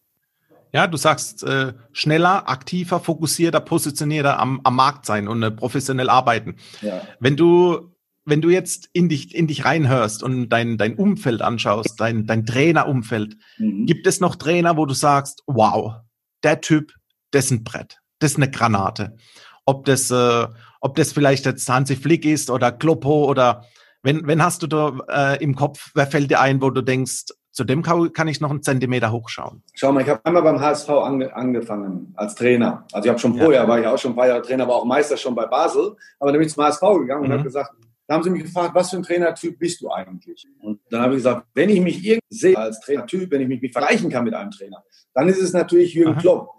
Ja, 0.73 0.87
du 0.87 0.97
sagst 0.97 1.43
äh, 1.43 1.73
schneller, 1.93 2.49
aktiver, 2.49 3.01
fokussierter, 3.01 3.61
positionierter 3.61 4.39
am, 4.39 4.61
am 4.65 4.77
Markt 4.77 5.07
sein 5.07 5.29
und 5.29 5.43
äh, 5.43 5.51
professionell 5.51 6.11
arbeiten. 6.11 6.57
Ja. 6.83 7.03
Wenn 7.21 7.37
du 7.37 7.96
wenn 8.27 8.41
du 8.41 8.51
jetzt 8.51 8.91
in 8.93 9.09
dich 9.09 9.35
in 9.35 9.47
dich 9.47 9.65
reinhörst 9.65 10.23
und 10.23 10.49
dein 10.49 10.77
dein 10.77 10.97
Umfeld 10.97 11.41
anschaust, 11.43 12.01
dein 12.01 12.27
dein 12.27 12.45
Trainerumfeld, 12.45 13.37
mhm. 13.59 13.87
gibt 13.87 14.07
es 14.07 14.21
noch 14.21 14.37
Trainer, 14.37 14.77
wo 14.77 14.85
du 14.85 14.95
sagst, 14.95 15.43
wow, 15.47 15.95
der 16.43 16.61
Typ, 16.61 16.93
das 17.31 17.47
ist 17.47 17.51
ein 17.53 17.65
Brett, 17.65 17.99
das 18.19 18.33
ist 18.33 18.37
eine 18.37 18.51
Granate. 18.51 19.17
Ob 19.65 19.85
das 19.85 20.11
äh, 20.11 20.47
ob 20.81 20.97
das 20.97 21.13
vielleicht 21.13 21.47
jetzt 21.47 21.69
Hansi 21.69 21.97
Flick 21.97 22.25
ist 22.25 22.51
oder 22.51 22.73
Kloppo 22.73 23.25
oder 23.25 23.65
wenn 24.03 24.27
wenn 24.27 24.43
hast 24.43 24.63
du 24.63 24.67
da 24.67 24.99
äh, 25.09 25.43
im 25.43 25.55
Kopf, 25.55 25.91
wer 25.95 26.07
fällt 26.07 26.31
dir 26.31 26.41
ein, 26.41 26.61
wo 26.61 26.71
du 26.71 26.83
denkst, 26.83 27.27
zu 27.57 27.65
dem 27.65 27.83
kann 27.83 28.29
ich 28.29 28.41
noch 28.43 28.51
einen 28.51 28.63
Zentimeter 28.63 29.13
hochschauen. 29.13 29.63
Schau 29.73 29.91
mal, 29.91 30.03
ich 30.03 30.09
habe 30.11 30.21
einmal 30.25 30.43
beim 30.43 30.61
HSV 30.61 30.91
ange 30.91 31.35
angefangen 31.35 32.13
als 32.15 32.35
Trainer. 32.35 32.85
Also 32.93 33.07
ich 33.07 33.09
habe 33.09 33.19
schon 33.19 33.35
vorher, 33.35 33.63
ja. 33.63 33.69
war 33.69 33.81
ich 33.81 33.87
auch 33.87 33.97
schon 33.97 34.13
ein 34.13 34.17
paar 34.17 34.27
Jahre 34.27 34.43
Trainer, 34.43 34.65
aber 34.65 34.75
auch 34.75 34.85
Meister 34.85 35.17
schon 35.17 35.35
bei 35.35 35.47
Basel. 35.47 35.97
Aber 36.21 36.33
dann 36.33 36.39
bin 36.39 36.47
ich 36.47 36.53
zum 36.53 36.65
HSV 36.65 36.83
gegangen 36.83 37.23
mhm. 37.23 37.27
und 37.27 37.33
habe 37.33 37.43
gesagt, 37.45 37.71
da 38.07 38.15
haben 38.15 38.23
sie 38.23 38.31
mich 38.31 38.45
gefragt, 38.45 38.75
was 38.75 38.91
für 38.91 38.97
ein 38.97 39.03
Trainertyp 39.03 39.59
bist 39.59 39.81
du 39.81 39.91
eigentlich? 39.91 40.47
Und 40.61 40.81
dann 40.91 41.03
habe 41.03 41.15
ich 41.15 41.19
gesagt, 41.19 41.47
wenn 41.55 41.71
ich 41.71 41.81
mich 41.81 42.05
irgendwie 42.05 42.21
sehe 42.31 42.57
als 42.57 42.81
Trainertyp, 42.81 43.31
wenn 43.31 43.43
ich 43.43 43.49
mich 43.49 43.73
vergleichen 43.73 44.11
kann 44.11 44.25
mit 44.25 44.35
einem 44.35 44.51
Trainer, 44.51 44.85
dann 45.15 45.29
ist 45.29 45.41
es 45.41 45.53
natürlich 45.53 45.95
Jürgen 45.95 46.13
Aha. 46.13 46.21
Klopp. 46.21 46.51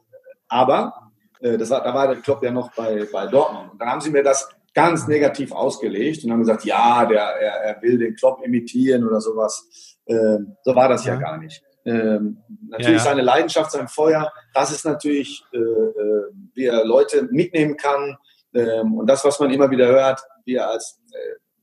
Aber 0.50 1.12
äh, 1.40 1.58
das 1.58 1.70
war, 1.70 1.84
da 1.84 1.94
war 1.94 2.08
der 2.08 2.18
Klopp 2.18 2.44
ja 2.44 2.52
noch 2.52 2.74
bei, 2.74 3.08
bei 3.12 3.28
Dortmund. 3.28 3.72
Und 3.72 3.82
dann 3.82 3.90
haben 3.90 4.02
sie 4.02 4.12
mir 4.12 4.24
das 4.24 4.50
ganz 4.74 5.08
negativ 5.08 5.52
ausgelegt 5.52 6.24
und 6.24 6.32
haben 6.32 6.40
gesagt, 6.40 6.66
ja, 6.66 7.06
der, 7.06 7.22
er, 7.22 7.54
er 7.64 7.82
will 7.82 7.98
den 7.98 8.16
Klopp 8.16 8.44
imitieren 8.46 9.04
oder 9.08 9.20
sowas. 9.20 9.98
Ähm, 10.06 10.56
so 10.64 10.76
war 10.76 10.90
das 10.90 11.06
ja, 11.06 11.14
ja 11.14 11.20
gar 11.20 11.38
nicht. 11.38 11.64
Ähm, 11.86 12.44
natürlich 12.68 12.98
ja, 12.98 13.04
seine 13.06 13.22
Leidenschaft, 13.22 13.72
sein 13.72 13.88
Feuer, 13.88 14.32
das 14.54 14.72
ist 14.72 14.86
natürlich, 14.86 15.44
äh, 15.54 15.58
äh, 15.58 16.24
wie 16.54 16.66
er 16.66 16.86
Leute 16.86 17.28
mitnehmen 17.32 17.78
kann. 17.78 18.18
Ähm, 18.54 18.96
und 18.96 19.08
das, 19.08 19.24
was 19.24 19.40
man 19.40 19.52
immer 19.52 19.72
wieder 19.72 19.88
hört, 19.88 20.22
wie 20.46 20.56
er 20.56 20.70
als 20.70 21.00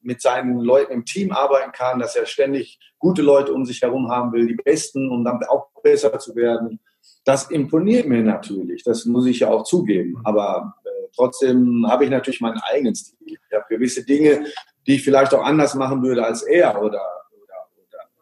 mit 0.04 0.20
seinen 0.20 0.58
Leuten 0.58 0.92
im 0.92 1.04
Team 1.04 1.32
arbeiten 1.32 1.72
kann, 1.72 1.98
dass 1.98 2.14
er 2.14 2.26
ständig 2.26 2.78
gute 2.98 3.22
Leute 3.22 3.52
um 3.52 3.64
sich 3.64 3.80
herum 3.82 4.10
haben 4.10 4.32
will, 4.32 4.46
die 4.46 4.54
Besten, 4.54 5.10
um 5.10 5.24
dann 5.24 5.42
auch 5.44 5.70
besser 5.82 6.18
zu 6.18 6.36
werden. 6.36 6.80
Das 7.24 7.50
imponiert 7.50 8.06
mir 8.06 8.22
natürlich, 8.22 8.84
das 8.84 9.06
muss 9.06 9.26
ich 9.26 9.40
ja 9.40 9.48
auch 9.48 9.64
zugeben. 9.64 10.10
Mhm. 10.10 10.20
Aber 10.24 10.74
äh, 10.84 11.08
trotzdem 11.16 11.86
habe 11.88 12.04
ich 12.04 12.10
natürlich 12.10 12.40
meinen 12.40 12.60
eigenen 12.70 12.94
Stil. 12.94 13.16
Ich 13.26 13.38
habe 13.56 13.64
gewisse 13.68 14.04
Dinge, 14.04 14.44
die 14.86 14.96
ich 14.96 15.04
vielleicht 15.04 15.32
auch 15.32 15.42
anders 15.42 15.74
machen 15.74 16.02
würde 16.02 16.24
als 16.24 16.42
er 16.42 16.82
oder 16.82 17.00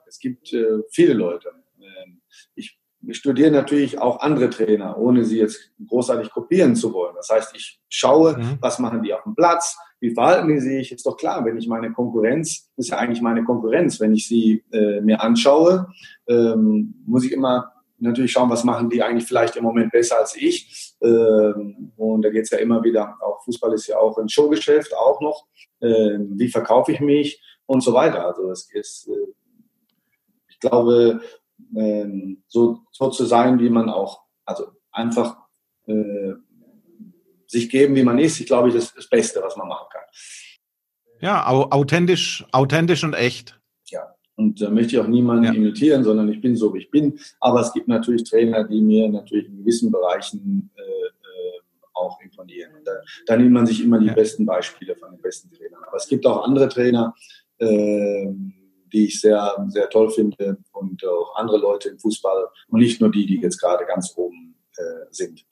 es 0.07 0.19
gibt 0.19 0.53
äh, 0.53 0.83
viele 0.91 1.15
Leute. 1.15 1.51
Ähm, 1.81 2.21
ich, 2.55 2.79
ich 3.01 3.17
studiere 3.17 3.51
natürlich 3.51 3.99
auch 3.99 4.21
andere 4.21 4.51
Trainer, 4.51 4.99
ohne 4.99 5.25
sie 5.25 5.39
jetzt 5.39 5.71
großartig 5.89 6.31
kopieren 6.31 6.77
zu 6.77 6.93
wollen. 6.93 7.15
Das 7.17 7.31
heißt, 7.31 7.57
ich 7.57 7.81
schaue, 7.89 8.37
mhm. 8.37 8.59
was 8.61 8.79
machen 8.79 9.03
die 9.03 9.15
auf 9.15 9.23
dem 9.25 9.35
Platz, 9.35 9.77
wie 10.03 10.13
verhalten 10.13 10.49
die 10.49 10.61
sich. 10.61 10.93
Ist 10.93 11.07
doch 11.07 11.17
klar, 11.17 11.45
wenn 11.45 11.57
ich 11.57 11.69
meine 11.69 11.93
Konkurrenz, 11.93 12.71
ist 12.77 12.91
ja 12.91 12.99
eigentlich 12.99 13.23
meine 13.23 13.45
Konkurrenz, 13.45 14.01
wenn 14.01 14.13
ich 14.13 14.27
sie 14.27 14.65
äh, 14.73 15.01
mir 15.01 15.23
anschaue, 15.23 15.89
ähm, 16.27 16.95
muss 17.07 17.25
ich 17.25 17.33
immer 17.33 17.73
natürlich 17.99 18.33
schauen, 18.33 18.51
was 18.51 18.65
machen 18.65 18.91
die 18.91 19.03
eigentlich 19.03 19.27
vielleicht 19.27 19.57
im 19.57 19.65
Moment 19.65 19.93
besser 19.93 20.19
als 20.19 20.37
ich. 20.37 20.95
Ähm, 21.01 21.93
und 21.97 22.23
da 22.23 22.31
geht 22.31 22.45
es 22.45 22.51
ja 22.51 22.59
immer 22.59 22.83
wieder, 22.83 23.17
auch 23.21 23.45
Fußball 23.45 23.73
ist 23.75 23.87
ja 23.87 23.97
auch 23.99 24.19
ein 24.19 24.29
Showgeschäft, 24.29 24.95
auch 24.97 25.21
noch. 25.21 25.47
Ähm, 25.81 26.33
wie 26.37 26.49
verkaufe 26.49 26.93
ich 26.93 27.01
mich 27.01 27.41
und 27.67 27.83
so 27.83 27.95
weiter. 27.95 28.27
Also 28.27 28.51
es 28.51 28.69
ist, 28.73 29.09
äh, 29.09 29.33
glaube, 30.63 31.21
ähm, 31.77 32.43
so, 32.49 32.81
so 32.91 33.11
zu 33.11 33.27
sein, 33.27 33.59
wie 33.59 33.69
man 33.69 33.91
auch, 33.91 34.23
also 34.47 34.69
einfach 34.91 35.37
äh, 35.87 36.33
sich 37.53 37.69
geben, 37.69 37.95
wie 37.95 38.03
man 38.03 38.19
ist, 38.19 38.41
ich 38.41 38.47
glaube, 38.47 38.71
das 38.71 38.85
ist 38.85 38.97
das 38.97 39.09
Beste, 39.09 39.41
was 39.43 39.57
man 39.57 39.69
machen 39.69 39.87
kann. 39.93 40.03
Ja, 41.21 41.47
authentisch, 41.47 42.45
authentisch 42.51 43.05
und 43.05 43.15
echt. 43.15 43.61
Ja, 43.91 44.15
und 44.35 44.61
da 44.61 44.71
möchte 44.71 44.97
ich 44.97 45.01
auch 45.01 45.07
niemanden 45.07 45.45
ja. 45.45 45.53
imitieren, 45.53 46.03
sondern 46.03 46.29
ich 46.33 46.41
bin 46.41 46.57
so, 46.57 46.75
wie 46.75 46.79
ich 46.79 46.91
bin. 46.91 47.21
Aber 47.39 47.61
es 47.61 47.73
gibt 47.73 47.87
natürlich 47.87 48.25
Trainer, 48.25 48.65
die 48.65 48.81
mir 48.81 49.09
natürlich 49.09 49.47
in 49.47 49.59
gewissen 49.59 49.93
Bereichen 49.93 50.71
äh, 50.75 50.81
äh, 50.81 51.61
auch 51.93 52.21
imponieren. 52.23 52.75
Und 52.77 52.87
da, 52.87 52.93
da, 53.27 53.37
nimmt 53.37 53.53
man 53.53 53.67
sich 53.67 53.85
immer 53.85 54.01
die 54.01 54.07
ja. 54.07 54.15
besten 54.15 54.47
Beispiele 54.47 54.97
von 54.97 55.13
den 55.13 55.21
besten 55.21 55.53
Trainern. 55.53 55.85
Aber 55.87 55.99
es 55.99 56.09
gibt 56.09 56.27
auch 56.27 56.45
andere 56.45 56.69
Trainer, 56.69 57.15
äh, 57.59 58.27
die 58.93 59.07
ich 59.07 59.21
sehr, 59.21 59.65
sehr 59.69 59.89
toll 59.91 60.11
finde 60.11 60.59
und 60.73 61.05
auch 61.07 61.37
andere 61.37 61.59
Leute 61.59 61.91
im 61.91 61.99
Fußball 61.99 62.49
und 62.69 62.81
nicht 62.81 63.01
nur 63.01 63.11
die, 63.11 63.27
die 63.27 63.41
jetzt 63.41 63.61
gerade 63.61 63.85
ganz 63.87 64.13
oben 64.17 64.57
äh, 64.77 65.07
sind. 65.11 65.45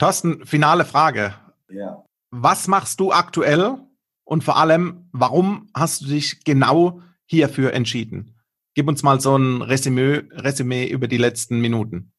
Thorsten, 0.00 0.46
finale 0.46 0.86
Frage. 0.86 1.34
Ja. 1.68 2.02
Was 2.30 2.68
machst 2.68 3.00
du 3.00 3.12
aktuell 3.12 3.76
und 4.24 4.42
vor 4.42 4.56
allem, 4.56 5.10
warum 5.12 5.68
hast 5.74 6.00
du 6.00 6.06
dich 6.06 6.42
genau 6.42 7.02
hierfür 7.26 7.74
entschieden? 7.74 8.34
Gib 8.74 8.88
uns 8.88 9.02
mal 9.02 9.20
so 9.20 9.36
ein 9.36 9.60
Resümee, 9.60 10.22
Resümee 10.32 10.86
über 10.86 11.06
die 11.06 11.18
letzten 11.18 11.60
Minuten. 11.60 12.12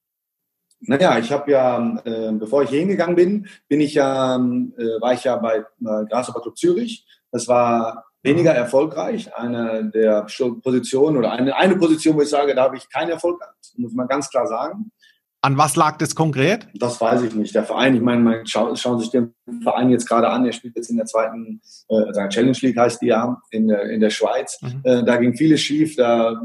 Naja, 0.82 1.18
ich 1.18 1.32
habe 1.32 1.50
ja, 1.50 1.98
äh, 2.06 2.32
bevor 2.34 2.62
ich 2.62 2.70
hier 2.70 2.82
hingegangen 2.82 3.16
bin, 3.16 3.48
bin 3.68 3.82
ich 3.82 3.96
ja, 3.96 4.36
äh, 4.36 5.02
war 5.02 5.14
ich 5.14 5.24
ja 5.24 5.38
bei 5.38 5.58
äh, 5.58 6.06
Grasshopper 6.08 6.42
Club 6.42 6.60
Zürich. 6.60 7.08
Das 7.32 7.48
war 7.48 8.06
weniger 8.22 8.52
erfolgreich. 8.52 9.36
Eine 9.36 9.90
der 9.90 10.28
Positionen 10.62 11.18
oder 11.18 11.32
eine, 11.32 11.56
eine 11.56 11.76
Position, 11.78 12.16
wo 12.16 12.22
ich 12.22 12.30
sage, 12.30 12.54
da 12.54 12.64
habe 12.64 12.78
ich 12.78 12.88
keinen 12.90 13.10
Erfolg 13.10 13.40
gehabt, 13.40 13.74
muss 13.78 13.94
man 13.94 14.08
ganz 14.08 14.30
klar 14.30 14.46
sagen. 14.46 14.92
An 15.44 15.58
was 15.58 15.76
lag 15.76 15.98
das 15.98 16.14
konkret? 16.14 16.68
Das 16.76 17.02
weiß 17.02 17.24
ich 17.24 17.34
nicht. 17.34 17.56
Der 17.56 17.64
Verein, 17.64 17.96
ich 17.96 18.02
meine, 18.02 18.22
man 18.22 18.46
schaut, 18.46 18.78
schauen 18.78 19.00
sich 19.00 19.10
den 19.10 19.34
Verein 19.64 19.90
jetzt 19.90 20.08
gerade 20.08 20.30
an. 20.30 20.46
Er 20.46 20.52
spielt 20.52 20.76
jetzt 20.76 20.92
in 20.92 20.98
der 20.98 21.08
zweiten, 21.08 21.62
äh, 21.90 22.30
Challenge 22.30 22.58
League 22.62 22.78
heißt 22.78 23.02
die 23.02 23.08
ja, 23.08 23.42
in 23.50 23.68
der, 23.68 23.84
in 23.90 24.02
der 24.02 24.12
Schweiz. 24.12 24.60
Mhm. 24.62 24.82
Äh, 24.84 25.04
da 25.04 25.18
ging 25.18 25.36
vieles 25.36 25.62
schief. 25.62 25.96
Da 25.96 26.40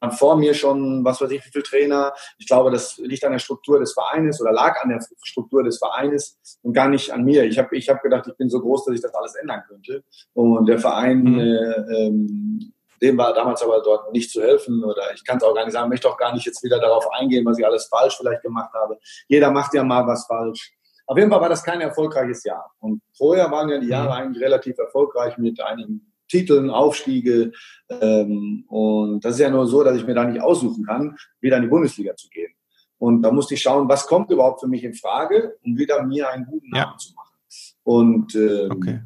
waren 0.00 0.12
vor 0.12 0.36
mir 0.36 0.54
schon, 0.54 1.04
was 1.04 1.20
weiß 1.20 1.30
ich, 1.30 1.44
wie 1.44 1.50
viele 1.50 1.62
Trainer. 1.64 2.14
Ich 2.38 2.46
glaube, 2.46 2.70
das 2.70 2.96
liegt 2.96 3.22
an 3.24 3.32
der 3.32 3.38
Struktur 3.38 3.78
des 3.78 3.92
Vereines 3.92 4.40
oder 4.40 4.52
lag 4.52 4.82
an 4.82 4.88
der 4.88 5.00
Struktur 5.22 5.62
des 5.62 5.76
Vereines 5.76 6.38
und 6.62 6.72
gar 6.72 6.88
nicht 6.88 7.10
an 7.12 7.24
mir. 7.24 7.44
Ich 7.44 7.58
habe 7.58 7.76
ich 7.76 7.90
hab 7.90 8.02
gedacht, 8.02 8.26
ich 8.28 8.36
bin 8.38 8.48
so 8.48 8.60
groß, 8.60 8.86
dass 8.86 8.94
ich 8.94 9.02
das 9.02 9.14
alles 9.14 9.34
ändern 9.34 9.62
könnte. 9.68 10.04
Und 10.32 10.66
der 10.66 10.78
Verein, 10.78 11.22
mhm. 11.22 11.38
äh, 11.38 12.06
ähm, 12.06 12.72
dem 13.02 13.18
war 13.18 13.34
damals 13.34 13.62
aber 13.62 13.82
dort 13.82 14.12
nicht 14.12 14.30
zu 14.30 14.40
helfen 14.40 14.82
oder 14.84 15.12
ich 15.14 15.24
kann 15.24 15.38
es 15.38 15.42
auch 15.42 15.54
gar 15.54 15.64
nicht 15.64 15.74
sagen, 15.74 15.88
möchte 15.90 16.08
auch 16.08 16.16
gar 16.16 16.32
nicht 16.32 16.46
jetzt 16.46 16.62
wieder 16.62 16.78
darauf 16.78 17.06
eingehen, 17.12 17.44
was 17.44 17.58
ich 17.58 17.66
alles 17.66 17.86
falsch 17.86 18.16
vielleicht 18.16 18.42
gemacht 18.42 18.72
habe. 18.72 18.98
Jeder 19.28 19.50
macht 19.50 19.74
ja 19.74 19.82
mal 19.82 20.06
was 20.06 20.26
falsch. 20.26 20.72
Auf 21.06 21.18
jeden 21.18 21.30
Fall 21.30 21.40
war 21.40 21.48
das 21.48 21.64
kein 21.64 21.80
erfolgreiches 21.80 22.44
Jahr. 22.44 22.70
Und 22.78 23.02
vorher 23.16 23.50
waren 23.50 23.68
ja 23.68 23.78
die 23.78 23.88
Jahre 23.88 24.06
mhm. 24.06 24.12
eigentlich 24.12 24.42
relativ 24.42 24.78
erfolgreich 24.78 25.36
mit 25.36 25.60
einigen 25.60 26.12
Titeln, 26.28 26.70
Aufstiege. 26.70 27.52
Ähm, 27.90 28.64
und 28.68 29.24
das 29.24 29.34
ist 29.34 29.40
ja 29.40 29.50
nur 29.50 29.66
so, 29.66 29.82
dass 29.82 29.96
ich 29.96 30.06
mir 30.06 30.14
da 30.14 30.24
nicht 30.24 30.40
aussuchen 30.40 30.86
kann, 30.86 31.16
wieder 31.40 31.56
in 31.56 31.64
die 31.64 31.68
Bundesliga 31.68 32.14
zu 32.16 32.28
gehen. 32.28 32.52
Und 32.98 33.22
da 33.22 33.32
musste 33.32 33.54
ich 33.54 33.62
schauen, 33.62 33.88
was 33.88 34.06
kommt 34.06 34.30
überhaupt 34.30 34.60
für 34.60 34.68
mich 34.68 34.84
in 34.84 34.94
Frage, 34.94 35.56
um 35.64 35.76
wieder 35.76 36.02
mir 36.04 36.30
einen 36.30 36.46
guten 36.46 36.70
Namen 36.70 36.92
ja. 36.92 36.98
zu 36.98 37.12
machen. 37.14 37.34
Und 37.82 38.34
ähm, 38.36 38.70
okay. 38.70 39.00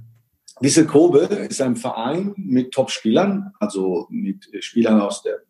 Wissel 0.60 0.86
Kobe 0.86 1.18
ist 1.18 1.60
ein 1.60 1.76
Verein 1.76 2.32
mit 2.36 2.72
Top-Spielern, 2.72 3.52
also 3.60 4.06
mit 4.10 4.48
Spielern 4.60 5.00
aus 5.00 5.22
der 5.22 5.42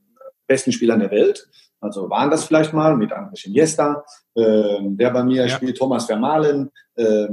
besten 0.46 0.72
Spielern 0.72 1.00
der 1.00 1.10
Welt. 1.10 1.48
Also 1.80 2.10
waren 2.10 2.30
das 2.30 2.44
vielleicht 2.44 2.72
mal 2.72 2.96
mit 2.96 3.12
André 3.12 3.46
Iniesta, 3.46 4.04
äh, 4.34 4.78
der 4.80 5.10
bei 5.10 5.22
mir 5.22 5.46
ja. 5.46 5.48
spielt, 5.48 5.76
Thomas 5.76 6.06
Vermalen, 6.06 6.70
äh, 6.96 7.28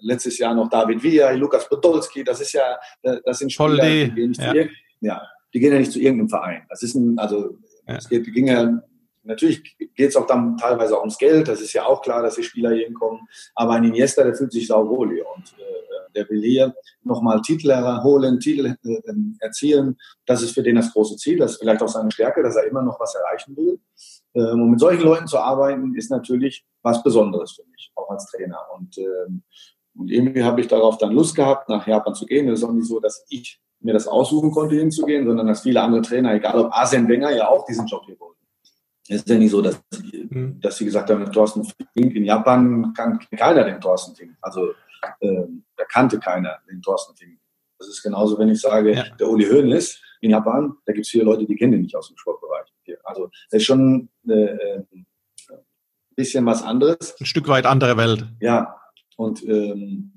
letztes 0.00 0.38
Jahr 0.38 0.54
noch 0.54 0.68
David 0.68 1.02
Villa, 1.02 1.30
Lukas 1.32 1.68
Podolski. 1.68 2.22
Das 2.22 2.40
ist 2.40 2.52
ja, 2.52 2.78
das 3.02 3.38
sind 3.38 3.52
Spieler, 3.52 3.84
die 3.84 4.10
gehen, 4.12 4.28
nicht 4.30 4.42
ja. 4.42 4.52
Zu 4.52 4.68
ja, 5.00 5.22
die 5.54 5.60
gehen 5.60 5.72
ja 5.72 5.78
nicht 5.78 5.92
zu 5.92 6.00
irgendeinem 6.00 6.28
Verein. 6.28 6.62
Das 6.68 6.82
ist 6.82 6.94
ein, 6.94 7.18
also 7.18 7.56
ja. 7.86 7.96
es 7.96 8.08
geht, 8.08 8.32
ging 8.32 8.48
ja 8.48 8.82
Natürlich 9.26 9.76
geht 9.76 10.10
es 10.10 10.16
auch 10.16 10.26
dann 10.26 10.56
teilweise 10.56 10.96
auch 10.96 11.00
ums 11.00 11.18
Geld, 11.18 11.48
das 11.48 11.60
ist 11.60 11.72
ja 11.72 11.84
auch 11.84 12.00
klar, 12.00 12.22
dass 12.22 12.36
die 12.36 12.44
Spieler 12.44 12.70
hier 12.70 12.86
hinkommen. 12.86 13.26
Aber 13.56 13.72
ein 13.72 13.82
Iniesta, 13.82 14.22
der 14.22 14.36
fühlt 14.36 14.52
sich 14.52 14.68
sauwohl 14.68 15.14
hier 15.14 15.24
und 15.34 15.52
äh, 15.58 15.85
der 16.16 16.28
will 16.28 16.42
hier 16.42 16.74
nochmal 17.02 17.40
Titel 17.42 17.72
holen, 18.02 18.40
Titel 18.40 18.74
äh, 18.82 19.00
erzielen. 19.40 19.96
Das 20.24 20.42
ist 20.42 20.52
für 20.52 20.62
den 20.62 20.76
das 20.76 20.92
große 20.92 21.16
Ziel, 21.16 21.38
das 21.38 21.52
ist 21.52 21.58
vielleicht 21.58 21.82
auch 21.82 21.88
seine 21.88 22.10
Stärke, 22.10 22.42
dass 22.42 22.56
er 22.56 22.66
immer 22.66 22.82
noch 22.82 22.98
was 22.98 23.14
erreichen 23.14 23.56
will. 23.56 23.78
Ähm, 24.34 24.62
und 24.62 24.70
mit 24.70 24.80
solchen 24.80 25.02
Leuten 25.02 25.26
zu 25.26 25.38
arbeiten, 25.38 25.94
ist 25.94 26.10
natürlich 26.10 26.64
was 26.82 27.02
Besonderes 27.02 27.52
für 27.52 27.64
mich, 27.70 27.92
auch 27.94 28.10
als 28.10 28.26
Trainer. 28.26 28.60
Und, 28.76 28.98
ähm, 28.98 29.42
und 29.96 30.10
irgendwie 30.10 30.42
habe 30.42 30.60
ich 30.60 30.68
darauf 30.68 30.98
dann 30.98 31.12
Lust 31.12 31.36
gehabt, 31.36 31.68
nach 31.68 31.86
Japan 31.86 32.14
zu 32.14 32.26
gehen. 32.26 32.48
Es 32.48 32.60
ist 32.60 32.64
auch 32.64 32.72
nicht 32.72 32.88
so, 32.88 33.00
dass 33.00 33.24
ich 33.28 33.60
mir 33.80 33.92
das 33.92 34.08
aussuchen 34.08 34.50
konnte, 34.50 34.74
hinzugehen, 34.76 35.26
sondern 35.26 35.46
dass 35.46 35.62
viele 35.62 35.80
andere 35.80 36.02
Trainer, 36.02 36.34
egal 36.34 36.58
ob 36.58 36.72
Arsene 36.72 37.08
Wenger, 37.08 37.30
ja 37.30 37.48
auch 37.48 37.64
diesen 37.64 37.86
Job 37.86 38.02
hier 38.06 38.18
wollten. 38.18 38.36
Es 39.08 39.18
ist 39.18 39.28
ja 39.28 39.36
nicht 39.36 39.50
so, 39.50 39.62
dass, 39.62 39.80
mhm. 40.30 40.60
dass 40.60 40.76
sie 40.76 40.84
gesagt 40.84 41.10
haben, 41.10 41.30
Thorsten 41.30 41.64
Fink 41.92 42.14
in 42.14 42.24
Japan 42.24 42.92
kann 42.94 43.20
keiner 43.36 43.64
den 43.64 43.80
Thorsten 43.80 44.16
Fink. 44.16 44.36
Also 44.42 44.72
ähm, 45.20 45.64
da 45.76 45.84
kannte 45.84 46.18
keiner 46.18 46.58
den 46.68 46.82
Thorsten 46.82 47.16
Fink. 47.16 47.38
Das 47.78 47.88
ist 47.88 48.02
genauso, 48.02 48.38
wenn 48.38 48.48
ich 48.48 48.60
sage, 48.60 48.94
ja. 48.94 49.04
der 49.18 49.28
Uli 49.28 49.44
Hoeneß 49.44 50.00
in 50.20 50.30
Japan, 50.30 50.76
da 50.86 50.92
gibt 50.92 51.06
es 51.06 51.10
viele 51.10 51.24
Leute, 51.24 51.44
die 51.44 51.56
kennen 51.56 51.74
ihn 51.74 51.82
nicht 51.82 51.96
aus 51.96 52.08
dem 52.08 52.16
Sportbereich. 52.16 52.72
Also 53.04 53.30
das 53.50 53.60
ist 53.60 53.64
schon 53.64 54.08
äh, 54.28 54.32
äh, 54.32 54.84
ein 54.92 55.06
bisschen 56.14 56.46
was 56.46 56.62
anderes. 56.62 57.16
Ein 57.20 57.26
Stück 57.26 57.48
weit 57.48 57.66
andere 57.66 57.96
Welt. 57.96 58.26
Ja, 58.40 58.80
und 59.16 59.42
ähm, 59.44 60.12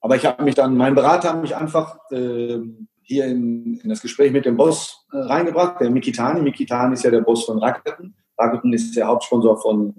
aber 0.00 0.16
ich 0.16 0.24
habe 0.24 0.44
mich 0.44 0.54
dann, 0.54 0.76
mein 0.76 0.94
Berater 0.94 1.30
hat 1.30 1.42
mich 1.42 1.56
einfach 1.56 1.98
äh, 2.10 2.60
hier 3.02 3.26
in, 3.26 3.80
in, 3.80 3.88
das 3.88 4.02
Gespräch 4.02 4.32
mit 4.32 4.44
dem 4.44 4.56
Boss 4.56 5.06
äh, 5.12 5.18
reingebracht, 5.18 5.80
der 5.80 5.90
Mikitani. 5.90 6.42
Mikitani 6.42 6.94
ist 6.94 7.04
ja 7.04 7.10
der 7.10 7.22
Boss 7.22 7.44
von 7.44 7.58
Rakuten. 7.58 8.14
Rakuten 8.38 8.72
ist 8.72 8.94
der 8.96 9.06
Hauptsponsor 9.06 9.60
von, 9.60 9.94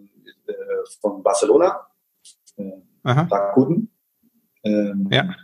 äh, 0.47 0.53
von 1.01 1.23
Barcelona. 1.23 1.87
Äh, 2.57 2.71
Rakuten. 3.03 3.91
Ähm, 4.67 5.07
ja. 5.11 5.35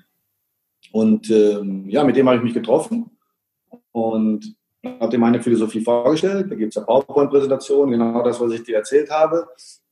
Und 0.92 1.30
ähm, 1.32 1.90
ja, 1.90 2.04
mit 2.04 2.16
dem 2.16 2.28
habe 2.28 2.38
ich 2.38 2.44
mich 2.44 2.54
getroffen 2.54 3.10
und 3.92 4.56
habe 4.86 5.10
dir 5.10 5.18
meine 5.18 5.42
Philosophie 5.42 5.82
vorgestellt. 5.82 6.52
Da 6.52 6.56
gibt 6.56 6.70
es 6.70 6.76
ja 6.76 6.84
PowerPoint-Präsentationen, 6.84 7.92
genau 7.92 8.24
das, 8.24 8.40
was 8.40 8.52
ich 8.52 8.64
dir 8.64 8.78
erzählt 8.78 9.10
habe. 9.10 9.48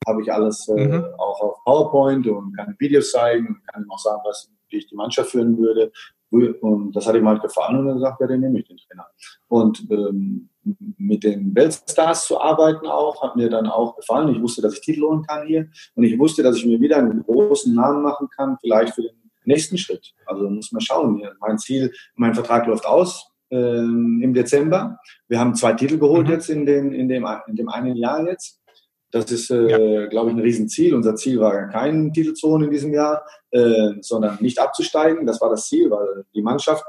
Habe 0.08 0.22
ich 0.22 0.32
alles 0.32 0.68
äh, 0.68 0.88
mhm. 0.88 1.06
auch 1.18 1.42
auf 1.42 1.64
PowerPoint 1.64 2.28
und 2.28 2.56
kann 2.56 2.76
Videos 2.78 3.12
zeigen, 3.12 3.62
kann 3.72 3.84
ihm 3.84 3.92
auch 3.92 4.00
sagen, 4.00 4.22
was, 4.26 4.52
wie 4.70 4.78
ich 4.78 4.88
die 4.88 4.96
Mannschaft 4.96 5.32
führen 5.32 5.58
würde. 5.58 5.92
Und 6.30 6.96
das 6.96 7.08
hat 7.08 7.16
ihm 7.16 7.28
halt 7.28 7.42
gefallen 7.42 7.80
und 7.80 7.88
dann 7.88 8.00
sagt 8.00 8.22
er, 8.22 8.28
den 8.28 8.40
nehme 8.40 8.60
ich 8.60 8.68
den 8.68 8.78
Trainer. 8.78 9.06
Und 9.50 9.86
ähm, 9.92 10.50
mit 10.98 11.24
den 11.24 11.54
Weltstars 11.54 12.26
zu 12.26 12.40
arbeiten 12.40 12.88
auch, 12.88 13.22
hat 13.22 13.36
mir 13.36 13.50
dann 13.50 13.68
auch 13.68 13.96
gefallen. 13.96 14.30
Ich 14.30 14.42
wusste, 14.42 14.62
dass 14.62 14.76
ich 14.76 14.82
Titel 14.82 15.02
holen 15.02 15.24
kann 15.24 15.46
hier 15.46 15.68
und 15.96 16.04
ich 16.04 16.18
wusste, 16.18 16.42
dass 16.42 16.58
ich 16.58 16.66
mir 16.66 16.80
wieder 16.80 16.98
einen 16.98 17.24
großen 17.24 17.74
Namen 17.76 18.02
machen 18.02 18.30
kann, 18.30 18.58
vielleicht 18.62 18.94
für 18.94 19.02
den 19.02 19.20
nächsten 19.46 19.78
Schritt. 19.78 20.14
Also 20.26 20.50
muss 20.50 20.72
man 20.72 20.82
schauen. 20.82 21.24
Mein 21.39 21.58
Ziel, 21.58 21.92
mein 22.16 22.36
Vertrag 22.36 22.68
läuft 22.68 22.86
aus 22.86 23.32
ähm, 23.50 24.22
im 24.24 24.34
Dezember. 24.34 25.00
Wir 25.28 25.39
haben 25.39 25.56
zwei 25.56 25.74
Titel 25.74 25.98
geholt 25.98 26.28
mhm. 26.28 26.34
jetzt 26.34 26.50
in, 26.50 26.66
den, 26.66 26.94
in, 26.94 27.08
dem, 27.08 27.28
in 27.48 27.56
dem 27.56 27.70
einen 27.70 27.96
Jahr 27.96 28.28
jetzt. 28.28 28.60
Das 29.12 29.30
ist, 29.30 29.52
äh, 29.52 29.70
ja. 29.70 30.06
glaube 30.08 30.32
ich, 30.32 30.38
ein 30.38 30.42
Riesenziel. 30.42 30.96
Unser 30.96 31.16
Ziel 31.16 31.39
war 31.39 31.68
kein 31.68 32.14
Titel 32.14 32.34
zu 32.34 32.48
holen 32.48 32.64
in 32.64 32.72
diesem 32.72 32.94
Jahr, 32.94 33.26
äh, 33.52 33.92
sondern 34.00 34.38
nicht 34.39 34.58
abzusteigen. 34.58 35.26
Das 35.26 35.42
war 35.42 35.50
das 35.50 35.68
Ziel, 35.68 35.92
weil 35.92 36.26
die 36.34 36.42
Mannschaft, 36.42 36.86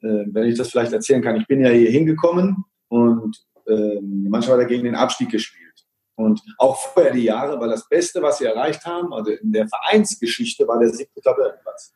äh, 0.00 0.24
wenn 0.26 0.48
ich 0.48 0.56
das 0.56 0.70
vielleicht 0.70 0.92
erzählen 0.94 1.22
kann, 1.22 1.36
ich 1.36 1.46
bin 1.46 1.60
ja 1.60 1.70
hier 1.70 1.90
hingekommen 1.90 2.64
und 2.88 3.36
äh, 3.66 3.98
die 4.00 4.28
Mannschaft 4.28 4.58
hat 4.58 4.68
gegen 4.68 4.84
den 4.84 4.94
Abstieg 4.94 5.30
gespielt. 5.30 5.63
Und 6.16 6.40
auch 6.58 6.76
vorher 6.76 7.12
die 7.12 7.24
Jahre 7.24 7.58
war 7.58 7.68
das 7.68 7.88
Beste, 7.88 8.22
was 8.22 8.38
sie 8.38 8.44
erreicht 8.44 8.84
haben, 8.84 9.12
also 9.12 9.32
in 9.32 9.52
der 9.52 9.66
Vereinsgeschichte 9.68 10.66
war 10.68 10.78
der 10.78 10.90
siebte 10.90 11.20
Tabellenplatz. 11.20 11.92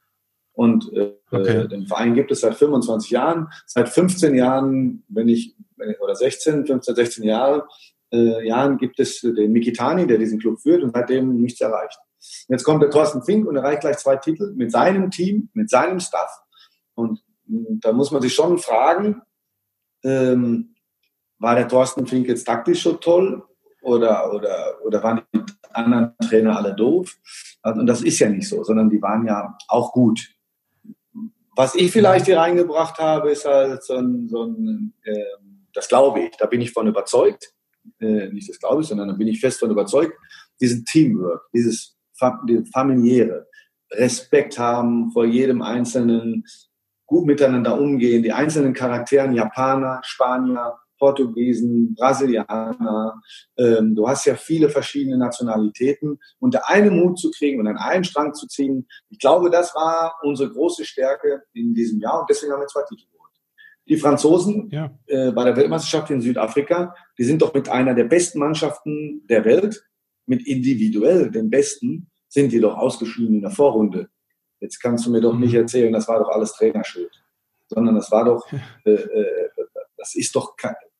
Und 0.52 0.92
äh, 0.92 1.14
okay. 1.30 1.68
den 1.68 1.86
Verein 1.86 2.14
gibt 2.14 2.32
es 2.32 2.40
seit 2.40 2.56
25 2.56 3.10
Jahren. 3.10 3.46
Seit 3.64 3.88
15 3.88 4.34
Jahren, 4.34 5.04
wenn 5.08 5.28
ich, 5.28 5.54
oder 6.00 6.16
16, 6.16 6.66
15, 6.66 6.96
16 6.96 7.24
Jahre, 7.24 7.68
äh, 8.12 8.44
Jahren 8.44 8.76
gibt 8.76 8.98
es 8.98 9.20
den 9.20 9.52
Mikitani, 9.52 10.06
der 10.08 10.18
diesen 10.18 10.40
Club 10.40 10.60
führt 10.60 10.82
und 10.82 10.92
seitdem 10.92 11.40
nichts 11.40 11.60
erreicht. 11.60 11.98
Jetzt 12.48 12.64
kommt 12.64 12.82
der 12.82 12.90
Thorsten 12.90 13.22
Fink 13.22 13.46
und 13.46 13.54
erreicht 13.54 13.82
gleich 13.82 13.98
zwei 13.98 14.16
Titel 14.16 14.52
mit 14.56 14.72
seinem 14.72 15.12
Team, 15.12 15.48
mit 15.52 15.70
seinem 15.70 16.00
Staff. 16.00 16.40
Und 16.94 17.22
da 17.46 17.92
muss 17.92 18.10
man 18.10 18.20
sich 18.20 18.34
schon 18.34 18.58
fragen, 18.58 19.22
ähm, 20.02 20.74
war 21.38 21.54
der 21.54 21.68
Thorsten 21.68 22.06
Fink 22.06 22.26
jetzt 22.26 22.44
taktisch 22.44 22.82
so 22.82 22.94
toll 22.94 23.44
oder, 23.82 24.32
oder, 24.32 24.74
oder 24.84 25.02
waren 25.02 25.22
die 25.34 25.40
anderen 25.72 26.14
Trainer 26.28 26.56
alle 26.56 26.74
doof? 26.74 27.16
Und 27.62 27.86
das 27.86 28.02
ist 28.02 28.18
ja 28.18 28.28
nicht 28.28 28.48
so, 28.48 28.62
sondern 28.64 28.90
die 28.90 29.00
waren 29.00 29.26
ja 29.26 29.56
auch 29.68 29.92
gut. 29.92 30.28
Was 31.56 31.74
ich 31.74 31.90
vielleicht 31.90 32.26
hier 32.26 32.38
reingebracht 32.38 32.98
habe, 32.98 33.30
ist 33.30 33.44
halt 33.44 33.82
so 33.82 33.96
ein, 33.96 34.28
so 34.28 34.44
ein 34.44 34.94
äh, 35.02 35.24
das 35.72 35.88
glaube 35.88 36.20
ich, 36.20 36.36
da 36.36 36.46
bin 36.46 36.60
ich 36.60 36.72
von 36.72 36.86
überzeugt, 36.86 37.52
äh, 38.00 38.28
nicht 38.28 38.48
das 38.48 38.58
glaube 38.58 38.82
ich, 38.82 38.88
sondern 38.88 39.08
da 39.08 39.14
bin 39.14 39.28
ich 39.28 39.40
fest 39.40 39.60
von 39.60 39.70
überzeugt, 39.70 40.12
diesen 40.60 40.84
Teamwork, 40.84 41.42
dieses 41.52 41.96
familiäre, 42.72 43.46
Respekt 43.92 44.58
haben 44.58 45.10
vor 45.12 45.24
jedem 45.24 45.62
Einzelnen, 45.62 46.44
gut 47.06 47.26
miteinander 47.26 47.80
umgehen, 47.80 48.22
die 48.22 48.32
einzelnen 48.32 48.74
Charakteren, 48.74 49.32
Japaner, 49.32 50.00
Spanier, 50.02 50.76
Portugiesen, 50.98 51.94
Brasilianer. 51.94 53.20
Ähm, 53.56 53.94
du 53.94 54.08
hast 54.08 54.26
ja 54.26 54.34
viele 54.34 54.68
verschiedene 54.68 55.16
Nationalitäten. 55.16 56.18
Unter 56.38 56.68
einem 56.68 56.98
Mut 56.98 57.18
zu 57.18 57.30
kriegen 57.30 57.60
und 57.60 57.66
an 57.66 57.76
einen 57.76 58.04
Strang 58.04 58.34
zu 58.34 58.46
ziehen, 58.46 58.86
ich 59.10 59.18
glaube, 59.18 59.50
das 59.50 59.74
war 59.74 60.14
unsere 60.22 60.50
große 60.50 60.84
Stärke 60.84 61.42
in 61.52 61.74
diesem 61.74 62.00
Jahr 62.00 62.20
und 62.20 62.30
deswegen 62.30 62.52
haben 62.52 62.60
wir 62.60 62.66
zwei 62.66 62.82
Titel 62.88 63.04
geholt. 63.10 63.32
Die 63.88 63.96
Franzosen 63.96 64.68
ja. 64.70 64.90
äh, 65.06 65.32
bei 65.32 65.44
der 65.44 65.56
Weltmeisterschaft 65.56 66.10
in 66.10 66.20
Südafrika, 66.20 66.94
die 67.16 67.24
sind 67.24 67.40
doch 67.40 67.54
mit 67.54 67.68
einer 67.68 67.94
der 67.94 68.04
besten 68.04 68.38
Mannschaften 68.38 69.26
der 69.28 69.44
Welt, 69.44 69.82
mit 70.26 70.46
individuell 70.46 71.30
den 71.30 71.48
besten, 71.48 72.10
sind 72.28 72.52
die 72.52 72.60
doch 72.60 72.76
ausgeschieden 72.76 73.36
in 73.36 73.42
der 73.42 73.50
Vorrunde. 73.50 74.10
Jetzt 74.60 74.80
kannst 74.80 75.06
du 75.06 75.10
mir 75.10 75.20
doch 75.20 75.34
nicht 75.34 75.52
mhm. 75.52 75.60
erzählen, 75.60 75.92
das 75.92 76.08
war 76.08 76.18
doch 76.18 76.28
alles 76.28 76.52
Trainerschuld, 76.52 77.12
sondern 77.68 77.94
das 77.94 78.10
war 78.10 78.24
doch, 78.24 78.46
äh, 78.84 78.90
äh, 78.90 79.48
das 79.96 80.14
ist 80.14 80.34
doch 80.36 80.54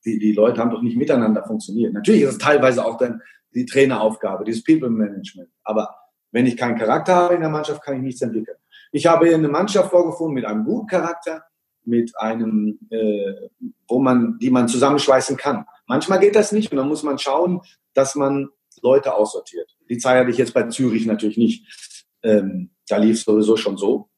die, 0.08 0.18
die 0.18 0.32
Leute 0.32 0.60
haben 0.60 0.70
doch 0.70 0.82
nicht 0.82 0.96
miteinander 0.96 1.44
funktioniert. 1.44 1.92
Natürlich 1.92 2.22
ist 2.22 2.32
es 2.32 2.38
teilweise 2.38 2.84
auch 2.84 2.96
dann 2.96 3.20
die 3.54 3.66
Traineraufgabe, 3.66 4.44
dieses 4.44 4.64
People 4.64 4.90
Management. 4.90 5.48
Aber 5.64 5.94
wenn 6.30 6.46
ich 6.46 6.56
keinen 6.56 6.78
Charakter 6.78 7.14
habe 7.14 7.34
in 7.34 7.40
der 7.40 7.50
Mannschaft, 7.50 7.82
kann 7.82 7.96
ich 7.96 8.02
nichts 8.02 8.22
entwickeln. 8.22 8.56
Ich 8.92 9.06
habe 9.06 9.32
eine 9.32 9.48
Mannschaft 9.48 9.90
vorgefunden 9.90 10.34
mit 10.34 10.44
einem 10.44 10.64
guten 10.64 10.86
Charakter, 10.86 11.44
mit 11.84 12.12
einem, 12.18 12.78
äh, 12.90 13.48
wo 13.86 13.98
man, 13.98 14.38
die 14.38 14.50
man 14.50 14.68
zusammenschweißen 14.68 15.36
kann. 15.36 15.66
Manchmal 15.86 16.20
geht 16.20 16.36
das 16.36 16.52
nicht 16.52 16.70
und 16.70 16.78
dann 16.78 16.88
muss 16.88 17.02
man 17.02 17.18
schauen, 17.18 17.60
dass 17.94 18.14
man 18.14 18.48
Leute 18.82 19.14
aussortiert. 19.14 19.76
Die 19.88 19.98
Zeit 19.98 20.20
hatte 20.20 20.30
ich 20.30 20.38
jetzt 20.38 20.54
bei 20.54 20.64
Zürich 20.64 21.06
natürlich 21.06 21.36
nicht. 21.36 22.12
Ähm, 22.22 22.70
da 22.88 22.96
lief 22.98 23.16
es 23.16 23.24
sowieso 23.24 23.56
schon 23.56 23.76
so. 23.76 24.08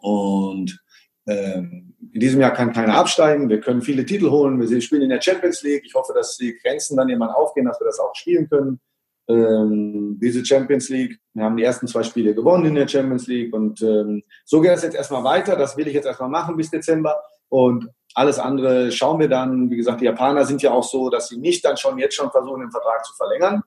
Und 0.00 0.80
ähm, 1.26 1.95
in 2.12 2.20
diesem 2.20 2.40
Jahr 2.40 2.52
kann 2.52 2.72
keiner 2.72 2.96
absteigen. 2.96 3.48
Wir 3.48 3.60
können 3.60 3.82
viele 3.82 4.04
Titel 4.04 4.30
holen. 4.30 4.60
Wir 4.60 4.80
spielen 4.80 5.02
in 5.02 5.10
der 5.10 5.20
Champions 5.20 5.62
League. 5.62 5.82
Ich 5.84 5.94
hoffe, 5.94 6.12
dass 6.14 6.36
die 6.36 6.56
Grenzen 6.58 6.96
dann 6.96 7.08
irgendwann 7.08 7.30
aufgehen, 7.30 7.66
dass 7.66 7.80
wir 7.80 7.86
das 7.86 7.98
auch 7.98 8.14
spielen 8.14 8.48
können. 8.48 8.80
Ähm, 9.28 10.18
diese 10.22 10.44
Champions 10.44 10.88
League, 10.88 11.18
wir 11.34 11.44
haben 11.44 11.56
die 11.56 11.64
ersten 11.64 11.88
zwei 11.88 12.04
Spiele 12.04 12.34
gewonnen 12.34 12.66
in 12.66 12.74
der 12.76 12.86
Champions 12.86 13.26
League 13.26 13.52
und 13.52 13.82
ähm, 13.82 14.22
so 14.44 14.60
geht 14.60 14.70
es 14.70 14.84
jetzt 14.84 14.94
erstmal 14.94 15.24
weiter. 15.24 15.56
Das 15.56 15.76
will 15.76 15.88
ich 15.88 15.94
jetzt 15.94 16.06
erstmal 16.06 16.28
machen 16.28 16.56
bis 16.56 16.70
Dezember 16.70 17.16
und 17.48 17.88
alles 18.14 18.38
andere 18.38 18.92
schauen 18.92 19.18
wir 19.18 19.28
dann. 19.28 19.68
Wie 19.68 19.76
gesagt, 19.76 20.00
die 20.00 20.04
Japaner 20.04 20.44
sind 20.44 20.62
ja 20.62 20.70
auch 20.70 20.84
so, 20.84 21.10
dass 21.10 21.28
sie 21.28 21.38
nicht 21.38 21.64
dann 21.64 21.76
schon 21.76 21.98
jetzt 21.98 22.14
schon 22.14 22.30
versuchen, 22.30 22.60
den 22.60 22.70
Vertrag 22.70 23.04
zu 23.04 23.14
verlängern, 23.14 23.62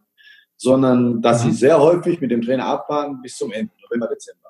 sondern 0.55 1.21
dass 1.21 1.43
mhm. 1.43 1.51
sie 1.51 1.57
sehr 1.57 1.79
häufig 1.79 2.21
mit 2.21 2.31
dem 2.31 2.41
Trainer 2.41 2.65
abwarten 2.65 3.21
bis 3.21 3.35
zum 3.35 3.51
Ende, 3.51 3.73
November, 3.83 4.07
Dezember. 4.07 4.49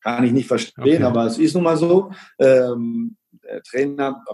Kann 0.00 0.24
ich 0.24 0.32
nicht 0.32 0.46
verstehen, 0.46 1.02
okay. 1.02 1.02
aber 1.02 1.26
es 1.26 1.38
ist 1.38 1.54
nun 1.54 1.64
mal 1.64 1.76
so. 1.76 2.12
Ähm, 2.38 3.16
der 3.44 3.62
Trainer, 3.62 4.24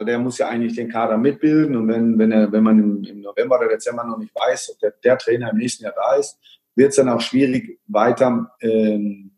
der 0.00 0.18
muss 0.18 0.38
ja 0.38 0.48
eigentlich 0.48 0.74
den 0.74 0.88
Kader 0.88 1.18
mitbilden 1.18 1.76
und 1.76 1.88
wenn, 1.88 2.18
wenn, 2.18 2.32
er, 2.32 2.50
wenn 2.52 2.62
man 2.62 2.78
im, 2.78 3.04
im 3.04 3.20
November 3.20 3.58
oder 3.58 3.68
Dezember 3.68 4.04
noch 4.04 4.18
nicht 4.18 4.34
weiß, 4.34 4.72
ob 4.72 4.78
der, 4.78 4.94
der 5.04 5.18
Trainer 5.18 5.50
im 5.50 5.58
nächsten 5.58 5.84
Jahr 5.84 5.94
da 5.94 6.14
ist, 6.14 6.38
wird 6.74 6.90
es 6.90 6.96
dann 6.96 7.08
auch 7.08 7.20
schwierig, 7.20 7.80
weiter 7.86 8.50
ähm, 8.60 9.32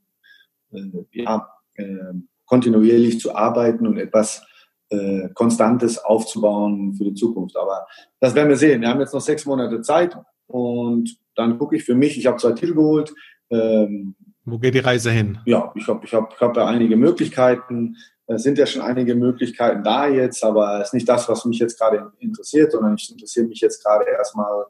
äh, 0.72 1.04
ja, 1.12 1.48
äh, 1.74 2.14
kontinuierlich 2.46 3.20
zu 3.20 3.34
arbeiten 3.34 3.86
und 3.86 3.98
etwas 3.98 4.46
äh, 4.90 5.28
Konstantes 5.34 5.98
aufzubauen 5.98 6.94
für 6.94 7.04
die 7.04 7.14
Zukunft. 7.14 7.56
Aber 7.56 7.86
das 8.20 8.34
werden 8.34 8.48
wir 8.48 8.56
sehen. 8.56 8.80
Wir 8.80 8.88
haben 8.88 9.00
jetzt 9.00 9.14
noch 9.14 9.20
sechs 9.20 9.44
Monate 9.46 9.80
Zeit 9.80 10.16
und 10.46 11.16
dann 11.34 11.58
gucke 11.58 11.76
ich 11.76 11.84
für 11.84 11.94
mich, 11.94 12.18
ich 12.18 12.26
habe 12.26 12.38
zwei 12.38 12.52
Titel 12.52 12.74
geholt. 12.74 13.12
Ähm, 13.50 14.14
Wo 14.44 14.58
geht 14.58 14.74
die 14.74 14.80
Reise 14.80 15.10
hin? 15.10 15.38
Ja, 15.46 15.72
ich 15.74 15.86
habe 15.86 16.04
ich 16.04 16.12
hab, 16.12 16.34
ich 16.34 16.40
hab 16.40 16.56
ja 16.56 16.66
einige 16.66 16.96
Möglichkeiten. 16.96 17.96
Es 18.26 18.42
sind 18.42 18.58
ja 18.58 18.66
schon 18.66 18.82
einige 18.82 19.14
Möglichkeiten 19.14 19.82
da 19.82 20.08
jetzt, 20.08 20.42
aber 20.44 20.80
es 20.80 20.88
ist 20.88 20.94
nicht 20.94 21.08
das, 21.08 21.28
was 21.28 21.44
mich 21.44 21.58
jetzt 21.58 21.78
gerade 21.78 22.10
interessiert, 22.20 22.72
sondern 22.72 22.94
ich 22.94 23.10
interessiere 23.10 23.46
mich 23.46 23.60
jetzt 23.60 23.82
gerade 23.84 24.06
erstmal 24.10 24.64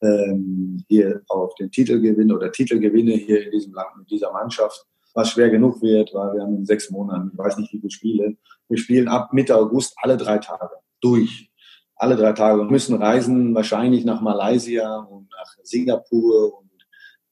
ähm, 0.00 0.82
hier 0.88 1.22
auf 1.28 1.54
den 1.56 1.70
Titelgewinn 1.70 2.32
oder 2.32 2.50
Titelgewinne 2.50 3.12
hier 3.12 3.44
in 3.44 3.50
diesem 3.50 3.74
Land 3.74 3.96
mit 3.98 4.10
dieser 4.10 4.32
Mannschaft, 4.32 4.86
was 5.14 5.30
schwer 5.30 5.50
genug 5.50 5.82
wird, 5.82 6.12
weil 6.14 6.34
wir 6.34 6.42
haben 6.42 6.56
in 6.56 6.66
sechs 6.66 6.90
Monaten, 6.90 7.30
ich 7.32 7.38
weiß 7.38 7.58
nicht 7.58 7.72
wie 7.72 7.78
viele 7.78 7.90
Spiele, 7.90 8.36
wir 8.68 8.78
spielen 8.78 9.08
ab 9.08 9.32
Mitte 9.32 9.56
August 9.56 9.94
alle 10.02 10.16
drei 10.16 10.38
Tage 10.38 10.70
durch. 11.00 11.50
Alle 11.96 12.16
drei 12.16 12.32
Tage 12.32 12.60
und 12.60 12.72
müssen 12.72 13.00
reisen, 13.00 13.54
wahrscheinlich 13.54 14.04
nach 14.04 14.20
Malaysia 14.20 14.96
und 14.96 15.28
nach 15.30 15.54
Singapur 15.62 16.58
und 16.58 16.63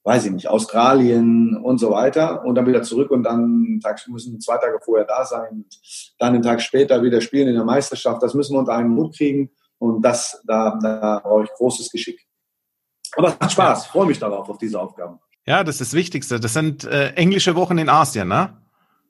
weiß 0.03 0.25
ich 0.25 0.31
nicht, 0.31 0.47
Australien 0.47 1.55
und 1.55 1.77
so 1.77 1.91
weiter 1.91 2.43
und 2.45 2.55
dann 2.55 2.67
wieder 2.67 2.83
zurück 2.83 3.09
und 3.11 3.23
dann 3.23 3.79
Tag, 3.81 4.01
müssen 4.07 4.39
zwei 4.41 4.57
Tage 4.57 4.79
vorher 4.83 5.05
da 5.05 5.25
sein 5.25 5.49
und 5.51 5.79
dann 6.19 6.33
einen 6.33 6.43
Tag 6.43 6.61
später 6.61 7.01
wieder 7.01 7.21
spielen 7.21 7.47
in 7.47 7.55
der 7.55 7.63
Meisterschaft. 7.63 8.21
Das 8.21 8.33
müssen 8.33 8.53
wir 8.53 8.59
unter 8.59 8.73
einen 8.73 8.89
Mut 8.89 9.15
kriegen 9.15 9.49
und 9.77 10.01
das, 10.01 10.41
da, 10.45 10.77
da 10.81 11.21
brauche 11.23 11.45
ich 11.45 11.49
großes 11.51 11.89
Geschick. 11.89 12.19
Aber 13.15 13.29
es 13.29 13.39
macht 13.39 13.51
Spaß, 13.51 13.85
freue 13.87 14.07
mich 14.07 14.19
darauf, 14.19 14.49
auf 14.49 14.57
diese 14.57 14.79
Aufgaben. 14.79 15.19
Ja, 15.45 15.63
das 15.63 15.75
ist 15.75 15.91
das 15.91 15.93
Wichtigste. 15.93 16.39
Das 16.39 16.53
sind 16.53 16.83
äh, 16.83 17.11
englische 17.13 17.55
Wochen 17.55 17.77
in 17.77 17.89
Asien, 17.89 18.27
ne? 18.27 18.57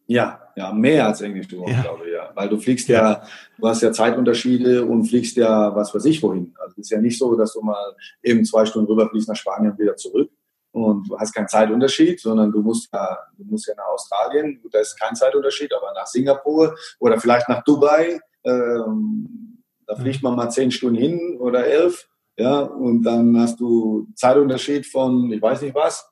Ja, 0.05 0.41
ja, 0.55 0.73
mehr 0.73 1.07
als 1.07 1.21
englische 1.21 1.57
Wochen, 1.57 1.71
ja. 1.71 1.81
glaube 1.81 2.05
ich, 2.05 2.13
ja. 2.13 2.29
Weil 2.35 2.49
du 2.49 2.57
fliegst 2.57 2.89
ja, 2.89 3.11
ja, 3.11 3.23
du 3.57 3.67
hast 3.67 3.81
ja 3.81 3.91
Zeitunterschiede 3.91 4.85
und 4.85 5.05
fliegst 5.05 5.37
ja, 5.37 5.73
was 5.75 5.95
weiß 5.95 6.05
ich 6.05 6.21
wohin. 6.21 6.53
Also 6.59 6.73
es 6.73 6.87
ist 6.87 6.89
ja 6.91 6.99
nicht 6.99 7.17
so, 7.17 7.35
dass 7.35 7.53
du 7.53 7.61
mal 7.61 7.95
eben 8.21 8.43
zwei 8.43 8.65
Stunden 8.65 8.91
rüberfliegst 8.91 9.29
nach 9.29 9.35
Spanien 9.35 9.71
und 9.71 9.79
wieder 9.79 9.95
zurück 9.95 10.29
und 10.73 11.09
du 11.09 11.17
hast 11.17 11.33
keinen 11.33 11.47
Zeitunterschied, 11.47 12.19
sondern 12.19 12.51
du 12.51 12.61
musst 12.61 12.91
ja, 12.91 13.19
du 13.37 13.43
musst 13.45 13.67
ja 13.67 13.75
nach 13.75 13.85
Australien, 13.85 14.61
da 14.71 14.79
ist 14.79 14.99
kein 14.99 15.15
Zeitunterschied, 15.15 15.71
aber 15.73 15.93
nach 15.93 16.07
Singapur 16.07 16.75
oder 16.99 17.19
vielleicht 17.19 17.47
nach 17.47 17.63
Dubai, 17.63 18.19
ähm, 18.43 19.63
da 19.85 19.95
fliegt 19.95 20.23
man 20.23 20.35
mal 20.35 20.49
zehn 20.49 20.71
Stunden 20.71 20.99
hin 20.99 21.37
oder 21.39 21.65
elf, 21.65 22.09
ja, 22.37 22.61
und 22.61 23.03
dann 23.03 23.39
hast 23.39 23.59
du 23.59 24.07
Zeitunterschied 24.15 24.87
von, 24.87 25.31
ich 25.31 25.41
weiß 25.41 25.61
nicht 25.61 25.75
was, 25.75 26.09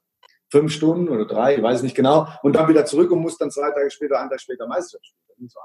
fünf 0.51 0.72
Stunden 0.72 1.09
oder 1.09 1.26
drei, 1.26 1.55
ich 1.55 1.64
weiß 1.64 1.82
nicht 1.82 1.95
genau, 1.95 2.28
und 2.43 2.55
dann 2.55 2.70
wieder 2.70 2.86
zurück 2.86 3.12
und 3.12 3.20
musst 3.20 3.41
dann 3.41 3.49
zwei 3.49 3.72
Tage 3.72 3.89
später, 3.89 4.20
einen 4.20 4.30
Tag 4.30 4.39
später 4.39 4.68
Meisterschaft 4.68 5.16
spielen. 5.34 5.49
So 5.49 5.59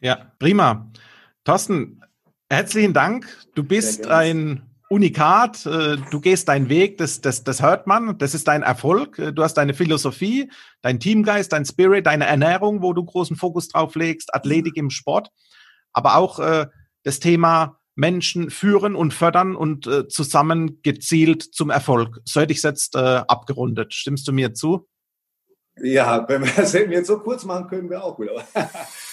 ja, 0.00 0.32
prima. 0.38 0.90
Thorsten, 1.44 2.00
herzlichen 2.48 2.94
Dank. 2.94 3.26
Du 3.54 3.64
bist 3.64 4.06
ein 4.06 4.67
Unikat, 4.90 5.66
äh, 5.66 5.98
du 6.10 6.20
gehst 6.20 6.48
deinen 6.48 6.68
Weg, 6.68 6.96
das, 6.96 7.20
das, 7.20 7.44
das 7.44 7.60
hört 7.62 7.86
man, 7.86 8.16
das 8.16 8.34
ist 8.34 8.48
dein 8.48 8.62
Erfolg, 8.62 9.18
äh, 9.18 9.32
du 9.32 9.42
hast 9.42 9.54
deine 9.54 9.74
Philosophie, 9.74 10.50
dein 10.80 10.98
Teamgeist, 10.98 11.52
dein 11.52 11.66
Spirit, 11.66 12.06
deine 12.06 12.26
Ernährung, 12.26 12.82
wo 12.82 12.94
du 12.94 13.04
großen 13.04 13.36
Fokus 13.36 13.68
drauf 13.68 13.94
legst, 13.96 14.34
Athletik 14.34 14.76
im 14.76 14.88
Sport, 14.88 15.30
aber 15.92 16.16
auch 16.16 16.38
äh, 16.38 16.66
das 17.02 17.20
Thema 17.20 17.78
Menschen 17.96 18.48
führen 18.48 18.94
und 18.94 19.12
fördern 19.12 19.56
und 19.56 19.86
äh, 19.86 20.08
zusammen 20.08 20.80
gezielt 20.82 21.42
zum 21.42 21.68
Erfolg. 21.68 22.20
So 22.24 22.40
hätte 22.40 22.52
ich 22.52 22.58
es 22.58 22.62
jetzt 22.62 22.94
äh, 22.94 22.98
abgerundet. 22.98 23.92
Stimmst 23.92 24.26
du 24.28 24.32
mir 24.32 24.54
zu? 24.54 24.88
Ja, 25.82 26.26
wenn 26.28 26.44
wir 26.44 26.52
das 26.52 26.74
hätten 26.74 26.92
jetzt 26.92 27.08
so 27.08 27.18
kurz 27.18 27.44
machen 27.44 27.66
können, 27.66 27.90
wäre 27.90 28.04
auch 28.04 28.16
gut. 28.16 28.28